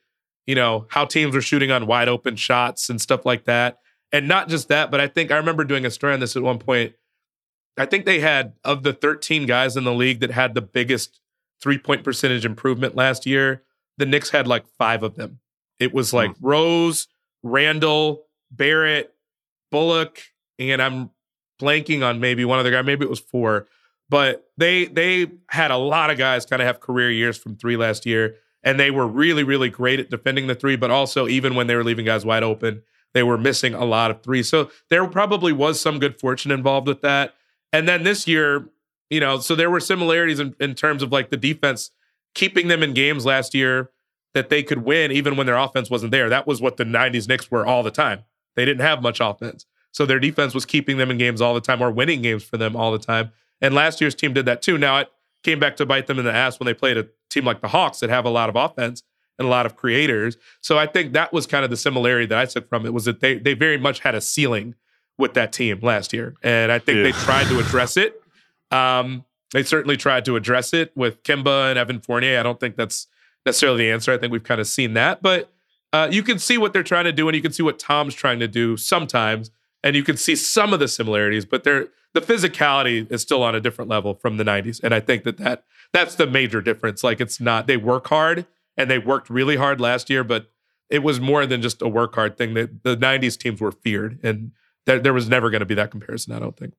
you 0.46 0.54
know, 0.54 0.86
how 0.88 1.04
teams 1.04 1.34
were 1.34 1.42
shooting 1.42 1.70
on 1.70 1.86
wide 1.86 2.08
open 2.08 2.36
shots 2.36 2.88
and 2.88 2.98
stuff 2.98 3.26
like 3.26 3.44
that. 3.44 3.76
And 4.10 4.26
not 4.26 4.48
just 4.48 4.68
that, 4.68 4.90
but 4.90 5.02
I 5.02 5.06
think 5.06 5.30
I 5.30 5.36
remember 5.36 5.64
doing 5.64 5.84
a 5.84 5.90
story 5.90 6.14
on 6.14 6.20
this 6.20 6.34
at 6.34 6.42
one 6.42 6.58
point. 6.58 6.94
I 7.78 7.86
think 7.86 8.04
they 8.04 8.20
had 8.20 8.54
of 8.64 8.82
the 8.82 8.92
13 8.92 9.46
guys 9.46 9.76
in 9.76 9.84
the 9.84 9.94
league 9.94 10.20
that 10.20 10.30
had 10.30 10.54
the 10.54 10.62
biggest 10.62 11.20
three 11.60 11.78
point 11.78 12.04
percentage 12.04 12.44
improvement 12.44 12.94
last 12.94 13.26
year, 13.26 13.62
the 13.96 14.06
Knicks 14.06 14.30
had 14.30 14.46
like 14.46 14.66
five 14.78 15.02
of 15.02 15.16
them. 15.16 15.40
It 15.78 15.92
was 15.92 16.12
like 16.12 16.30
mm. 16.32 16.36
Rose, 16.40 17.08
Randle, 17.42 18.24
Barrett, 18.50 19.14
Bullock, 19.70 20.22
and 20.58 20.80
I'm 20.82 21.10
blanking 21.60 22.04
on 22.04 22.20
maybe 22.20 22.44
one 22.44 22.58
other 22.58 22.70
guy, 22.70 22.82
maybe 22.82 23.04
it 23.04 23.10
was 23.10 23.20
four, 23.20 23.68
but 24.08 24.48
they 24.56 24.86
they 24.86 25.26
had 25.50 25.70
a 25.70 25.76
lot 25.76 26.10
of 26.10 26.18
guys 26.18 26.46
kind 26.46 26.62
of 26.62 26.66
have 26.66 26.80
career 26.80 27.10
years 27.10 27.36
from 27.36 27.56
three 27.56 27.76
last 27.76 28.06
year, 28.06 28.36
and 28.62 28.78
they 28.78 28.90
were 28.90 29.06
really 29.06 29.44
really 29.44 29.68
great 29.68 30.00
at 30.00 30.10
defending 30.10 30.46
the 30.46 30.54
three, 30.54 30.76
but 30.76 30.90
also 30.90 31.28
even 31.28 31.54
when 31.54 31.66
they 31.66 31.76
were 31.76 31.84
leaving 31.84 32.04
guys 32.04 32.24
wide 32.24 32.42
open, 32.42 32.82
they 33.14 33.22
were 33.22 33.38
missing 33.38 33.74
a 33.74 33.84
lot 33.84 34.10
of 34.10 34.22
threes. 34.22 34.48
So 34.48 34.70
there 34.88 35.06
probably 35.06 35.52
was 35.52 35.80
some 35.80 35.98
good 35.98 36.18
fortune 36.18 36.50
involved 36.50 36.86
with 36.86 37.02
that. 37.02 37.34
And 37.72 37.88
then 37.88 38.02
this 38.02 38.26
year, 38.26 38.68
you 39.10 39.20
know, 39.20 39.38
so 39.40 39.54
there 39.54 39.70
were 39.70 39.80
similarities 39.80 40.40
in, 40.40 40.54
in 40.60 40.74
terms 40.74 41.02
of 41.02 41.12
like 41.12 41.30
the 41.30 41.36
defense 41.36 41.90
keeping 42.34 42.68
them 42.68 42.82
in 42.82 42.94
games 42.94 43.24
last 43.24 43.54
year 43.54 43.90
that 44.34 44.50
they 44.50 44.62
could 44.62 44.84
win 44.84 45.10
even 45.10 45.36
when 45.36 45.46
their 45.46 45.56
offense 45.56 45.90
wasn't 45.90 46.12
there. 46.12 46.28
That 46.28 46.46
was 46.46 46.60
what 46.60 46.76
the 46.76 46.84
90s 46.84 47.28
Knicks 47.28 47.50
were 47.50 47.66
all 47.66 47.82
the 47.82 47.90
time. 47.90 48.24
They 48.54 48.64
didn't 48.64 48.82
have 48.82 49.02
much 49.02 49.20
offense. 49.20 49.66
So 49.92 50.04
their 50.06 50.20
defense 50.20 50.54
was 50.54 50.66
keeping 50.66 50.98
them 50.98 51.10
in 51.10 51.18
games 51.18 51.40
all 51.40 51.54
the 51.54 51.60
time 51.60 51.82
or 51.82 51.90
winning 51.90 52.22
games 52.22 52.44
for 52.44 52.56
them 52.56 52.76
all 52.76 52.92
the 52.92 52.98
time. 52.98 53.32
And 53.60 53.74
last 53.74 54.00
year's 54.00 54.14
team 54.14 54.34
did 54.34 54.46
that 54.46 54.62
too. 54.62 54.78
Now 54.78 54.98
it 54.98 55.08
came 55.42 55.58
back 55.58 55.76
to 55.76 55.86
bite 55.86 56.06
them 56.06 56.18
in 56.18 56.24
the 56.24 56.32
ass 56.32 56.58
when 56.58 56.66
they 56.66 56.74
played 56.74 56.96
a 56.96 57.08
team 57.30 57.44
like 57.44 57.60
the 57.60 57.68
Hawks 57.68 58.00
that 58.00 58.10
have 58.10 58.24
a 58.24 58.30
lot 58.30 58.48
of 58.48 58.56
offense 58.56 59.02
and 59.38 59.46
a 59.46 59.50
lot 59.50 59.66
of 59.66 59.76
creators. 59.76 60.36
So 60.60 60.78
I 60.78 60.86
think 60.86 61.12
that 61.12 61.32
was 61.32 61.46
kind 61.46 61.64
of 61.64 61.70
the 61.70 61.76
similarity 61.76 62.26
that 62.26 62.38
I 62.38 62.44
took 62.44 62.68
from 62.68 62.84
it 62.84 62.92
was 62.92 63.04
that 63.06 63.20
they 63.20 63.38
they 63.38 63.54
very 63.54 63.78
much 63.78 64.00
had 64.00 64.14
a 64.14 64.20
ceiling 64.20 64.74
with 65.18 65.34
that 65.34 65.52
team 65.52 65.80
last 65.82 66.12
year. 66.12 66.34
And 66.42 66.72
I 66.72 66.78
think 66.78 66.96
yeah. 66.98 67.02
they 67.04 67.12
tried 67.12 67.48
to 67.48 67.58
address 67.58 67.96
it. 67.96 68.20
Um, 68.70 69.24
they 69.52 69.62
certainly 69.62 69.96
tried 69.96 70.24
to 70.26 70.36
address 70.36 70.72
it 70.72 70.92
with 70.94 71.22
Kemba 71.22 71.70
and 71.70 71.78
Evan 71.78 72.00
Fournier. 72.00 72.38
I 72.38 72.42
don't 72.42 72.60
think 72.60 72.76
that's 72.76 73.06
necessarily 73.44 73.84
the 73.84 73.90
answer. 73.90 74.12
I 74.12 74.18
think 74.18 74.32
we've 74.32 74.44
kind 74.44 74.60
of 74.60 74.66
seen 74.66 74.94
that. 74.94 75.22
But 75.22 75.50
uh, 75.92 76.08
you 76.10 76.22
can 76.22 76.38
see 76.38 76.58
what 76.58 76.72
they're 76.72 76.82
trying 76.82 77.04
to 77.04 77.12
do 77.12 77.28
and 77.28 77.34
you 77.34 77.42
can 77.42 77.52
see 77.52 77.62
what 77.62 77.78
Tom's 77.78 78.14
trying 78.14 78.38
to 78.40 78.48
do 78.48 78.76
sometimes 78.76 79.50
and 79.82 79.96
you 79.96 80.02
can 80.02 80.16
see 80.16 80.36
some 80.36 80.72
of 80.72 80.80
the 80.80 80.88
similarities, 80.88 81.44
but 81.44 81.64
they're 81.64 81.88
the 82.14 82.20
physicality 82.20 83.10
is 83.10 83.22
still 83.22 83.42
on 83.42 83.54
a 83.54 83.60
different 83.60 83.90
level 83.90 84.14
from 84.14 84.36
the 84.36 84.44
90s 84.44 84.80
and 84.82 84.94
i 84.94 85.00
think 85.00 85.24
that, 85.24 85.36
that 85.38 85.64
that's 85.92 86.14
the 86.14 86.26
major 86.26 86.60
difference 86.60 87.04
like 87.04 87.20
it's 87.20 87.40
not 87.40 87.66
they 87.66 87.76
work 87.76 88.08
hard 88.08 88.46
and 88.76 88.90
they 88.90 88.98
worked 88.98 89.28
really 89.30 89.56
hard 89.56 89.80
last 89.80 90.08
year 90.10 90.24
but 90.24 90.50
it 90.90 91.00
was 91.00 91.20
more 91.20 91.46
than 91.46 91.60
just 91.60 91.82
a 91.82 91.88
work 91.88 92.14
hard 92.14 92.36
thing 92.36 92.54
that 92.54 92.82
the 92.82 92.96
90s 92.96 93.38
teams 93.38 93.60
were 93.60 93.72
feared 93.72 94.18
and 94.22 94.52
there, 94.88 94.98
there 94.98 95.14
was 95.14 95.28
never 95.28 95.50
going 95.50 95.60
to 95.60 95.66
be 95.66 95.74
that 95.74 95.90
comparison 95.92 96.32
i 96.32 96.38
don't 96.38 96.56
think 96.56 96.74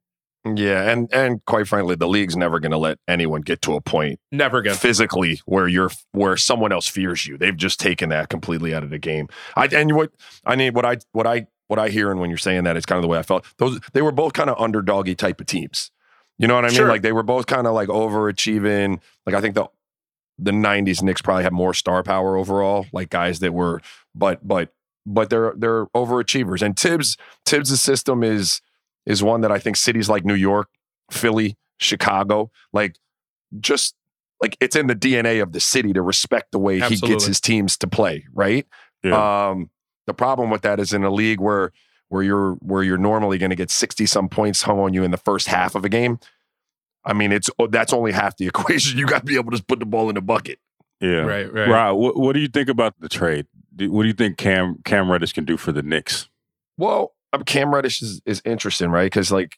yeah, 0.46 0.90
and 0.90 1.14
and 1.14 1.44
quite 1.46 1.68
frankly, 1.68 1.96
the 1.96 2.08
league's 2.08 2.38
never 2.38 2.62
going 2.62 2.72
to 2.72 2.78
let 2.78 2.98
anyone 3.10 3.42
get 3.42 3.62
to 3.64 3.76
a 3.76 3.82
point 3.82 4.20
never 4.32 4.60
again 4.60 4.76
physically 4.76 5.42
where 5.46 5.68
you're 5.68 5.92
where 6.14 6.38
someone 6.38 6.72
else 6.72 6.88
fears 6.88 7.28
you. 7.28 7.38
They've 7.38 7.56
just 7.56 7.80
taken 7.80 8.10
that 8.10 8.30
completely 8.30 8.74
out 8.74 8.84
of 8.84 8.90
the 8.90 9.00
game. 9.00 9.28
I 9.58 9.66
and 9.68 9.94
what 9.96 10.12
I 10.46 10.56
mean, 10.56 10.74
what 10.74 10.86
I 10.86 10.98
what 11.12 11.28
I 11.28 11.48
what 11.68 11.78
I 11.78 11.90
hear 11.90 12.10
and 12.10 12.22
when 12.22 12.30
you're 12.30 12.38
saying 12.38 12.64
that, 12.64 12.78
it's 12.78 12.86
kind 12.86 12.98
of 12.98 13.02
the 13.02 13.10
way 13.10 13.20
I 13.20 13.22
felt. 13.22 13.46
Those 13.58 13.82
they 13.92 14.02
were 14.02 14.14
both 14.14 14.32
kind 14.32 14.50
of 14.50 14.58
underdoggy 14.58 15.18
type 15.18 15.42
of 15.42 15.48
teams. 15.48 15.92
You 16.38 16.48
know 16.48 16.56
what 16.56 16.64
I 16.64 16.70
mean? 16.70 16.78
Sure. 16.78 16.88
Like 16.88 17.02
they 17.02 17.12
were 17.12 17.24
both 17.24 17.46
kind 17.46 17.68
of 17.68 17.74
like 17.74 17.90
overachieving. 17.90 19.02
Like 19.26 19.36
I 19.36 19.42
think 19.42 19.56
the 19.56 19.68
the 20.38 20.52
'90s 20.52 21.04
Knicks 21.04 21.22
probably 21.22 21.44
had 21.44 21.52
more 21.52 21.74
star 21.74 22.02
power 22.02 22.38
overall, 22.38 22.86
like 22.94 23.10
guys 23.10 23.40
that 23.40 23.54
were, 23.54 23.82
but 24.16 24.48
but 24.48 24.72
but 25.06 25.30
they're 25.30 25.54
they're 25.58 25.86
overachievers. 25.88 26.62
And 26.62 26.78
Thibs 26.78 27.18
Thibs' 27.46 27.80
system 27.82 28.24
is 28.24 28.62
is 29.06 29.24
one 29.24 29.42
that 29.42 29.52
I 29.52 29.60
think 29.60 29.76
cities 29.76 30.10
like 30.10 30.26
New 30.26 30.36
York, 30.36 30.70
Philly, 31.12 31.58
Chicago, 31.80 32.52
like 32.74 32.96
just 33.60 33.96
like 34.42 34.58
it's 34.60 34.76
in 34.76 34.88
the 34.88 34.96
DNA 34.96 35.42
of 35.42 35.52
the 35.52 35.60
city 35.60 35.94
to 35.94 36.02
respect 36.02 36.52
the 36.52 36.60
way 36.60 36.82
Absolutely. 36.82 37.08
he 37.08 37.14
gets 37.14 37.26
his 37.26 37.42
teams 37.42 37.78
to 37.78 37.88
play, 37.88 38.26
right? 38.34 38.66
Yeah. 39.04 39.50
Um, 39.50 39.70
the 40.08 40.14
problem 40.14 40.50
with 40.50 40.62
that 40.62 40.80
is 40.80 40.94
in 40.94 41.04
a 41.04 41.10
league 41.10 41.40
where 41.40 41.72
where 42.10 42.24
you're 42.24 42.54
where 42.56 42.84
you're 42.84 42.98
normally 42.98 43.38
going 43.38 43.52
to 43.52 43.56
get 43.56 43.70
60 43.70 44.06
some 44.06 44.30
points 44.30 44.64
hung 44.64 44.80
on 44.80 44.94
you 44.94 45.04
in 45.04 45.12
the 45.12 45.18
first 45.18 45.48
half 45.48 45.76
of 45.76 45.86
a 45.86 45.90
game. 45.90 46.20
I 47.06 47.14
mean, 47.14 47.32
it's 47.32 47.50
oh, 47.60 47.68
that's 47.68 47.94
only 47.94 48.12
half 48.12 48.38
the 48.38 48.48
equation. 48.54 48.98
You 48.98 49.06
got 49.06 49.20
to 49.20 49.26
be 49.26 49.36
able 49.36 49.52
to 49.52 49.58
just 49.58 49.68
put 49.68 49.80
the 49.80 49.86
ball 49.86 50.10
in 50.10 50.16
the 50.16 50.22
bucket. 50.22 50.60
Yeah. 51.00 51.22
Right, 51.22 51.52
right. 51.52 51.70
Rob, 51.70 51.98
what, 51.98 52.18
what 52.18 52.34
do 52.34 52.40
you 52.40 52.50
think 52.50 52.68
about 52.68 52.94
the 53.00 53.08
trade? 53.08 53.48
What 53.78 54.02
do 54.04 54.08
you 54.08 54.14
think 54.14 54.38
Cam 54.38 54.80
Cam 54.86 55.12
Reddish 55.12 55.34
can 55.34 55.46
do 55.46 55.58
for 55.58 55.72
the 55.72 55.82
Knicks? 55.82 56.28
Well, 56.78 57.14
Cam 57.46 57.74
Reddish 57.74 58.02
is, 58.02 58.22
is 58.26 58.42
interesting, 58.46 58.90
right? 58.90 59.06
Because 59.06 59.32
like 59.32 59.58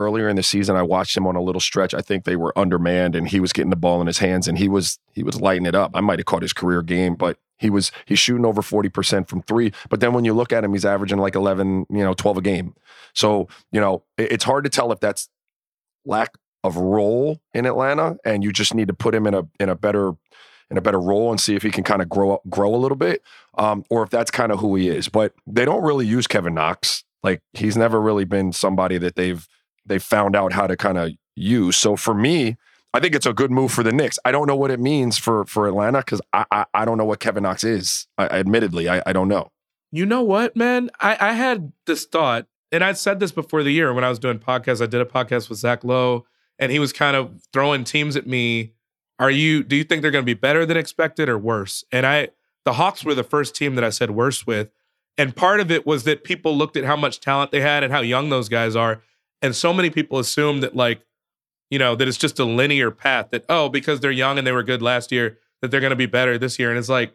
earlier 0.00 0.28
in 0.28 0.36
the 0.36 0.42
season, 0.42 0.76
I 0.76 0.82
watched 0.82 1.16
him 1.16 1.26
on 1.26 1.34
a 1.36 1.40
little 1.42 1.60
stretch. 1.60 1.94
I 1.94 2.00
think 2.00 2.24
they 2.24 2.36
were 2.36 2.56
undermanned, 2.56 3.16
and 3.16 3.28
he 3.28 3.40
was 3.40 3.52
getting 3.52 3.70
the 3.70 3.76
ball 3.76 4.00
in 4.00 4.06
his 4.06 4.18
hands, 4.18 4.46
and 4.46 4.58
he 4.58 4.68
was 4.68 4.98
he 5.12 5.22
was 5.22 5.40
lighting 5.40 5.66
it 5.66 5.74
up. 5.74 5.92
I 5.94 6.00
might 6.00 6.18
have 6.18 6.26
caught 6.26 6.42
his 6.42 6.52
career 6.52 6.82
game, 6.82 7.14
but 7.14 7.38
he 7.56 7.70
was 7.70 7.90
he's 8.06 8.18
shooting 8.18 8.44
over 8.44 8.62
forty 8.62 8.88
percent 8.88 9.28
from 9.28 9.42
three. 9.42 9.72
But 9.88 10.00
then 10.00 10.12
when 10.12 10.24
you 10.24 10.34
look 10.34 10.52
at 10.52 10.62
him, 10.64 10.72
he's 10.72 10.84
averaging 10.84 11.18
like 11.18 11.34
eleven, 11.34 11.86
you 11.90 12.04
know, 12.04 12.14
twelve 12.14 12.36
a 12.36 12.42
game. 12.42 12.74
So 13.14 13.48
you 13.72 13.80
know, 13.80 14.04
it- 14.16 14.32
it's 14.32 14.44
hard 14.44 14.64
to 14.64 14.70
tell 14.70 14.92
if 14.92 15.00
that's 15.00 15.28
lack 16.04 16.34
of 16.64 16.76
role 16.76 17.40
in 17.54 17.66
Atlanta, 17.66 18.16
and 18.24 18.42
you 18.44 18.52
just 18.52 18.74
need 18.74 18.88
to 18.88 18.94
put 18.94 19.14
him 19.14 19.26
in 19.26 19.34
a 19.34 19.42
in 19.58 19.68
a 19.68 19.74
better 19.74 20.12
in 20.70 20.76
a 20.76 20.80
better 20.80 21.00
role 21.00 21.30
and 21.30 21.40
see 21.40 21.54
if 21.54 21.62
he 21.62 21.70
can 21.70 21.84
kind 21.84 22.02
of 22.02 22.08
grow 22.08 22.32
up, 22.32 22.42
grow 22.48 22.74
a 22.74 22.76
little 22.76 22.96
bit, 22.96 23.22
um, 23.56 23.84
or 23.90 24.02
if 24.02 24.10
that's 24.10 24.30
kind 24.30 24.52
of 24.52 24.60
who 24.60 24.74
he 24.76 24.88
is. 24.88 25.08
But 25.08 25.32
they 25.46 25.64
don't 25.64 25.82
really 25.82 26.06
use 26.06 26.26
Kevin 26.26 26.54
Knox. 26.54 27.04
Like 27.22 27.42
he's 27.52 27.76
never 27.76 28.00
really 28.00 28.24
been 28.24 28.52
somebody 28.52 28.98
that 28.98 29.16
they've 29.16 29.46
they've 29.86 30.02
found 30.02 30.36
out 30.36 30.52
how 30.52 30.66
to 30.66 30.76
kind 30.76 30.98
of 30.98 31.12
use. 31.34 31.76
So 31.76 31.96
for 31.96 32.14
me, 32.14 32.56
I 32.94 33.00
think 33.00 33.14
it's 33.14 33.26
a 33.26 33.32
good 33.32 33.50
move 33.50 33.72
for 33.72 33.82
the 33.82 33.92
Knicks. 33.92 34.18
I 34.24 34.32
don't 34.32 34.46
know 34.46 34.56
what 34.56 34.70
it 34.70 34.80
means 34.80 35.18
for 35.18 35.44
for 35.46 35.66
Atlanta 35.66 35.98
because 35.98 36.20
I, 36.32 36.44
I 36.50 36.64
I 36.74 36.84
don't 36.84 36.98
know 36.98 37.04
what 37.04 37.20
Kevin 37.20 37.42
Knox 37.42 37.64
is. 37.64 38.06
I, 38.16 38.26
admittedly, 38.26 38.88
I, 38.88 39.02
I 39.06 39.12
don't 39.12 39.28
know. 39.28 39.50
You 39.90 40.04
know 40.04 40.22
what, 40.22 40.54
man? 40.54 40.90
I, 41.00 41.16
I 41.18 41.32
had 41.32 41.72
this 41.86 42.04
thought, 42.04 42.46
and 42.70 42.84
I'd 42.84 42.98
said 42.98 43.20
this 43.20 43.32
before 43.32 43.62
the 43.62 43.70
year 43.72 43.92
when 43.94 44.04
I 44.04 44.10
was 44.10 44.18
doing 44.18 44.38
podcasts. 44.38 44.82
I 44.82 44.86
did 44.86 45.00
a 45.00 45.06
podcast 45.06 45.48
with 45.48 45.58
Zach 45.58 45.82
Lowe, 45.82 46.26
and 46.58 46.70
he 46.70 46.78
was 46.78 46.92
kind 46.92 47.16
of 47.16 47.40
throwing 47.52 47.84
teams 47.84 48.16
at 48.16 48.26
me. 48.26 48.74
Are 49.18 49.30
you? 49.30 49.62
Do 49.64 49.76
you 49.76 49.84
think 49.84 50.02
they're 50.02 50.10
going 50.10 50.24
to 50.24 50.26
be 50.26 50.34
better 50.34 50.64
than 50.64 50.76
expected 50.76 51.28
or 51.28 51.38
worse? 51.38 51.84
And 51.90 52.06
I, 52.06 52.28
the 52.64 52.74
Hawks 52.74 53.04
were 53.04 53.14
the 53.14 53.24
first 53.24 53.54
team 53.54 53.74
that 53.74 53.84
I 53.84 53.90
said 53.90 54.10
worse 54.10 54.46
with, 54.46 54.70
and 55.16 55.34
part 55.34 55.60
of 55.60 55.70
it 55.70 55.86
was 55.86 56.04
that 56.04 56.22
people 56.24 56.56
looked 56.56 56.76
at 56.76 56.84
how 56.84 56.96
much 56.96 57.20
talent 57.20 57.50
they 57.50 57.60
had 57.60 57.82
and 57.82 57.92
how 57.92 58.00
young 58.00 58.30
those 58.30 58.48
guys 58.48 58.76
are, 58.76 59.02
and 59.42 59.54
so 59.56 59.72
many 59.72 59.90
people 59.90 60.18
assume 60.18 60.60
that 60.60 60.76
like, 60.76 61.00
you 61.70 61.78
know, 61.78 61.96
that 61.96 62.06
it's 62.06 62.16
just 62.16 62.38
a 62.38 62.44
linear 62.44 62.90
path. 62.90 63.30
That 63.30 63.44
oh, 63.48 63.68
because 63.68 64.00
they're 64.00 64.10
young 64.12 64.38
and 64.38 64.46
they 64.46 64.52
were 64.52 64.62
good 64.62 64.82
last 64.82 65.10
year, 65.10 65.38
that 65.62 65.70
they're 65.70 65.80
going 65.80 65.90
to 65.90 65.96
be 65.96 66.06
better 66.06 66.38
this 66.38 66.58
year. 66.58 66.70
And 66.70 66.78
it's 66.78 66.88
like, 66.88 67.12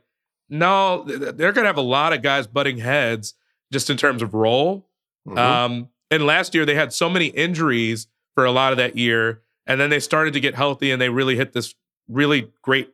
no, 0.50 1.06
th- 1.08 1.20
th- 1.20 1.36
they're 1.36 1.54
going 1.54 1.64
to 1.64 1.70
have 1.70 1.78
a 1.78 1.82
lot 1.82 2.12
of 2.12 2.22
guys 2.22 2.48
butting 2.48 2.80
heads 2.80 3.34
just 3.72 3.90
in 3.90 3.96
terms 3.98 4.22
of 4.22 4.34
role. 4.34 4.86
Mhm. 5.28 5.38
Um, 5.38 5.90
and 6.12 6.26
last 6.26 6.54
year 6.54 6.66
they 6.66 6.76
had 6.76 6.92
so 6.92 7.10
many 7.10 7.28
injuries 7.28 8.08
for 8.36 8.44
a 8.46 8.52
lot 8.52 8.74
of 8.74 8.78
that 8.78 8.98
year, 8.98 9.42
and 9.66 9.80
then 9.80 9.90
they 9.90 10.00
started 10.02 10.34
to 10.34 10.40
get 10.42 10.54
healthy 10.56 10.92
and 10.92 11.02
they 11.02 11.10
really 11.10 11.38
hit 11.38 11.54
this 11.54 11.74
really 12.08 12.52
great, 12.62 12.94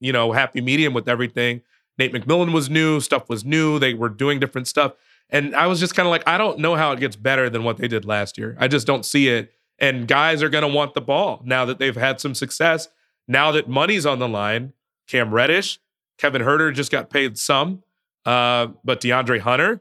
you 0.00 0.12
know, 0.12 0.32
happy 0.32 0.60
medium 0.60 0.94
with 0.94 1.08
everything. 1.08 1.62
Nate 1.98 2.12
McMillan 2.12 2.52
was 2.52 2.68
new, 2.68 3.00
stuff 3.00 3.28
was 3.28 3.44
new. 3.44 3.78
They 3.78 3.94
were 3.94 4.08
doing 4.08 4.40
different 4.40 4.66
stuff, 4.66 4.94
and 5.30 5.54
I 5.54 5.66
was 5.66 5.80
just 5.80 5.94
kind 5.94 6.06
of 6.06 6.10
like, 6.10 6.26
I 6.26 6.38
don't 6.38 6.58
know 6.58 6.74
how 6.74 6.92
it 6.92 7.00
gets 7.00 7.16
better 7.16 7.48
than 7.48 7.64
what 7.64 7.78
they 7.78 7.88
did 7.88 8.04
last 8.04 8.36
year. 8.36 8.56
I 8.58 8.68
just 8.68 8.86
don't 8.86 9.04
see 9.04 9.28
it. 9.28 9.52
And 9.78 10.06
guys 10.06 10.42
are 10.42 10.48
going 10.48 10.62
to 10.62 10.68
want 10.68 10.94
the 10.94 11.00
ball 11.00 11.42
now 11.44 11.64
that 11.64 11.78
they've 11.78 11.96
had 11.96 12.20
some 12.20 12.34
success. 12.34 12.88
Now 13.26 13.50
that 13.52 13.68
money's 13.68 14.06
on 14.06 14.18
the 14.18 14.28
line, 14.28 14.72
Cam 15.08 15.32
Reddish, 15.34 15.80
Kevin 16.18 16.42
Huerter 16.42 16.72
just 16.72 16.92
got 16.92 17.10
paid 17.10 17.36
some, 17.38 17.82
uh, 18.24 18.68
but 18.84 19.00
DeAndre 19.00 19.40
Hunter 19.40 19.80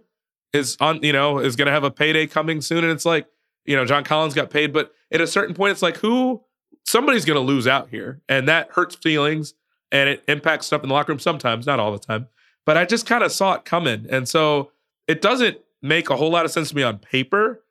is 0.51 0.77
on, 0.79 1.03
you 1.03 1.13
know, 1.13 1.39
is 1.39 1.55
going 1.55 1.67
to 1.67 1.71
have 1.71 1.83
a 1.83 1.91
payday 1.91 2.25
coming 2.25 2.61
soon. 2.61 2.83
And 2.83 2.91
it's 2.91 3.05
like, 3.05 3.27
you 3.65 3.75
know, 3.75 3.85
John 3.85 4.03
Collins 4.03 4.33
got 4.33 4.49
paid, 4.49 4.73
but 4.73 4.93
at 5.11 5.21
a 5.21 5.27
certain 5.27 5.53
point, 5.53 5.71
it's 5.71 5.81
like, 5.81 5.97
who, 5.97 6.41
somebody's 6.85 7.25
going 7.25 7.39
to 7.39 7.45
lose 7.45 7.67
out 7.67 7.89
here. 7.89 8.21
And 8.29 8.47
that 8.47 8.69
hurts 8.71 8.95
feelings 8.95 9.53
and 9.91 10.09
it 10.09 10.23
impacts 10.27 10.67
stuff 10.67 10.83
in 10.83 10.89
the 10.89 10.95
locker 10.95 11.11
room 11.11 11.19
sometimes, 11.19 11.65
not 11.65 11.79
all 11.79 11.91
the 11.91 11.99
time. 11.99 12.27
But 12.65 12.77
I 12.77 12.85
just 12.85 13.05
kind 13.05 13.23
of 13.23 13.31
saw 13.31 13.53
it 13.53 13.65
coming. 13.65 14.07
And 14.09 14.27
so 14.27 14.71
it 15.07 15.21
doesn't 15.21 15.57
make 15.81 16.09
a 16.09 16.15
whole 16.15 16.31
lot 16.31 16.45
of 16.45 16.51
sense 16.51 16.69
to 16.69 16.75
me 16.75 16.83
on 16.83 16.97
paper 16.97 17.61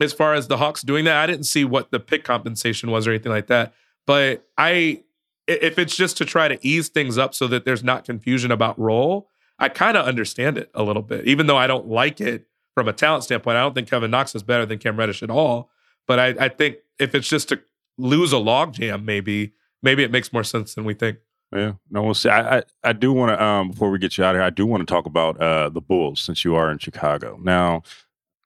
as 0.00 0.12
far 0.12 0.34
as 0.34 0.48
the 0.48 0.56
Hawks 0.56 0.82
doing 0.82 1.04
that. 1.04 1.16
I 1.16 1.26
didn't 1.26 1.44
see 1.44 1.64
what 1.64 1.90
the 1.90 2.00
pick 2.00 2.24
compensation 2.24 2.90
was 2.90 3.06
or 3.06 3.10
anything 3.10 3.32
like 3.32 3.48
that. 3.48 3.74
But 4.06 4.46
I, 4.56 5.02
if 5.46 5.78
it's 5.78 5.96
just 5.96 6.16
to 6.18 6.24
try 6.24 6.48
to 6.48 6.58
ease 6.66 6.88
things 6.88 7.18
up 7.18 7.34
so 7.34 7.46
that 7.48 7.64
there's 7.64 7.84
not 7.84 8.04
confusion 8.04 8.50
about 8.50 8.78
role, 8.78 9.28
I 9.58 9.68
kind 9.68 9.96
of 9.96 10.06
understand 10.06 10.56
it 10.56 10.70
a 10.74 10.82
little 10.82 11.02
bit, 11.02 11.26
even 11.26 11.46
though 11.46 11.58
I 11.58 11.66
don't 11.66 11.88
like 11.88 12.20
it 12.20 12.46
from 12.74 12.88
a 12.88 12.92
talent 12.92 13.24
standpoint. 13.24 13.56
I 13.56 13.60
don't 13.60 13.74
think 13.74 13.90
Kevin 13.90 14.10
Knox 14.10 14.34
is 14.34 14.42
better 14.42 14.64
than 14.64 14.78
Cam 14.78 14.96
Reddish 14.96 15.22
at 15.22 15.30
all. 15.30 15.70
But 16.06 16.18
I, 16.18 16.28
I 16.46 16.48
think 16.48 16.78
if 16.98 17.14
it's 17.14 17.28
just 17.28 17.50
to 17.50 17.60
lose 18.00 18.32
a 18.32 18.36
logjam, 18.36 19.04
maybe 19.04 19.52
maybe 19.82 20.02
it 20.02 20.10
makes 20.10 20.32
more 20.32 20.44
sense 20.44 20.74
than 20.74 20.84
we 20.84 20.94
think. 20.94 21.18
Yeah, 21.52 21.72
no, 21.90 22.02
we'll 22.02 22.14
see. 22.14 22.28
I, 22.28 22.58
I, 22.58 22.62
I 22.84 22.92
do 22.92 23.12
want 23.12 23.36
to, 23.36 23.42
um, 23.42 23.70
before 23.70 23.90
we 23.90 23.98
get 23.98 24.16
you 24.16 24.22
out 24.22 24.36
of 24.36 24.38
here, 24.38 24.44
I 24.44 24.50
do 24.50 24.66
want 24.66 24.86
to 24.86 24.92
talk 24.92 25.06
about 25.06 25.40
uh, 25.40 25.68
the 25.68 25.80
Bulls 25.80 26.20
since 26.20 26.44
you 26.44 26.54
are 26.54 26.70
in 26.70 26.78
Chicago. 26.78 27.40
Now, 27.42 27.82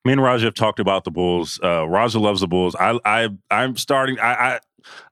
me 0.06 0.12
and 0.12 0.22
Raja 0.22 0.46
have 0.46 0.54
talked 0.54 0.80
about 0.80 1.04
the 1.04 1.10
Bulls. 1.10 1.60
Uh, 1.62 1.86
Raja 1.86 2.18
loves 2.18 2.40
the 2.40 2.46
Bulls. 2.46 2.74
I, 2.74 2.98
I, 3.04 3.28
I'm 3.50 3.76
starting. 3.76 4.18
I, 4.18 4.32
I, 4.32 4.60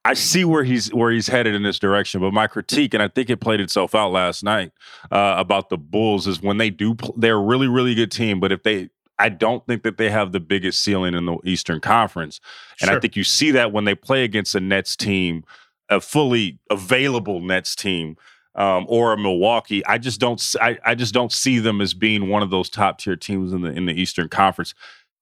I 0.07 0.15
see 0.15 0.45
where 0.45 0.65
he's 0.65 0.93
where 0.93 1.11
he's 1.11 1.29
headed 1.29 1.55
in 1.55 1.63
this 1.63 1.79
direction. 1.79 2.21
But 2.23 2.33
my 2.33 2.47
critique, 2.47 2.95
and 2.95 3.03
I 3.03 3.09
think 3.09 3.29
it 3.29 3.39
played 3.39 3.61
itself 3.61 3.95
out 3.95 4.11
last 4.11 4.43
night 4.43 4.73
uh, 5.11 5.35
about 5.37 5.69
the 5.69 5.79
Bulls, 5.79 6.27
is 6.27 6.43
when 6.43 6.57
they 6.57 6.71
do, 6.71 6.97
they're 7.17 7.37
a 7.37 7.43
really, 7.43 7.69
really 7.69 7.95
good 7.95 8.11
team. 8.11 8.41
But 8.41 8.53
if 8.53 8.63
they, 8.63 8.89
I 9.23 9.29
don't 9.29 9.65
think 9.67 9.83
that 9.83 9.97
they 9.97 10.11
have 10.11 10.33
the 10.33 10.41
biggest 10.41 10.83
ceiling 10.83 11.15
in 11.15 11.27
the 11.27 11.39
Eastern 11.45 11.81
Conference, 11.81 12.41
and 12.81 12.91
I 12.91 12.99
think 13.01 13.17
you 13.17 13.25
see 13.25 13.51
that 13.53 13.73
when 13.73 13.85
they 13.85 13.95
play 13.95 14.25
against 14.25 14.55
a 14.55 14.61
Nets 14.61 14.97
team 14.97 15.45
a 15.93 16.01
fully 16.01 16.59
available 16.71 17.41
Nets 17.41 17.77
team 17.77 18.17
um, 18.55 18.87
or 18.89 19.13
a 19.13 19.19
Milwaukee. 19.19 19.85
I 19.87 19.99
just 19.99 20.21
don't. 20.21 20.43
I, 20.61 20.79
I 20.85 20.95
just 20.95 21.15
don't 21.15 21.33
see 21.33 21.59
them 21.59 21.81
as 21.81 21.95
being 21.95 22.29
one 22.29 22.43
of 22.43 22.51
those 22.51 22.69
top 22.69 22.99
tier 22.99 23.17
teams 23.17 23.53
in 23.53 23.63
the 23.63 23.71
in 23.71 23.87
the 23.87 23.93
Eastern 23.93 24.29
Conference. 24.29 24.75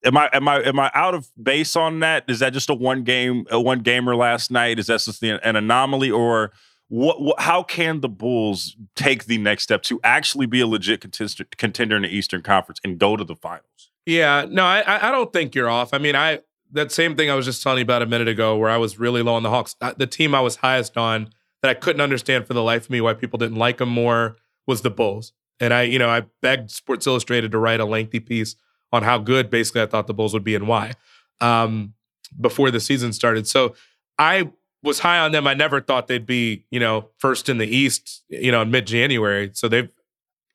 Am 0.05 0.17
I 0.17 0.31
am 0.33 0.49
I 0.49 0.63
am 0.63 0.79
I 0.79 0.91
out 0.95 1.15
of 1.15 1.31
base 1.41 1.77
on 1.77 2.01
that? 2.01 2.25
Is 2.29 2.39
that 2.39 2.53
just 2.53 2.71
a 2.71 2.75
one 2.75 3.05
game 3.05 3.47
a 3.51 3.61
one 3.61 3.81
gamer 3.81 4.17
last 4.17 4.51
night? 4.51 4.79
Is 4.79 4.87
that 4.87 5.01
just 5.01 5.23
an 5.23 5.57
anomaly 5.57 6.11
or? 6.11 6.53
What, 6.91 7.23
what? 7.23 7.41
How 7.41 7.63
can 7.63 8.01
the 8.01 8.09
Bulls 8.09 8.77
take 8.97 9.27
the 9.27 9.39
next 9.39 9.63
step 9.63 9.83
to 9.85 10.01
actually 10.03 10.47
be 10.47 10.61
a 10.61 10.67
legit 10.67 11.01
contender, 11.01 11.45
contender 11.57 11.97
in 11.97 12.03
the 12.03 12.09
Eastern 12.09 12.43
Conference 12.43 12.81
and 12.83 12.99
go 12.99 13.17
to 13.17 13.23
the 13.23 13.37
finals? 13.37 13.91
Yeah, 14.07 14.45
no, 14.49 14.65
I 14.65 15.09
I 15.09 15.13
don't 15.13 15.33
think 15.33 15.55
you're 15.55 15.71
off. 15.71 15.95
I 15.95 15.99
mean, 15.99 16.17
I 16.17 16.41
that 16.73 16.91
same 16.91 17.17
thing 17.17 17.31
I 17.31 17.37
was 17.37 17.47
just 17.47 17.63
telling 17.63 17.79
you 17.79 17.85
about 17.85 18.03
a 18.03 18.07
minute 18.07 18.27
ago, 18.27 18.57
where 18.57 18.71
I 18.71 18.77
was 18.77 18.99
really 18.99 19.23
low 19.23 19.35
on 19.35 19.45
the 19.45 19.51
Hawks. 19.51 19.77
The 19.99 20.07
team 20.07 20.35
I 20.35 20.41
was 20.41 20.57
highest 20.57 20.97
on 20.97 21.31
that 21.63 21.71
I 21.71 21.75
couldn't 21.75 22.01
understand 22.01 22.47
for 22.47 22.55
the 22.55 22.63
life 22.63 22.85
of 22.85 22.91
me 22.91 23.01
why 23.01 23.15
people 23.15 23.39
didn't 23.39 23.59
like 23.59 23.79
them 23.79 23.91
more 23.91 24.37
was 24.67 24.83
the 24.83 24.91
Bulls. 24.91 25.33
And 25.61 25.73
I, 25.75 25.83
you 25.83 25.99
know, 25.99 26.09
I 26.09 26.23
begged 26.43 26.71
Sports 26.71 27.07
Illustrated 27.07 27.53
to 27.53 27.59
write 27.59 27.81
a 27.81 27.85
lengthy 27.85 28.19
piece 28.19 28.57
on 28.93 29.03
how 29.03 29.19
good 29.19 29.51
basically 29.51 29.83
I 29.83 29.87
thought 29.87 30.07
the 30.07 30.15
Bulls 30.15 30.33
would 30.33 30.45
be 30.45 30.55
and 30.55 30.67
why 30.67 30.95
um, 31.41 31.95
before 32.41 32.71
the 32.71 32.81
season 32.81 33.13
started. 33.13 33.47
So 33.47 33.75
I 34.19 34.51
was 34.83 35.01
high 35.01 35.19
on 35.19 35.33
them. 35.33 35.47
I 35.47 35.55
never 35.55 35.81
thought 35.81 36.07
they'd 36.07 36.27
be, 36.27 36.65
you 36.71 36.81
know, 36.81 37.09
first 37.19 37.49
in 37.49 37.59
the 37.59 37.67
East, 37.67 38.25
you 38.29 38.51
know, 38.51 38.63
in 38.63 38.71
mid 38.71 38.87
January. 38.87 39.51
So 39.53 39.69
they've 39.69 39.91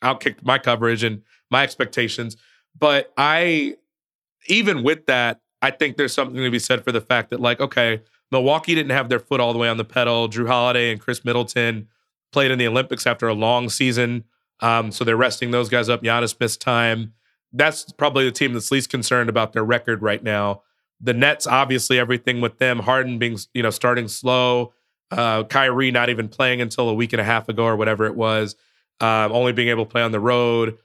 outkicked 0.03 0.43
my 0.43 0.57
coverage 0.57 1.03
and 1.03 1.21
my 1.51 1.63
expectations. 1.63 2.37
But 2.77 3.13
I, 3.17 3.75
even 4.47 4.83
with 4.83 5.05
that, 5.05 5.41
I 5.61 5.71
think 5.71 5.97
there's 5.97 6.13
something 6.13 6.41
to 6.43 6.51
be 6.51 6.59
said 6.59 6.83
for 6.83 6.91
the 6.91 7.01
fact 7.01 7.29
that, 7.29 7.39
like, 7.39 7.59
okay, 7.59 8.01
Milwaukee 8.31 8.75
didn't 8.75 8.91
have 8.91 9.09
their 9.09 9.19
foot 9.19 9.39
all 9.39 9.53
the 9.53 9.59
way 9.59 9.69
on 9.69 9.77
the 9.77 9.85
pedal. 9.85 10.27
Jrue 10.27 10.47
Holiday 10.47 10.91
and 10.91 10.99
Khris 10.99 11.23
Middleton 11.23 11.87
played 12.31 12.51
in 12.51 12.59
the 12.59 12.67
Olympics 12.67 13.07
after 13.07 13.27
a 13.27 13.33
long 13.33 13.69
season. 13.69 14.25
Um, 14.59 14.91
so 14.91 15.03
they're 15.03 15.17
resting 15.17 15.51
those 15.51 15.69
guys 15.69 15.89
up. 15.89 16.03
Giannis 16.03 16.39
missed 16.39 16.61
time. 16.61 17.13
That's 17.53 17.91
probably 17.93 18.25
the 18.25 18.31
team 18.31 18.53
that's 18.53 18.71
least 18.71 18.89
concerned 18.89 19.29
about 19.29 19.53
their 19.53 19.63
record 19.63 20.01
right 20.01 20.21
now. 20.21 20.63
The 21.01 21.13
Nets, 21.13 21.45
obviously, 21.45 21.99
everything 21.99 22.41
with 22.41 22.57
them. 22.57 22.79
Harden 22.79 23.19
being, 23.19 23.37
you 23.53 23.63
know, 23.63 23.69
starting 23.69 24.07
slow. 24.07 24.73
Uh, 25.11 25.43
Kyrie 25.43 25.91
not 25.91 26.09
even 26.09 26.27
playing 26.27 26.61
until 26.61 26.89
a 26.89 26.93
week 26.93 27.13
and 27.13 27.21
a 27.21 27.23
half 27.23 27.47
ago 27.49 27.65
or 27.65 27.75
whatever 27.75 28.05
it 28.05 28.15
was. 28.15 28.55
Um, 29.01 29.31
only 29.31 29.51
being 29.51 29.67
able 29.67 29.85
to 29.85 29.91
play 29.91 30.01
on 30.01 30.11
the 30.11 30.19
road. 30.19 30.77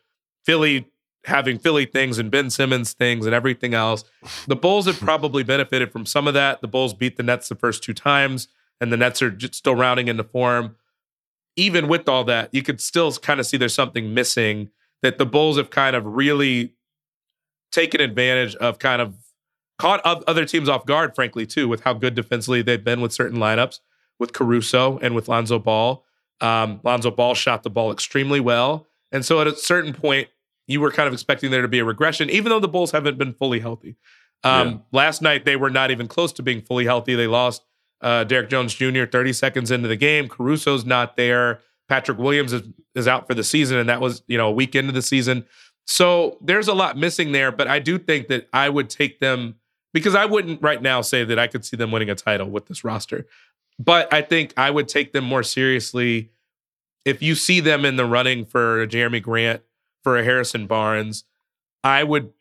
Philly 0.45 0.87
having 1.25 1.59
Philly 1.59 1.87
things 1.87 2.19
and 2.19 2.31
Ben 2.31 2.51
Simmons 2.51 2.93
things 2.93 3.27
and 3.27 3.35
everything 3.35 3.75
else. 3.75 4.05
The 4.47 4.57
Bulls 4.57 4.87
have 4.87 4.99
probably 5.01 5.43
benefited 5.43 5.93
from 5.93 6.07
some 6.07 6.27
of 6.27 6.35
that. 6.35 6.61
The 6.61 6.69
Bulls 6.69 6.95
beat 6.95 7.17
the 7.17 7.23
Nets 7.23 7.49
the 7.49 7.55
first 7.55 7.83
two 7.83 7.95
times, 7.95 8.49
and 8.81 8.93
the 8.93 8.97
Nets 8.97 9.23
are 9.23 9.31
just 9.31 9.55
still 9.55 9.75
rounding 9.75 10.09
into 10.09 10.25
form. 10.25 10.77
Even 11.57 11.89
with 11.89 12.09
all 12.09 12.25
that, 12.25 12.49
you 12.53 12.63
could 12.63 12.81
still 12.81 13.13
kind 13.13 13.41
of 13.41 13.47
see 13.47 13.57
there's 13.57 13.75
something 13.75 14.15
missing 14.15 14.71
that 15.03 15.19
the 15.19 15.27
Bulls 15.27 15.57
have 15.57 15.71
kind 15.71 15.97
of 15.97 16.07
really 16.07 16.75
taken 17.73 18.01
advantage 18.01 18.55
of, 18.57 18.79
kind 18.79 19.03
of 19.03 19.15
caught 19.81 20.01
other 20.05 20.45
teams 20.45 20.69
off 20.69 20.85
guard, 20.85 21.15
frankly, 21.15 21.47
too, 21.47 21.69
with 21.69 21.81
how 21.83 21.95
good 21.95 22.15
defensively 22.15 22.63
they've 22.63 22.83
been 22.83 23.01
with 23.01 23.13
certain 23.13 23.39
lineups, 23.39 23.81
with 24.19 24.33
Caruso 24.33 24.99
and 24.99 25.15
with 25.15 25.29
Lonzo 25.29 25.59
Ball. 25.59 26.05
Um, 26.41 26.81
Lonzo 26.85 27.11
Ball 27.11 27.35
shot 27.35 27.63
the 27.63 27.71
ball 27.71 27.91
extremely 27.91 28.41
well. 28.41 28.87
And 29.13 29.25
so 29.25 29.41
at 29.41 29.47
a 29.47 29.57
certain 29.57 29.93
point, 29.93 30.29
you 30.67 30.81
were 30.81 30.91
kind 30.91 31.07
of 31.07 31.13
expecting 31.13 31.51
there 31.51 31.63
to 31.63 31.69
be 31.69 31.79
a 31.79 31.85
regression, 31.85 32.31
even 32.31 32.51
though 32.51 32.61
the 32.61 32.69
Bulls 32.69 32.93
haven't 32.93 33.19
been 33.19 33.33
fully 33.33 33.61
healthy. 33.61 33.97
Um, 34.45 34.69
Yeah. 34.69 34.77
Last 34.93 35.23
night, 35.23 35.45
they 35.45 35.57
were 35.57 35.71
not 35.71 35.91
even 35.91 36.07
close 36.07 36.33
to 36.35 36.43
being 36.43 36.61
fully 36.61 36.85
healthy. 36.85 37.15
They 37.15 37.27
lost 37.27 37.63
uh, 38.03 38.25
Derrick 38.25 38.49
Jones 38.51 38.75
Jr. 38.75 39.05
30 39.05 39.33
seconds 39.33 39.71
into 39.71 39.89
the 39.89 39.97
game. 39.97 40.29
Caruso's 40.29 40.85
not 40.85 41.17
there. 41.17 41.61
Patrick 41.89 42.19
Williams 42.19 42.53
is, 42.53 42.63
is 42.95 43.09
out 43.09 43.27
for 43.27 43.35
the 43.35 43.43
season, 43.43 43.79
and 43.79 43.89
that 43.89 44.01
was 44.01 44.23
you 44.29 44.39
know 44.39 44.49
a 44.49 44.53
week 44.53 44.75
into 44.77 44.93
the 44.93 45.03
season. 45.03 45.45
So 45.87 46.39
there's 46.41 46.69
a 46.69 46.75
lot 46.75 46.97
missing 46.97 47.33
there, 47.33 47.51
but 47.51 47.67
I 47.67 47.81
do 47.81 47.99
think 47.99 48.29
that 48.29 48.49
I 48.53 48.69
would 48.69 48.89
take 48.89 49.19
them 49.19 49.57
because 49.93 50.15
I 50.15 50.25
wouldn't 50.25 50.63
right 50.63 50.81
now 50.81 51.01
say 51.01 51.25
that 51.25 51.39
I 51.39 51.47
could 51.47 51.65
see 51.65 51.77
them 51.77 51.91
winning 51.91 52.11
a 52.11 52.15
title 52.15 52.49
with 52.49 52.67
this 52.67 52.85
roster. 52.85 53.27
But 53.79 54.13
I 54.13 54.23
think 54.23 54.53
I 54.57 54.71
would 54.71 54.89
take 54.89 55.13
them 55.13 55.25
more 55.25 55.43
seriously 55.43 56.31
if 57.05 57.23
you 57.23 57.35
see 57.35 57.61
them 57.61 57.85
in 57.85 57.97
the 57.97 58.05
running 58.05 58.45
for 58.45 58.83
a 58.83 58.87
Jerami 58.87 59.23
Grant, 59.23 59.63
for 60.03 60.19
a 60.19 60.25
Harrison 60.25 60.67
Barnes. 60.67 61.25
I 61.83 62.05
would 62.05 62.33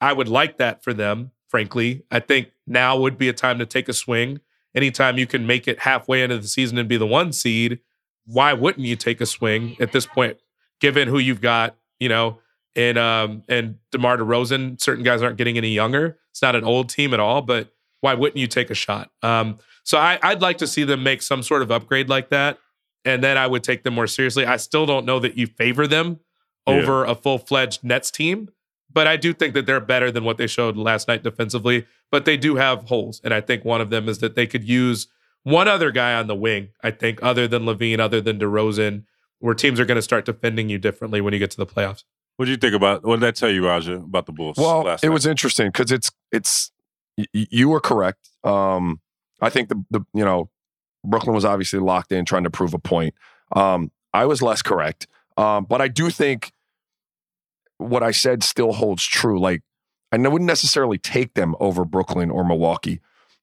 I 0.00 0.12
would 0.12 0.28
like 0.28 0.58
that 0.58 0.84
for 0.84 0.94
them, 0.94 1.32
frankly. 1.48 2.04
I 2.10 2.20
think 2.20 2.52
now 2.66 2.96
would 2.98 3.18
be 3.18 3.28
a 3.28 3.32
time 3.32 3.58
to 3.58 3.66
take 3.66 3.88
a 3.88 3.92
swing. 3.92 4.40
Anytime 4.74 5.18
you 5.18 5.26
can 5.26 5.46
make 5.46 5.66
it 5.66 5.80
halfway 5.80 6.22
into 6.22 6.38
the 6.38 6.46
season 6.46 6.78
and 6.78 6.88
be 6.88 6.96
the 6.96 7.06
one 7.06 7.32
seed, 7.32 7.80
why 8.26 8.52
wouldn't 8.52 8.86
you 8.86 8.94
take 8.94 9.20
a 9.20 9.26
swing 9.26 9.76
at 9.80 9.92
this 9.92 10.06
point, 10.06 10.38
given 10.80 11.08
who 11.08 11.18
you've 11.18 11.40
got, 11.40 11.74
you 11.98 12.08
know, 12.08 12.38
and 12.78 12.96
um 12.96 13.42
and 13.48 13.76
DeMar 13.90 14.16
DeRozan, 14.16 14.80
certain 14.80 15.04
guys 15.04 15.20
aren't 15.20 15.36
getting 15.36 15.58
any 15.58 15.70
younger. 15.70 16.18
It's 16.30 16.40
not 16.40 16.54
an 16.54 16.64
old 16.64 16.88
team 16.88 17.12
at 17.12 17.20
all, 17.20 17.42
but 17.42 17.74
why 18.00 18.14
wouldn't 18.14 18.38
you 18.38 18.46
take 18.46 18.70
a 18.70 18.74
shot? 18.74 19.10
Um, 19.22 19.58
so 19.82 19.98
I, 19.98 20.18
I'd 20.22 20.40
like 20.40 20.58
to 20.58 20.66
see 20.66 20.84
them 20.84 21.02
make 21.02 21.20
some 21.20 21.42
sort 21.42 21.62
of 21.62 21.72
upgrade 21.72 22.08
like 22.08 22.30
that, 22.30 22.58
and 23.04 23.22
then 23.22 23.36
I 23.36 23.46
would 23.48 23.64
take 23.64 23.82
them 23.82 23.94
more 23.94 24.06
seriously. 24.06 24.46
I 24.46 24.56
still 24.56 24.86
don't 24.86 25.04
know 25.04 25.18
that 25.18 25.36
you 25.36 25.48
favor 25.48 25.86
them 25.86 26.20
over 26.66 27.04
yeah. 27.04 27.12
a 27.12 27.14
full 27.16 27.38
fledged 27.38 27.82
Nets 27.82 28.12
team, 28.12 28.50
but 28.92 29.08
I 29.08 29.16
do 29.16 29.32
think 29.32 29.54
that 29.54 29.66
they're 29.66 29.80
better 29.80 30.12
than 30.12 30.22
what 30.22 30.38
they 30.38 30.46
showed 30.46 30.76
last 30.76 31.08
night 31.08 31.24
defensively. 31.24 31.86
But 32.10 32.24
they 32.24 32.36
do 32.36 32.56
have 32.56 32.84
holes, 32.84 33.20
and 33.24 33.34
I 33.34 33.40
think 33.40 33.64
one 33.64 33.80
of 33.80 33.90
them 33.90 34.08
is 34.08 34.18
that 34.18 34.36
they 34.36 34.46
could 34.46 34.64
use 34.64 35.08
one 35.42 35.66
other 35.66 35.90
guy 35.90 36.14
on 36.14 36.26
the 36.26 36.34
wing, 36.36 36.68
I 36.82 36.92
think, 36.92 37.18
other 37.22 37.48
than 37.48 37.64
LaVine, 37.64 37.98
other 37.98 38.20
than 38.20 38.38
DeRozan, 38.38 39.04
where 39.40 39.54
teams 39.54 39.80
are 39.80 39.84
going 39.84 39.96
to 39.96 40.02
start 40.02 40.24
defending 40.24 40.68
you 40.68 40.78
differently 40.78 41.20
when 41.20 41.32
you 41.32 41.38
get 41.38 41.50
to 41.52 41.56
the 41.56 41.66
playoffs. 41.66 42.04
What 42.38 42.44
do 42.44 42.52
you 42.52 42.56
think 42.56 42.74
about? 42.74 43.02
What 43.04 43.16
did 43.16 43.22
that 43.26 43.34
tell 43.34 43.50
you, 43.50 43.66
Raja, 43.66 43.94
about 43.94 44.26
the 44.26 44.32
Bulls? 44.32 44.56
Well, 44.56 44.86
it 44.86 45.02
night? 45.02 45.08
was 45.08 45.26
interesting 45.26 45.66
because 45.70 45.90
it's 45.90 46.08
it's 46.30 46.70
y- 47.16 47.26
you 47.32 47.68
were 47.68 47.80
correct. 47.80 48.30
Um, 48.44 49.00
I 49.40 49.50
think 49.50 49.68
the 49.68 49.84
the 49.90 50.00
you 50.14 50.24
know 50.24 50.48
Brooklyn 51.04 51.34
was 51.34 51.44
obviously 51.44 51.80
locked 51.80 52.12
in 52.12 52.24
trying 52.24 52.44
to 52.44 52.50
prove 52.50 52.74
a 52.74 52.78
point. 52.78 53.14
Um, 53.56 53.90
I 54.14 54.24
was 54.26 54.40
less 54.40 54.62
correct, 54.62 55.08
um, 55.36 55.64
but 55.64 55.80
I 55.80 55.88
do 55.88 56.10
think 56.10 56.52
what 57.78 58.04
I 58.04 58.12
said 58.12 58.44
still 58.44 58.72
holds 58.72 59.04
true. 59.04 59.40
Like 59.40 59.62
I 60.12 60.18
wouldn't 60.18 60.46
necessarily 60.46 60.96
take 60.98 61.34
them 61.34 61.56
over 61.58 61.84
Brooklyn 61.84 62.30
or 62.30 62.44
Milwaukee, 62.44 63.00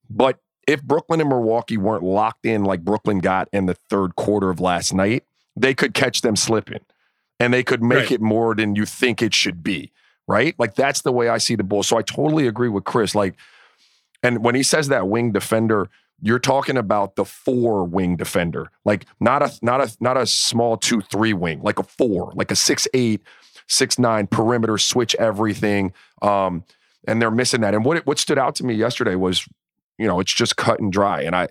but 0.10 0.40
if 0.68 0.82
Brooklyn 0.82 1.20
and 1.20 1.28
Milwaukee 1.28 1.76
weren't 1.76 2.04
locked 2.04 2.46
in 2.46 2.64
like 2.64 2.86
Brooklyn 2.86 3.20
got 3.20 3.50
in 3.52 3.66
the 3.66 3.76
third 3.90 4.16
quarter 4.16 4.50
of 4.50 4.62
last 4.62 4.94
night, 4.94 5.26
they 5.58 5.74
could 5.74 5.94
catch 5.94 6.22
them 6.22 6.38
slipping 6.38 6.80
and 7.40 7.54
they 7.54 7.64
could 7.64 7.84
make 7.84 7.98
right. 7.98 8.12
it 8.14 8.22
more 8.22 8.56
than 8.56 8.76
you 8.76 8.86
think 8.86 9.22
it 9.22 9.34
should 9.34 9.64
be. 9.64 9.92
Right. 10.28 10.56
Like 10.58 10.76
that's 10.76 11.02
the 11.02 11.12
way 11.12 11.30
I 11.30 11.38
see 11.38 11.56
the 11.56 11.64
Bulls. 11.64 11.88
So 11.88 11.98
I 11.98 12.02
totally 12.02 12.48
agree 12.48 12.70
with 12.70 12.84
Chris. 12.84 13.14
Like, 13.14 13.36
and 14.24 14.44
when 14.44 14.56
he 14.56 14.64
says 14.64 14.88
that 14.88 15.08
wing 15.08 15.32
defender, 15.32 15.88
you're 16.20 16.40
talking 16.40 16.78
about 16.78 17.16
the 17.16 17.26
four 17.26 17.84
wing 17.84 18.16
defender, 18.16 18.72
like 18.86 19.06
not 19.20 19.44
a 19.44 19.52
not 19.62 19.82
a 19.82 19.96
not 20.00 20.18
a 20.18 20.26
small 20.26 20.78
two 20.78 21.02
three 21.02 21.34
wing, 21.34 21.62
like 21.62 21.78
a 21.78 21.84
four, 21.84 22.32
like 22.34 22.50
a 22.50 22.56
six 22.56 22.88
eight, 22.96 23.22
six 23.68 24.00
nine 24.00 24.26
perimeter 24.26 24.80
switch 24.80 25.14
everything. 25.16 25.94
Um, 26.24 26.64
and 27.08 27.22
they're 27.22 27.30
missing 27.30 27.62
that. 27.62 27.76
And 27.76 27.86
what 27.86 28.04
what 28.08 28.18
stood 28.18 28.40
out 28.40 28.56
to 28.56 28.66
me 28.66 28.74
yesterday 28.74 29.14
was 29.14 29.48
you 29.98 30.08
know, 30.08 30.20
it's 30.20 30.34
just 30.34 30.58
cut 30.58 30.80
and 30.80 30.92
dry. 30.92 31.22
And 31.22 31.36
I, 31.36 31.48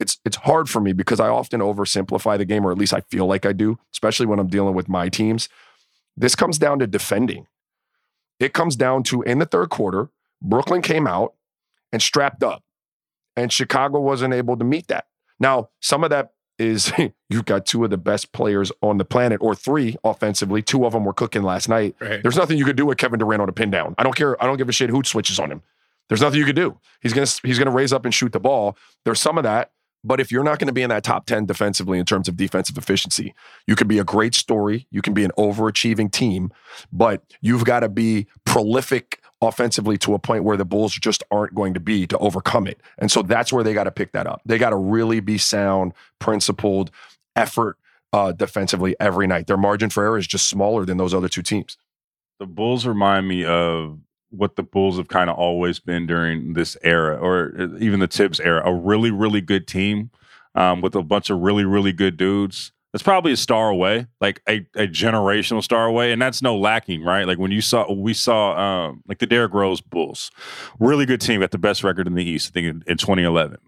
it's 0.00 0.18
it's 0.24 0.36
hard 0.36 0.68
for 0.68 0.80
me 0.80 0.92
because 0.92 1.20
I 1.20 1.28
often 1.28 1.60
oversimplify 1.60 2.38
the 2.38 2.44
game, 2.44 2.66
or 2.66 2.72
at 2.72 2.78
least 2.78 2.94
I 2.94 3.00
feel 3.00 3.26
like 3.26 3.44
I 3.44 3.52
do, 3.52 3.78
especially 3.92 4.26
when 4.26 4.38
I'm 4.38 4.48
dealing 4.48 4.74
with 4.74 4.88
my 4.88 5.08
teams. 5.08 5.48
This 6.16 6.34
comes 6.34 6.58
down 6.58 6.78
to 6.80 6.86
defending. 6.86 7.46
It 8.40 8.52
comes 8.52 8.76
down 8.76 9.02
to 9.04 9.22
in 9.22 9.38
the 9.38 9.46
third 9.46 9.70
quarter, 9.70 10.10
Brooklyn 10.40 10.82
came 10.82 11.06
out 11.06 11.34
and 11.92 12.00
strapped 12.00 12.42
up, 12.42 12.62
and 13.36 13.52
Chicago 13.52 14.00
wasn't 14.00 14.34
able 14.34 14.56
to 14.56 14.64
meet 14.64 14.88
that. 14.88 15.06
Now, 15.40 15.70
some 15.80 16.04
of 16.04 16.10
that 16.10 16.32
is 16.58 16.92
you've 17.30 17.44
got 17.44 17.66
two 17.66 17.84
of 17.84 17.90
the 17.90 17.96
best 17.96 18.32
players 18.32 18.70
on 18.82 18.98
the 18.98 19.04
planet, 19.04 19.38
or 19.40 19.54
three 19.54 19.96
offensively. 20.04 20.62
Two 20.62 20.86
of 20.86 20.92
them 20.92 21.04
were 21.04 21.12
cooking 21.12 21.42
last 21.42 21.68
night. 21.68 21.96
Right. 22.00 22.22
There's 22.22 22.36
nothing 22.36 22.58
you 22.58 22.64
could 22.64 22.76
do 22.76 22.86
with 22.86 22.98
Kevin 22.98 23.18
Durant 23.18 23.42
on 23.42 23.48
a 23.48 23.52
pin 23.52 23.70
down. 23.70 23.94
I 23.98 24.02
don't 24.02 24.16
care. 24.16 24.40
I 24.42 24.46
don't 24.46 24.56
give 24.56 24.68
a 24.68 24.72
shit 24.72 24.90
who 24.90 25.02
switches 25.04 25.38
on 25.38 25.50
him. 25.50 25.62
There's 26.08 26.22
nothing 26.22 26.38
you 26.38 26.46
could 26.46 26.56
do. 26.56 26.78
He's 27.00 27.12
gonna 27.12 27.26
he's 27.42 27.58
gonna 27.58 27.70
raise 27.70 27.92
up 27.92 28.04
and 28.04 28.14
shoot 28.14 28.32
the 28.32 28.40
ball. 28.40 28.76
There's 29.04 29.20
some 29.20 29.38
of 29.38 29.44
that, 29.44 29.72
but 30.04 30.20
if 30.20 30.30
you're 30.30 30.44
not 30.44 30.58
going 30.58 30.68
to 30.68 30.72
be 30.72 30.82
in 30.82 30.90
that 30.90 31.04
top 31.04 31.26
10 31.26 31.46
defensively 31.46 31.98
in 31.98 32.04
terms 32.04 32.28
of 32.28 32.36
defensive 32.36 32.78
efficiency, 32.78 33.34
you 33.66 33.74
can 33.74 33.88
be 33.88 33.98
a 33.98 34.04
great 34.04 34.34
story, 34.34 34.86
you 34.90 35.02
can 35.02 35.14
be 35.14 35.24
an 35.24 35.32
overachieving 35.36 36.10
team, 36.10 36.52
but 36.92 37.22
you've 37.40 37.64
got 37.64 37.80
to 37.80 37.88
be 37.88 38.26
prolific 38.44 39.20
offensively 39.40 39.96
to 39.98 40.14
a 40.14 40.18
point 40.18 40.44
where 40.44 40.56
the 40.56 40.64
Bulls 40.64 40.94
just 40.94 41.22
aren't 41.30 41.54
going 41.54 41.74
to 41.74 41.80
be 41.80 42.06
to 42.06 42.18
overcome 42.18 42.66
it. 42.66 42.80
And 42.98 43.10
so 43.10 43.22
that's 43.22 43.52
where 43.52 43.64
they 43.64 43.74
got 43.74 43.84
to 43.84 43.90
pick 43.90 44.12
that 44.12 44.26
up. 44.26 44.40
They 44.44 44.58
got 44.58 44.70
to 44.70 44.76
really 44.76 45.20
be 45.20 45.38
sound, 45.38 45.92
principled, 46.18 46.90
effort 47.36 47.76
uh, 48.12 48.32
defensively 48.32 48.96
every 48.98 49.26
night. 49.26 49.46
Their 49.46 49.56
margin 49.56 49.90
for 49.90 50.04
error 50.04 50.18
is 50.18 50.26
just 50.26 50.48
smaller 50.48 50.84
than 50.84 50.96
those 50.96 51.14
other 51.14 51.28
two 51.28 51.42
teams. 51.42 51.76
The 52.40 52.46
Bulls 52.46 52.86
remind 52.86 53.28
me 53.28 53.44
of 53.44 53.98
what 54.30 54.56
the 54.56 54.62
Bulls 54.62 54.98
have 54.98 55.08
kind 55.08 55.30
of 55.30 55.36
always 55.36 55.78
been 55.78 56.06
during 56.06 56.54
this 56.54 56.76
era, 56.82 57.16
or 57.16 57.54
uh, 57.58 57.78
even 57.78 58.00
the 58.00 58.06
Thibs 58.06 58.40
era, 58.40 58.62
a 58.64 58.74
really, 58.74 59.10
really 59.10 59.40
good 59.40 59.66
team 59.66 60.10
um, 60.54 60.80
with 60.80 60.94
a 60.94 61.02
bunch 61.02 61.30
of 61.30 61.38
really, 61.40 61.64
really 61.64 61.92
good 61.92 62.16
dudes. 62.16 62.72
That's 62.92 63.02
probably 63.02 63.32
a 63.32 63.36
star 63.36 63.68
away, 63.68 64.06
like 64.20 64.40
a, 64.48 64.66
a 64.74 64.86
generational 64.86 65.62
star 65.62 65.86
away, 65.86 66.10
and 66.10 66.20
that's 66.20 66.40
no 66.40 66.56
lacking, 66.56 67.02
right? 67.04 67.26
Like 67.26 67.38
when 67.38 67.50
you 67.50 67.60
saw, 67.60 67.92
we 67.92 68.14
saw, 68.14 68.56
um, 68.56 69.02
like 69.06 69.18
the 69.18 69.26
Derrick 69.26 69.52
Rose 69.52 69.82
Bulls, 69.82 70.30
really 70.80 71.04
good 71.04 71.20
team, 71.20 71.40
got 71.40 71.50
the 71.50 71.58
best 71.58 71.84
record 71.84 72.06
in 72.06 72.14
the 72.14 72.24
East, 72.24 72.50
I 72.50 72.52
think, 72.52 72.66
in, 72.66 72.92
in 72.92 72.96
2011 72.96 73.58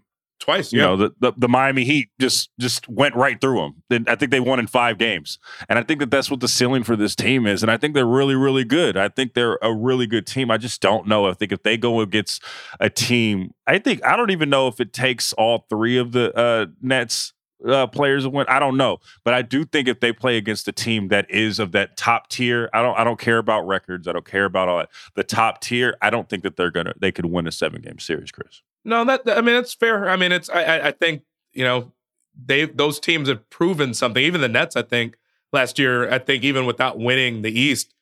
twice. 0.41 0.73
You 0.73 0.79
know, 0.79 0.97
the, 0.97 1.11
the, 1.19 1.31
the 1.37 1.47
Miami 1.47 1.85
Heat 1.85 2.09
just 2.19 2.49
just 2.59 2.89
went 2.89 3.15
right 3.15 3.39
through 3.39 3.73
them. 3.89 4.05
I 4.07 4.15
think 4.15 4.31
they 4.31 4.39
won 4.39 4.59
in 4.59 4.67
five 4.67 4.97
games, 4.97 5.39
and 5.69 5.79
I 5.79 5.83
think 5.83 5.99
that 6.01 6.11
that's 6.11 6.29
what 6.29 6.41
the 6.41 6.47
ceiling 6.47 6.83
for 6.83 6.95
this 6.95 7.15
team 7.15 7.47
is. 7.47 7.61
And 7.63 7.71
I 7.71 7.77
think 7.77 7.93
they're 7.93 8.05
really 8.05 8.35
really 8.35 8.65
good. 8.65 8.97
I 8.97 9.07
think 9.07 9.33
they're 9.33 9.57
a 9.61 9.73
really 9.73 10.07
good 10.07 10.27
team. 10.27 10.51
I 10.51 10.57
just 10.57 10.81
don't 10.81 11.07
know. 11.07 11.27
I 11.27 11.33
think 11.33 11.51
if 11.51 11.63
they 11.63 11.77
go 11.77 12.01
against 12.01 12.43
a 12.79 12.89
team, 12.89 13.53
I 13.67 13.79
think 13.79 14.03
I 14.03 14.17
don't 14.17 14.31
even 14.31 14.49
know 14.49 14.67
if 14.67 14.81
it 14.81 14.91
takes 14.91 15.31
all 15.33 15.65
three 15.69 15.97
of 15.97 16.11
the 16.11 16.35
uh, 16.35 16.65
Nets 16.81 17.33
uh, 17.65 17.87
players 17.87 18.23
to 18.23 18.29
win. 18.29 18.45
I 18.49 18.59
don't 18.59 18.77
know, 18.77 18.97
but 19.23 19.33
I 19.33 19.43
do 19.43 19.63
think 19.63 19.87
if 19.87 19.99
they 19.99 20.11
play 20.11 20.37
against 20.37 20.67
a 20.67 20.71
team 20.71 21.09
that 21.09 21.29
is 21.29 21.59
of 21.59 21.71
that 21.73 21.95
top 21.97 22.27
tier, 22.29 22.69
I 22.73 22.81
don't 22.81 22.97
I 22.97 23.03
don't 23.03 23.19
care 23.19 23.37
about 23.37 23.67
records. 23.67 24.07
I 24.07 24.13
don't 24.13 24.25
care 24.25 24.45
about 24.45 24.67
all 24.67 24.79
that. 24.79 24.89
The 25.15 25.23
top 25.23 25.61
tier, 25.61 25.95
I 26.01 26.09
don't 26.09 26.27
think 26.27 26.43
that 26.43 26.57
they're 26.57 26.71
gonna 26.71 26.93
they 26.99 27.11
could 27.11 27.27
win 27.27 27.47
a 27.47 27.51
seven 27.51 27.81
game 27.81 27.99
series, 27.99 28.31
Chris. 28.31 28.61
No, 28.83 29.03
that 29.05 29.21
I 29.27 29.41
mean 29.41 29.55
it's 29.55 29.73
fair. 29.73 30.09
I 30.09 30.15
mean 30.15 30.31
it's 30.31 30.49
I 30.49 30.87
I 30.87 30.91
think 30.91 31.23
you 31.53 31.63
know 31.63 31.91
they 32.35 32.65
those 32.65 32.99
teams 32.99 33.29
have 33.29 33.49
proven 33.49 33.93
something. 33.93 34.23
Even 34.23 34.41
the 34.41 34.47
Nets, 34.49 34.75
I 34.75 34.81
think 34.81 35.17
last 35.53 35.77
year, 35.77 36.11
I 36.11 36.17
think 36.19 36.43
even 36.43 36.65
without 36.65 36.97
winning 36.97 37.41
the 37.41 37.57
East, 37.57 37.93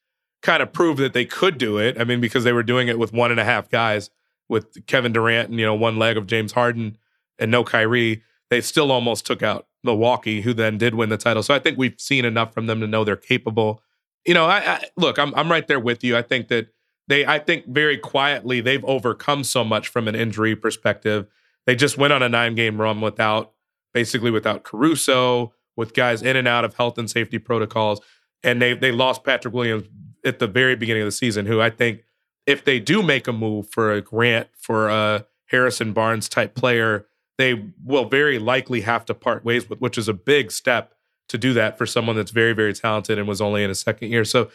kind 0.41 0.63
of 0.63 0.71
proved 0.71 0.99
that 0.99 1.13
they 1.13 1.25
could 1.25 1.57
do 1.57 1.77
it. 1.77 1.99
I 1.99 2.03
mean 2.03 2.21
because 2.21 2.43
they 2.43 2.53
were 2.53 2.63
doing 2.63 2.87
it 2.87 2.99
with 2.99 3.13
one 3.13 3.31
and 3.31 3.39
a 3.39 3.45
half 3.45 3.69
guys, 3.69 4.09
with 4.47 4.85
Kevin 4.87 5.13
Durant 5.13 5.49
and 5.49 5.59
you 5.59 5.65
know 5.65 5.75
one 5.75 5.97
leg 5.97 6.17
of 6.17 6.27
James 6.27 6.53
Harden 6.53 6.97
and 7.37 7.51
no 7.51 7.63
Kyrie. 7.63 8.23
They 8.49 8.61
still 8.61 8.91
almost 8.91 9.25
took 9.25 9.43
out 9.43 9.67
Milwaukee, 9.83 10.41
who 10.41 10.53
then 10.53 10.77
did 10.77 10.95
win 10.95 11.09
the 11.09 11.17
title. 11.17 11.43
So 11.43 11.53
I 11.53 11.59
think 11.59 11.77
we've 11.77 11.99
seen 11.99 12.25
enough 12.25 12.53
from 12.53 12.65
them 12.67 12.81
to 12.81 12.87
know 12.87 13.03
they're 13.03 13.15
capable. 13.15 13.81
You 14.25 14.33
know, 14.33 14.45
I, 14.45 14.57
I 14.57 14.83
look, 14.97 15.19
I'm 15.19 15.33
I'm 15.35 15.51
right 15.51 15.67
there 15.67 15.79
with 15.79 16.03
you. 16.03 16.17
I 16.17 16.21
think 16.21 16.47
that 16.49 16.67
they 17.09 17.25
I 17.25 17.39
think 17.39 17.65
very 17.67 17.97
quietly 17.97 18.61
they've 18.61 18.85
overcome 18.85 19.43
so 19.43 19.63
much 19.63 19.89
from 19.89 20.07
an 20.07 20.15
injury 20.15 20.55
perspective. 20.55 21.27
They 21.65 21.75
just 21.75 21.97
went 21.97 22.13
on 22.13 22.23
a 22.23 22.29
nine 22.29 22.55
game 22.55 22.79
run 22.79 23.01
without 23.01 23.51
basically 23.93 24.31
without 24.31 24.63
Caruso, 24.63 25.53
with 25.75 25.93
guys 25.93 26.21
in 26.21 26.35
and 26.35 26.47
out 26.47 26.63
of 26.63 26.75
health 26.75 26.97
and 26.97 27.09
safety 27.09 27.39
protocols, 27.39 27.99
and 28.43 28.61
they 28.61 28.73
they 28.73 28.91
lost 28.91 29.23
Patrick 29.23 29.53
Williams 29.53 29.87
at 30.23 30.39
the 30.39 30.47
very 30.47 30.75
beginning 30.75 31.01
of 31.01 31.07
the 31.07 31.11
season, 31.11 31.45
who 31.45 31.59
I 31.59 31.69
think 31.69 32.03
if 32.45 32.63
they 32.63 32.79
do 32.79 33.03
make 33.03 33.27
a 33.27 33.33
move 33.33 33.69
for 33.69 33.91
a 33.91 34.01
Grant 34.01 34.47
for 34.55 34.89
a 34.89 35.25
Harrison 35.47 35.93
Barnes 35.93 36.29
type 36.29 36.55
player, 36.55 37.07
they 37.37 37.71
will 37.83 38.05
very 38.05 38.37
likely 38.37 38.81
have 38.81 39.05
to 39.05 39.13
part 39.13 39.43
ways 39.43 39.69
with, 39.69 39.79
which 39.79 39.97
is 39.97 40.07
a 40.07 40.13
big 40.13 40.51
step 40.51 40.93
to 41.29 41.37
do 41.37 41.53
that 41.53 41.77
for 41.77 41.85
someone 41.85 42.15
that's 42.15 42.31
very 42.31 42.53
very 42.53 42.73
talented 42.73 43.17
and 43.17 43.27
was 43.27 43.41
only 43.41 43.63
in 43.63 43.69
his 43.69 43.79
second 43.79 44.11
year. 44.11 44.25
So 44.25 44.49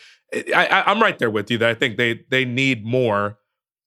I, 0.55 0.85
am 0.87 1.01
right 1.01 1.19
there 1.19 1.31
with 1.31 1.51
you 1.51 1.59
that 1.59 1.71
I 1.71 1.75
think 1.75 1.97
they 1.97 2.25
they 2.29 2.45
need 2.45 2.85
more. 2.85 3.39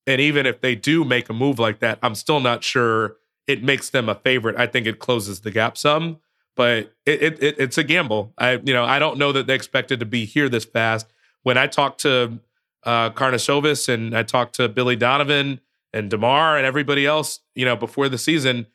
And 0.05 0.21
even 0.21 0.45
if 0.45 0.61
they 0.61 0.75
do 0.75 1.03
make 1.03 1.29
a 1.29 1.33
move 1.33 1.59
like 1.59 1.79
that, 1.79 1.99
I'm 2.01 2.15
still 2.15 2.39
not 2.39 2.63
sure 2.63 3.17
it 3.45 3.61
makes 3.61 3.89
them 3.89 4.09
a 4.09 4.15
favorite. 4.15 4.55
I 4.57 4.67
think 4.67 4.87
it 4.87 4.99
closes 4.99 5.41
the 5.41 5.51
gap 5.51 5.77
some, 5.77 6.17
but 6.55 6.93
it, 7.05 7.41
it 7.43 7.55
it's 7.59 7.77
a 7.77 7.83
gamble. 7.83 8.33
I 8.37 8.53
you 8.63 8.73
know 8.73 8.85
I 8.85 8.99
don't 8.99 9.17
know 9.17 9.31
that 9.31 9.47
they 9.47 9.55
expected 9.55 9.99
to 9.99 10.05
be 10.05 10.25
here 10.25 10.49
this 10.49 10.65
fast. 10.65 11.07
When 11.43 11.57
I 11.57 11.67
talked 11.67 12.01
to 12.01 12.39
uh, 12.83 13.09
Karnisovas 13.11 13.89
and 13.89 14.17
I 14.17 14.23
talked 14.23 14.55
to 14.55 14.69
Billy 14.69 14.95
Donovan 14.95 15.59
and 15.93 16.09
Demar 16.09 16.57
and 16.57 16.65
everybody 16.65 17.05
else, 17.05 17.39
you 17.55 17.65
know, 17.65 17.75
before 17.75 18.09
the 18.09 18.17
season, 18.17 18.67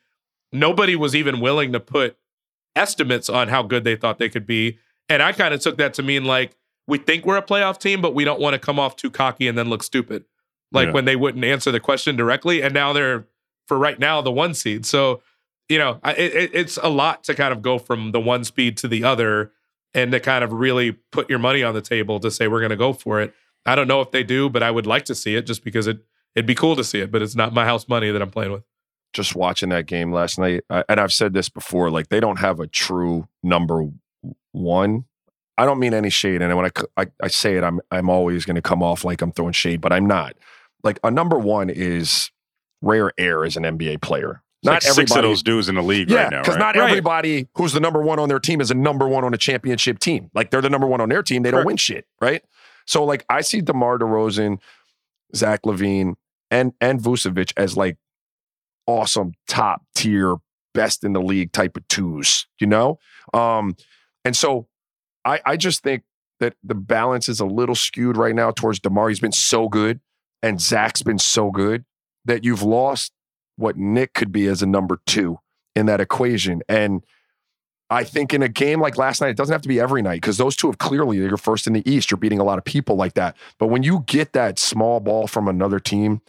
nobody 0.51 0.95
was 0.95 1.15
even 1.15 1.39
willing 1.39 1.73
to 1.73 1.79
put 1.79 2.17
estimates 2.75 3.29
on 3.29 3.47
how 3.47 3.63
good 3.63 3.83
they 3.83 3.95
thought 3.95 4.17
they 4.19 4.29
could 4.29 4.45
be. 4.45 4.77
And 5.09 5.21
I 5.21 5.31
kind 5.31 5.53
of 5.53 5.59
took 5.59 5.77
that 5.77 5.93
to 5.95 6.03
mean 6.03 6.25
like, 6.25 6.55
we 6.87 6.97
think 6.97 7.25
we're 7.25 7.37
a 7.37 7.41
playoff 7.41 7.79
team, 7.79 8.01
but 8.01 8.13
we 8.13 8.25
don't 8.25 8.39
want 8.41 8.53
to 8.53 8.59
come 8.59 8.79
off 8.79 8.95
too 8.95 9.09
cocky 9.11 9.47
and 9.47 9.57
then 9.57 9.69
look 9.69 9.83
stupid. 9.83 10.25
Like 10.71 10.87
Yeah. 10.87 10.93
when 10.93 11.05
they 11.05 11.15
wouldn't 11.15 11.43
answer 11.45 11.71
the 11.71 11.79
question 11.79 12.15
directly. 12.15 12.61
And 12.61 12.73
now 12.73 12.93
they're, 12.93 13.25
for 13.67 13.77
right 13.77 13.97
now, 13.99 14.21
the 14.21 14.31
one 14.31 14.53
seed. 14.53 14.85
So, 14.85 15.21
you 15.69 15.77
know, 15.77 15.99
I- 16.03 16.13
it, 16.13 16.33
it, 16.35 16.51
it's 16.53 16.77
a 16.81 16.89
lot 16.89 17.23
to 17.25 17.35
kind 17.35 17.53
of 17.53 17.61
go 17.61 17.77
from 17.79 18.11
the 18.11 18.19
one 18.19 18.43
speed 18.43 18.75
to 18.77 18.87
the 18.87 19.03
other 19.03 19.51
and 19.93 20.11
to 20.11 20.19
kind 20.19 20.43
of 20.43 20.51
really 20.51 20.93
put 21.11 21.29
your 21.29 21.39
money 21.39 21.63
on 21.63 21.73
the 21.73 21.81
table 21.81 22.19
to 22.19 22.31
say 22.31 22.47
we're 22.47 22.59
going 22.59 22.71
to 22.71 22.75
go 22.75 22.91
for 22.93 23.21
it. 23.21 23.33
I 23.65 23.75
don't 23.75 23.87
know 23.87 24.01
if 24.01 24.11
they 24.11 24.23
do, 24.23 24.49
but 24.49 24.61
I 24.63 24.71
would 24.71 24.85
like 24.87 25.05
to 25.05 25.15
see 25.15 25.35
it 25.35 25.45
just 25.45 25.63
because 25.63 25.87
it 25.87 25.99
it'd 26.35 26.47
be 26.47 26.55
cool 26.55 26.75
to 26.75 26.83
see 26.83 26.99
it. 26.99 27.11
But 27.11 27.21
it's 27.21 27.35
not 27.35 27.53
my 27.53 27.63
house 27.63 27.87
money 27.87 28.09
that 28.11 28.21
I'm 28.21 28.31
playing 28.31 28.51
with. 28.51 28.63
Just 29.13 29.35
watching 29.35 29.69
that 29.69 29.85
game 29.85 30.11
last 30.11 30.37
night, 30.39 30.63
I, 30.69 30.83
and 30.89 30.99
I've 30.99 31.13
said 31.13 31.33
this 31.33 31.49
before, 31.49 31.89
like 31.91 32.09
they 32.09 32.19
don't 32.19 32.39
have 32.39 32.59
a 32.59 32.67
true 32.67 33.27
number 33.43 33.85
one. 34.51 35.05
I 35.57 35.65
don't 35.65 35.79
mean 35.79 35.93
any 35.93 36.09
shade, 36.09 36.41
and 36.41 36.55
when 36.57 36.69
I 36.97 37.05
I 37.21 37.27
say 37.27 37.55
it, 37.57 37.63
I'm 37.63 37.79
I'm 37.91 38.09
always 38.09 38.43
going 38.45 38.55
to 38.55 38.61
come 38.61 38.81
off 38.81 39.05
like 39.05 39.21
I'm 39.21 39.31
throwing 39.31 39.53
shade, 39.53 39.81
but 39.81 39.93
I'm 39.93 40.07
not. 40.07 40.33
Like 40.83 40.99
a 41.03 41.11
number 41.11 41.37
one 41.37 41.69
is 41.69 42.31
rare 42.81 43.11
air 43.17 43.45
as 43.45 43.55
an 43.55 43.63
NBA 43.63 44.01
player. 44.01 44.41
It's 44.61 44.67
like 44.67 44.73
Not 44.75 44.83
six 44.83 44.91
of 44.93 44.99
everybody. 45.03 45.27
those 45.27 45.43
dudes 45.43 45.69
in 45.69 45.75
the 45.75 45.83
league 45.83 46.09
yeah, 46.09 46.23
right 46.23 46.31
now, 46.31 46.41
because 46.41 46.55
right? 46.55 46.59
not 46.59 46.75
Right. 46.75 46.89
everybody 46.89 47.47
who's 47.55 47.73
the 47.73 47.79
number 47.79 48.01
one 48.01 48.17
on 48.17 48.29
their 48.29 48.39
team 48.39 48.61
is 48.61 48.71
a 48.71 48.75
number 48.75 49.07
one 49.07 49.23
on 49.23 49.33
a 49.33 49.37
championship 49.37 49.99
team. 49.99 50.31
Like 50.33 50.49
they're 50.51 50.61
the 50.61 50.69
number 50.69 50.87
one 50.87 51.01
on 51.01 51.09
their 51.09 51.21
team, 51.21 51.43
they 51.43 51.51
don't 51.51 51.59
Correct. 51.59 51.67
win 51.67 51.77
shit, 51.77 52.07
right? 52.19 52.43
So 52.85 53.03
like 53.05 53.23
I 53.29 53.41
see 53.41 53.61
DeMar 53.61 53.99
DeRozan, 53.99 54.59
Zach 55.35 55.61
LaVine, 55.63 56.15
and 56.49 56.73
and 56.81 56.99
Vucevic 56.99 57.53
as 57.57 57.77
like 57.77 57.97
awesome 58.87 59.33
top 59.47 59.83
tier, 59.95 60.35
best 60.73 61.03
in 61.03 61.13
the 61.13 61.21
league 61.21 61.51
type 61.51 61.77
of 61.77 61.87
twos, 61.87 62.47
you 62.59 62.67
know? 62.67 62.99
Um, 63.33 63.75
and 64.25 64.35
so 64.35 64.67
I 65.25 65.41
I 65.45 65.57
just 65.57 65.83
think 65.83 66.03
that 66.39 66.55
the 66.63 66.75
balance 66.75 67.29
is 67.29 67.39
a 67.39 67.45
little 67.45 67.75
skewed 67.75 68.17
right 68.17 68.35
now 68.35 68.51
towards 68.51 68.79
DeMar. 68.79 69.09
He's 69.09 69.19
been 69.19 69.31
so 69.31 69.69
good, 69.69 69.99
and 70.41 70.59
Zach's 70.59 71.03
been 71.03 71.19
so 71.19 71.51
good 71.51 71.85
that 72.25 72.43
you've 72.43 72.63
lost 72.63 73.13
what 73.55 73.77
Nick 73.77 74.13
could 74.13 74.31
be 74.31 74.47
as 74.47 74.61
a 74.61 74.65
number 74.65 74.99
two 75.05 75.39
in 75.75 75.85
that 75.85 76.01
equation. 76.01 76.61
And 76.67 77.03
I 77.89 78.03
think 78.03 78.33
in 78.33 78.41
a 78.41 78.47
game 78.47 78.81
like 78.81 78.97
last 78.97 79.21
night, 79.21 79.29
it 79.29 79.37
doesn't 79.37 79.53
have 79.53 79.61
to 79.61 79.67
be 79.67 79.79
every 79.79 80.01
night 80.01 80.21
because 80.21 80.37
those 80.37 80.55
two 80.55 80.67
have 80.67 80.79
clearly, 80.79 81.17
you're 81.17 81.37
first 81.37 81.67
in 81.67 81.73
the 81.73 81.87
East. 81.89 82.09
You're 82.09 82.17
beating 82.17 82.39
a 82.39 82.43
lot 82.43 82.57
of 82.57 82.65
people 82.65 82.95
like 82.95 83.13
that. 83.13 83.35
But 83.59 83.67
when 83.67 83.83
you 83.83 84.03
get 84.07 84.33
that 84.33 84.57
small 84.57 84.99
ball 84.99 85.27
from 85.27 85.47
another 85.47 85.79
team 85.79 86.21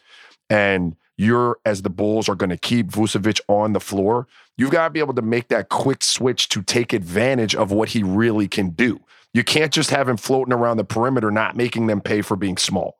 and 0.50 0.96
you're, 1.16 1.58
as 1.64 1.82
the 1.82 1.90
Bulls, 1.90 2.28
are 2.28 2.34
going 2.34 2.50
to 2.50 2.56
keep 2.56 2.88
Vucevic 2.88 3.40
on 3.48 3.72
the 3.72 3.80
floor, 3.80 4.26
you've 4.56 4.70
got 4.70 4.84
to 4.84 4.90
be 4.90 5.00
able 5.00 5.14
to 5.14 5.22
make 5.22 5.48
that 5.48 5.68
quick 5.68 6.02
switch 6.02 6.48
to 6.50 6.62
take 6.62 6.92
advantage 6.92 7.54
of 7.54 7.70
what 7.70 7.90
he 7.90 8.02
really 8.02 8.48
can 8.48 8.70
do. 8.70 9.00
You 9.32 9.44
can't 9.44 9.72
just 9.72 9.90
have 9.90 10.08
him 10.08 10.16
floating 10.16 10.52
around 10.52 10.76
the 10.76 10.84
perimeter, 10.84 11.30
not 11.30 11.56
making 11.56 11.86
them 11.86 12.00
pay 12.00 12.22
for 12.22 12.36
being 12.36 12.56
small. 12.56 12.98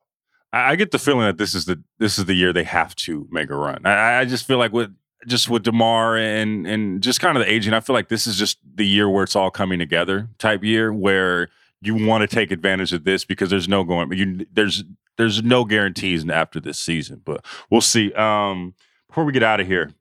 I, 0.53 0.77
get 0.77 0.93
the 0.93 0.99
feeling 0.99 1.27
that 1.27 1.37
this 1.37 1.53
is 1.53 1.65
the 1.65 1.83
this 1.99 2.17
is 2.17 2.27
the 2.27 2.35
year 2.35 2.53
they 2.53 2.63
have 2.65 2.95
to 2.97 3.27
make 3.31 3.51
a 3.51 3.57
run. 3.57 3.85
I, 3.85 4.21
I 4.21 4.25
just 4.25 4.47
feel 4.47 4.59
like 4.59 4.73
with 4.73 4.95
just 5.27 5.49
with 5.49 5.65
Demar 5.65 6.17
and 6.17 6.67
and 6.67 7.03
just 7.03 7.21
kind 7.21 7.37
of 7.37 7.45
the 7.45 7.51
aging, 7.51 7.75
I 7.75 7.81
feel 7.81 7.95
like 7.95 8.09
this 8.09 8.27
is 8.27 8.37
just 8.37 8.59
the 8.75 8.87
year 8.87 9.09
where 9.09 9.25
it's 9.25 9.35
all 9.35 9.51
coming 9.51 9.81
together 9.81 10.29
type 10.39 10.63
year 10.63 10.93
where 10.93 11.49
you 11.81 12.07
want 12.07 12.23
to 12.23 12.29
take 12.33 12.53
advantage 12.53 12.93
of 12.93 13.05
this 13.05 13.25
because 13.25 13.51
there's 13.51 13.69
no 13.69 13.85
going 13.85 14.13
you 14.13 14.47
there's 14.53 14.85
there's 15.17 15.43
no 15.43 15.65
guarantees 15.65 16.29
after 16.29 16.61
this 16.61 16.79
season, 16.79 17.23
but 17.25 17.45
we'll 17.71 17.81
see. 17.81 18.13
Um, 18.15 18.75
before 19.09 19.25
we 19.25 19.33
get 19.33 19.43
out 19.43 19.61
of 19.61 19.67
here, 19.67 19.93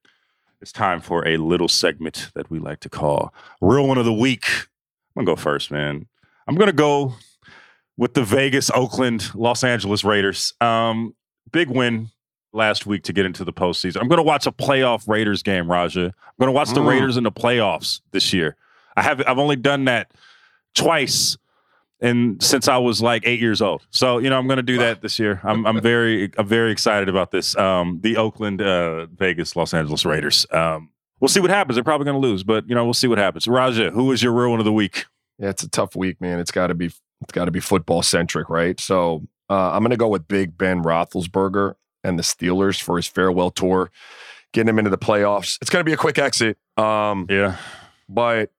it's 0.61 0.71
time 0.71 1.01
for 1.01 1.27
a 1.27 1.37
little 1.37 1.67
segment 1.67 2.31
that 2.35 2.49
we 2.49 2.59
like 2.59 2.79
to 2.81 2.89
call 2.89 3.33
Real 3.61 3.87
One 3.87 3.97
of 3.97 4.05
the 4.05 4.13
Week. 4.13 4.45
I'm 5.15 5.25
gonna 5.25 5.35
go 5.35 5.41
first, 5.41 5.69
man. 5.71 6.07
I'm 6.47 6.55
gonna 6.55 6.71
go 6.71 7.13
with 7.97 8.13
the 8.15 8.23
Vegas, 8.23 8.71
Oakland, 8.73 9.29
Los 9.35 9.63
Angeles 9.63 10.03
Raiders. 10.03 10.53
Um, 10.61 11.15
big 11.51 11.69
win 11.69 12.09
last 12.53 12.85
week 12.85 13.03
to 13.03 13.13
get 13.13 13.25
into 13.25 13.43
the 13.43 13.53
postseason. 13.53 13.97
I'm 14.01 14.07
going 14.07 14.17
to 14.17 14.23
watch 14.23 14.45
a 14.47 14.51
playoff 14.51 15.07
Raiders 15.07 15.41
game, 15.43 15.69
Raja. 15.69 16.05
I'm 16.05 16.33
going 16.39 16.47
to 16.47 16.51
watch 16.51 16.69
the 16.69 16.81
Mm. 16.81 16.87
Raiders 16.87 17.17
in 17.17 17.23
the 17.23 17.31
playoffs 17.31 18.01
this 18.11 18.31
year. 18.33 18.55
I 18.95 19.01
have 19.03 19.21
I've 19.27 19.37
only 19.39 19.55
done 19.55 19.85
that 19.85 20.11
twice 20.75 21.37
and 22.03 22.43
since 22.43 22.67
I 22.67 22.77
was 22.77 23.01
like 23.01 23.23
eight 23.25 23.39
years 23.39 23.61
old. 23.61 23.87
So 23.89 24.19
you 24.19 24.29
know 24.29 24.37
I'm 24.37 24.45
going 24.45 24.57
to 24.57 24.63
do 24.63 24.77
that 24.77 25.01
this 25.01 25.17
year. 25.17 25.41
I'm 25.43 25.65
I'm 25.65 25.81
very 25.81 26.31
I'm 26.37 26.45
very 26.47 26.71
excited 26.71 27.09
about 27.09 27.31
this. 27.31 27.55
Um, 27.57 27.99
the 28.03 28.17
Oakland, 28.17 28.61
uh, 28.61 29.07
Vegas, 29.07 29.55
Los 29.55 29.73
Angeles 29.73 30.05
Raiders. 30.05 30.45
Um, 30.51 30.91
we'll 31.19 31.29
see 31.29 31.39
what 31.39 31.49
happens. 31.49 31.75
They're 31.75 31.83
probably 31.83 32.05
going 32.05 32.21
to 32.21 32.27
lose, 32.27 32.43
but 32.43 32.69
you 32.69 32.75
know 32.75 32.83
we'll 32.83 32.93
see 32.93 33.07
what 33.07 33.17
happens. 33.17 33.47
Raja, 33.47 33.89
who 33.89 34.11
is 34.11 34.21
your 34.21 34.47
one 34.47 34.59
of 34.59 34.65
the 34.65 34.73
week? 34.73 35.05
Yeah, 35.39 35.49
it's 35.49 35.63
a 35.63 35.69
tough 35.69 35.95
week, 35.95 36.21
man. 36.21 36.39
It's 36.39 36.51
got 36.51 36.67
to 36.67 36.75
be 36.75 36.87
it's 37.21 37.31
got 37.31 37.45
to 37.45 37.51
be 37.51 37.59
football 37.61 38.03
centric, 38.03 38.49
right? 38.49 38.79
So 38.79 39.23
uh, 39.49 39.71
I'm 39.71 39.79
going 39.79 39.89
to 39.91 39.97
go 39.97 40.09
with 40.09 40.27
Big 40.27 40.57
Ben 40.57 40.83
Roethlisberger 40.83 41.75
and 42.03 42.19
the 42.19 42.23
Steelers 42.23 42.81
for 42.81 42.97
his 42.97 43.07
farewell 43.07 43.49
tour, 43.49 43.89
getting 44.51 44.67
him 44.69 44.77
into 44.77 44.89
the 44.91 44.97
playoffs. 44.97 45.57
It's 45.61 45.69
going 45.69 45.79
to 45.79 45.89
be 45.89 45.93
a 45.93 45.97
quick 45.97 46.17
exit, 46.19 46.57
um, 46.75 47.27
Yeah. 47.29 47.55
but 48.09 48.51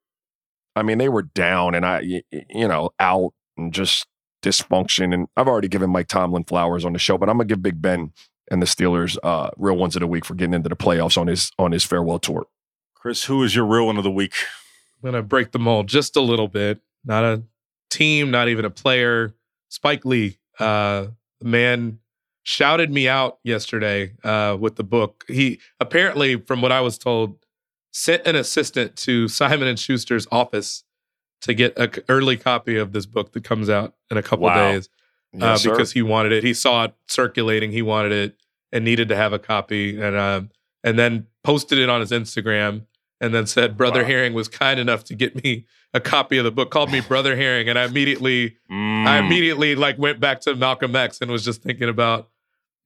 I 0.76 0.82
mean 0.82 0.98
they 0.98 1.08
were 1.08 1.22
down 1.22 1.74
and 1.74 1.86
I, 1.86 2.00
you 2.00 2.68
know, 2.68 2.90
out 2.98 3.32
and 3.56 3.72
just 3.72 4.06
dysfunction. 4.42 5.14
And 5.14 5.28
I've 5.36 5.48
already 5.48 5.68
given 5.68 5.90
Mike 5.90 6.08
Tomlin 6.08 6.44
flowers 6.44 6.84
on 6.84 6.92
the 6.92 6.98
show, 6.98 7.18
but 7.18 7.28
I'm 7.28 7.36
going 7.36 7.48
to 7.48 7.54
give 7.54 7.62
Big 7.62 7.80
Ben 7.80 8.12
and 8.50 8.60
the 8.60 8.66
Steelers 8.66 9.16
uh, 9.22 9.50
real 9.56 9.76
ones 9.76 9.96
of 9.96 10.00
the 10.00 10.06
week 10.06 10.24
for 10.24 10.34
getting 10.34 10.54
into 10.54 10.68
the 10.68 10.76
playoffs 10.76 11.16
on 11.16 11.26
his 11.26 11.50
on 11.58 11.72
his 11.72 11.84
farewell 11.84 12.18
tour. 12.18 12.46
Chris, 12.94 13.24
who 13.24 13.42
is 13.42 13.54
your 13.54 13.64
real 13.64 13.86
one 13.86 13.96
of 13.96 14.04
the 14.04 14.10
week? 14.10 14.34
I'm 15.02 15.10
gonna 15.10 15.22
break 15.22 15.52
the 15.52 15.58
mold 15.58 15.88
just 15.88 16.16
a 16.16 16.20
little 16.20 16.48
bit. 16.48 16.80
Not 17.04 17.24
a 17.24 17.42
team, 17.90 18.30
not 18.30 18.48
even 18.48 18.64
a 18.64 18.70
player. 18.70 19.34
Spike 19.68 20.04
Lee, 20.04 20.38
uh, 20.58 21.06
the 21.40 21.46
man 21.46 21.98
shouted 22.42 22.90
me 22.90 23.08
out 23.08 23.38
yesterday 23.42 24.12
uh, 24.22 24.56
with 24.58 24.76
the 24.76 24.84
book. 24.84 25.24
He 25.28 25.60
apparently, 25.80 26.36
from 26.36 26.62
what 26.62 26.72
I 26.72 26.80
was 26.80 26.98
told, 26.98 27.38
sent 27.96 28.26
an 28.26 28.34
assistant 28.34 28.96
to 28.96 29.28
Simon 29.28 29.68
and 29.68 29.78
Schuster's 29.78 30.26
office 30.32 30.82
to 31.42 31.54
get 31.54 31.78
an 31.78 31.92
early 32.08 32.36
copy 32.36 32.76
of 32.76 32.90
this 32.92 33.06
book 33.06 33.30
that 33.32 33.44
comes 33.44 33.70
out 33.70 33.94
in 34.10 34.16
a 34.16 34.22
couple 34.22 34.46
Wow. 34.46 34.72
days 34.72 34.88
uh, 35.34 35.38
Yes, 35.38 35.62
because 35.62 35.92
he 35.92 36.02
wanted 36.02 36.32
it. 36.32 36.42
He 36.42 36.54
saw 36.54 36.84
it 36.84 36.94
circulating. 37.06 37.70
He 37.70 37.82
wanted 37.82 38.10
it 38.12 38.36
and 38.72 38.84
needed 38.84 39.08
to 39.10 39.16
have 39.16 39.32
a 39.32 39.38
copy, 39.38 40.00
and 40.00 40.16
um, 40.16 40.50
and 40.82 40.98
then 40.98 41.26
posted 41.44 41.78
it 41.78 41.88
on 41.88 42.00
his 42.00 42.10
Instagram, 42.10 42.86
and 43.20 43.32
then 43.32 43.46
said 43.46 43.76
Brother 43.76 44.02
Wow. 44.02 44.08
Herring 44.08 44.34
was 44.34 44.48
kind 44.48 44.80
enough 44.80 45.04
to 45.04 45.14
get 45.14 45.42
me 45.44 45.64
a 45.92 46.00
copy 46.00 46.36
of 46.38 46.44
the 46.44 46.50
book. 46.50 46.70
Called 46.72 46.90
me 46.90 47.00
Brother 47.08 47.36
Herring, 47.36 47.68
and 47.68 47.78
I 47.78 47.84
immediately 47.84 48.56
I 48.68 48.72
Mm. 48.74 49.26
immediately 49.26 49.74
like 49.76 49.98
went 49.98 50.18
back 50.18 50.40
to 50.42 50.56
Malcolm 50.56 50.96
X 50.96 51.20
and 51.20 51.30
was 51.30 51.44
just 51.44 51.62
thinking 51.62 51.88
about 51.88 52.28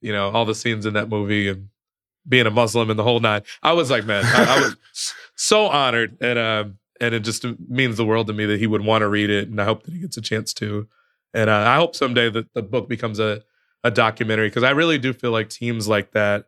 you 0.02 0.12
know 0.12 0.30
all 0.30 0.44
the 0.44 0.54
scenes 0.54 0.84
in 0.84 0.92
that 0.94 1.08
movie 1.08 1.48
and 1.48 1.68
being 2.28 2.46
a 2.46 2.50
Muslim 2.50 2.90
and 2.90 2.98
the 2.98 3.04
whole 3.04 3.20
nine. 3.20 3.42
I 3.62 3.72
was 3.72 3.90
like, 3.90 4.04
man, 4.04 4.24
I, 4.24 4.56
I 4.56 4.60
was 4.60 4.76
so 5.36 5.66
honored, 5.66 6.16
and 6.20 6.38
um, 6.38 6.78
and 7.00 7.14
it 7.14 7.20
just 7.20 7.44
means 7.68 7.96
the 7.96 8.04
world 8.04 8.26
to 8.26 8.32
me 8.32 8.44
that 8.46 8.58
he 8.58 8.66
would 8.66 8.84
want 8.84 9.02
to 9.02 9.08
read 9.08 9.30
it, 9.30 9.48
and 9.48 9.60
I 9.60 9.64
hope 9.64 9.84
that 9.84 9.94
he 9.94 10.00
gets 10.00 10.16
a 10.16 10.22
chance 10.22 10.52
to, 10.54 10.88
and 11.32 11.48
uh, 11.48 11.64
I 11.66 11.76
hope 11.76 11.96
someday 11.96 12.30
that 12.30 12.52
the 12.54 12.62
book 12.62 12.88
becomes 12.88 13.18
a 13.18 13.42
a 13.84 13.90
documentary 13.90 14.48
because 14.48 14.64
I 14.64 14.70
really 14.70 14.98
do 14.98 15.12
feel 15.12 15.30
like 15.30 15.48
teams 15.48 15.86
like 15.86 16.12
that. 16.12 16.46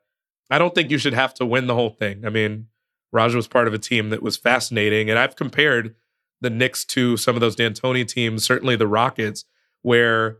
I 0.50 0.58
don't 0.58 0.74
think 0.74 0.90
you 0.90 0.98
should 0.98 1.14
have 1.14 1.32
to 1.34 1.46
win 1.46 1.68
the 1.68 1.74
whole 1.74 1.90
thing. 1.90 2.26
I 2.26 2.28
mean, 2.28 2.66
Raj 3.12 3.34
was 3.34 3.46
part 3.46 3.68
of 3.68 3.74
a 3.74 3.78
team 3.78 4.10
that 4.10 4.22
was 4.22 4.36
fascinating, 4.36 5.08
and 5.08 5.18
I've 5.18 5.36
compared 5.36 5.94
the 6.40 6.50
Knicks 6.50 6.84
to 6.86 7.16
some 7.16 7.36
of 7.36 7.40
those 7.40 7.54
D'Antoni 7.54 8.06
teams, 8.06 8.44
certainly 8.44 8.74
the 8.74 8.86
Rockets, 8.86 9.44
where 9.82 10.38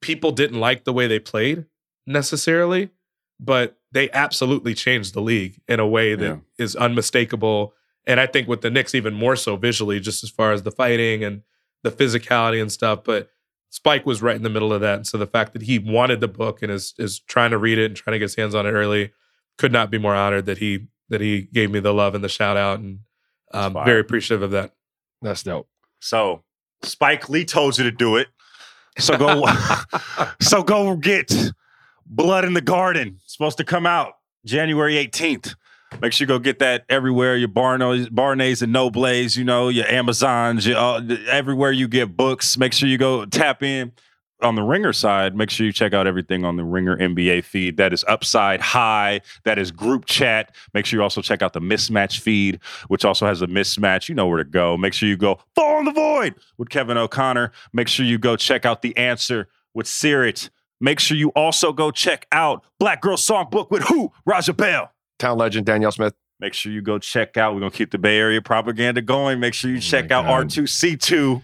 people 0.00 0.30
didn't 0.30 0.60
like 0.60 0.84
the 0.84 0.92
way 0.92 1.06
they 1.06 1.18
played 1.18 1.66
necessarily, 2.06 2.90
but 3.40 3.76
they 3.92 4.10
absolutely 4.10 4.74
changed 4.74 5.14
the 5.14 5.20
league 5.22 5.60
in 5.68 5.80
a 5.80 5.86
way 5.86 6.14
that 6.14 6.40
is 6.58 6.74
Yeah. 6.74 6.82
unmistakable. 6.82 7.74
And 8.06 8.20
I 8.20 8.26
think 8.26 8.48
with 8.48 8.60
the 8.60 8.70
Knicks, 8.70 8.94
even 8.94 9.14
more 9.14 9.36
so 9.36 9.56
visually, 9.56 10.00
just 10.00 10.22
as 10.24 10.30
far 10.30 10.52
as 10.52 10.62
the 10.62 10.70
fighting 10.70 11.24
and 11.24 11.42
the 11.82 11.90
physicality 11.90 12.60
and 12.60 12.70
stuff. 12.72 13.04
But 13.04 13.30
Spike 13.70 14.06
was 14.06 14.22
right 14.22 14.36
in 14.36 14.42
the 14.42 14.50
middle 14.50 14.72
of 14.72 14.80
that. 14.82 14.96
And 14.96 15.06
so 15.06 15.18
the 15.18 15.26
fact 15.26 15.52
that 15.52 15.62
he 15.62 15.78
wanted 15.78 16.20
the 16.20 16.28
book 16.28 16.62
and 16.62 16.70
is 16.70 16.94
is 16.98 17.18
trying 17.20 17.50
to 17.50 17.58
read 17.58 17.78
it 17.78 17.86
and 17.86 17.96
trying 17.96 18.12
to 18.12 18.18
get 18.18 18.24
his 18.26 18.36
hands 18.36 18.54
on 18.54 18.66
it 18.66 18.70
early, 18.72 19.12
could 19.58 19.72
not 19.72 19.90
be 19.90 19.98
more 19.98 20.14
honored 20.14 20.46
that 20.46 20.58
he 20.58 20.86
that 21.08 21.20
he 21.20 21.42
gave 21.42 21.70
me 21.70 21.80
the 21.80 21.92
love 21.94 22.14
and 22.14 22.22
the 22.24 22.28
shout 22.28 22.56
out. 22.56 22.78
And 22.80 23.00
um, 23.52 23.72
fire. 23.74 23.84
very 23.84 24.00
appreciative 24.00 24.42
of 24.42 24.50
that. 24.52 24.72
That's 25.22 25.42
dope. 25.42 25.68
So 26.00 26.42
Spike 26.82 27.28
Lee 27.28 27.44
told 27.44 27.78
you 27.78 27.84
to 27.84 27.90
do 27.90 28.16
it. 28.16 28.28
So 28.98 29.16
go 29.16 29.44
so 30.40 30.62
go 30.62 30.96
get 30.96 31.32
Blood 32.06 32.44
in 32.44 32.54
the 32.54 32.60
Garden. 32.60 33.20
Supposed 33.26 33.58
to 33.58 33.64
come 33.64 33.86
out 33.86 34.14
January 34.44 34.94
18th. 34.94 35.54
Make 36.00 36.12
sure 36.12 36.24
you 36.24 36.28
go 36.28 36.38
get 36.38 36.58
that 36.58 36.84
everywhere. 36.88 37.36
Your 37.36 37.48
Barnes, 37.48 38.08
Barnes 38.08 38.62
and 38.62 38.72
Nobles, 38.72 39.36
you 39.36 39.44
know, 39.44 39.68
your 39.68 39.86
Amazons, 39.86 40.66
your, 40.66 40.76
uh, 40.76 41.00
everywhere 41.30 41.70
you 41.70 41.86
get 41.86 42.16
books. 42.16 42.58
Make 42.58 42.72
sure 42.72 42.88
you 42.88 42.98
go 42.98 43.24
tap 43.26 43.62
in. 43.62 43.92
on 44.42 44.56
the 44.56 44.62
Ringer 44.62 44.92
side, 44.92 45.34
make 45.34 45.48
sure 45.48 45.64
you 45.64 45.72
check 45.72 45.94
out 45.94 46.06
everything 46.06 46.44
on 46.44 46.56
the 46.56 46.64
Ringer 46.64 46.96
NBA 46.98 47.44
feed. 47.44 47.76
That 47.78 47.92
is 47.94 48.04
Upside 48.08 48.60
High. 48.60 49.22
That 49.44 49.58
is 49.58 49.70
Group 49.70 50.04
Chat. 50.04 50.54
Make 50.74 50.84
sure 50.84 50.98
you 50.98 51.02
also 51.02 51.22
check 51.22 51.40
out 51.40 51.54
the 51.54 51.60
Mismatch 51.60 52.18
feed, 52.20 52.58
which 52.88 53.04
also 53.04 53.24
has 53.26 53.40
a 53.40 53.46
mismatch. 53.46 54.08
You 54.08 54.14
know 54.14 54.26
where 54.26 54.38
to 54.38 54.44
go. 54.44 54.76
Make 54.76 54.92
sure 54.92 55.08
you 55.08 55.16
go 55.16 55.38
Fall 55.54 55.78
in 55.78 55.84
the 55.86 55.92
Void 55.92 56.34
with 56.58 56.68
Kevin 56.68 56.98
O'Connor. 56.98 57.52
Make 57.72 57.88
sure 57.88 58.04
you 58.04 58.18
go 58.18 58.36
check 58.36 58.66
out 58.66 58.82
The 58.82 58.94
Answer 58.98 59.48
with 59.72 59.86
Sirit. 59.86 60.50
Make 60.80 61.00
sure 61.00 61.16
you 61.16 61.28
also 61.30 61.72
go 61.72 61.90
check 61.90 62.26
out 62.32 62.64
Black 62.78 63.00
Girl 63.00 63.16
Songbook 63.16 63.70
with 63.70 63.84
who? 63.84 64.12
Raja 64.26 64.52
Bell. 64.52 64.90
Town 65.18 65.38
legend 65.38 65.66
Danyel 65.66 65.92
Smith. 65.92 66.14
Make 66.40 66.52
sure 66.52 66.72
you 66.72 66.82
go 66.82 66.98
check 66.98 67.36
out. 67.36 67.54
We're 67.54 67.60
gonna 67.60 67.70
keep 67.70 67.90
the 67.90 67.98
Bay 67.98 68.18
Area 68.18 68.42
propaganda 68.42 69.00
going. 69.00 69.40
Make 69.40 69.54
sure 69.54 69.70
you 69.70 69.80
check 69.80 70.10
out 70.10 70.24
R2C2 70.26 71.40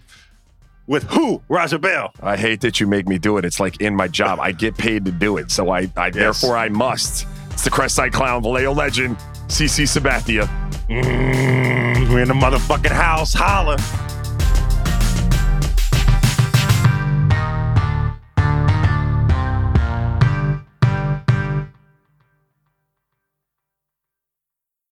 with 0.86 1.04
who? 1.04 1.40
Raja 1.48 1.78
Bell. 1.78 2.12
I 2.20 2.36
hate 2.36 2.60
that 2.62 2.80
you 2.80 2.86
make 2.86 3.06
me 3.06 3.16
do 3.16 3.38
it. 3.38 3.44
It's 3.44 3.60
like 3.60 3.80
in 3.80 3.94
my 3.94 4.08
job. 4.08 4.40
I 4.40 4.50
get 4.52 4.76
paid 4.76 5.04
to 5.04 5.12
do 5.12 5.36
it, 5.36 5.50
so 5.50 5.70
I, 5.70 5.90
I 5.96 6.10
therefore 6.10 6.56
I 6.56 6.68
must. 6.68 7.26
It's 7.52 7.62
the 7.62 7.70
Crestside 7.70 8.12
Clown, 8.12 8.42
Vallejo 8.42 8.74
legend, 8.74 9.16
CC 9.46 9.86
Sabathia. 9.86 10.48
Mm, 10.88 12.12
we're 12.12 12.22
in 12.22 12.28
the 12.28 12.34
motherfucking 12.34 12.90
house. 12.90 13.32
Holla. 13.32 13.76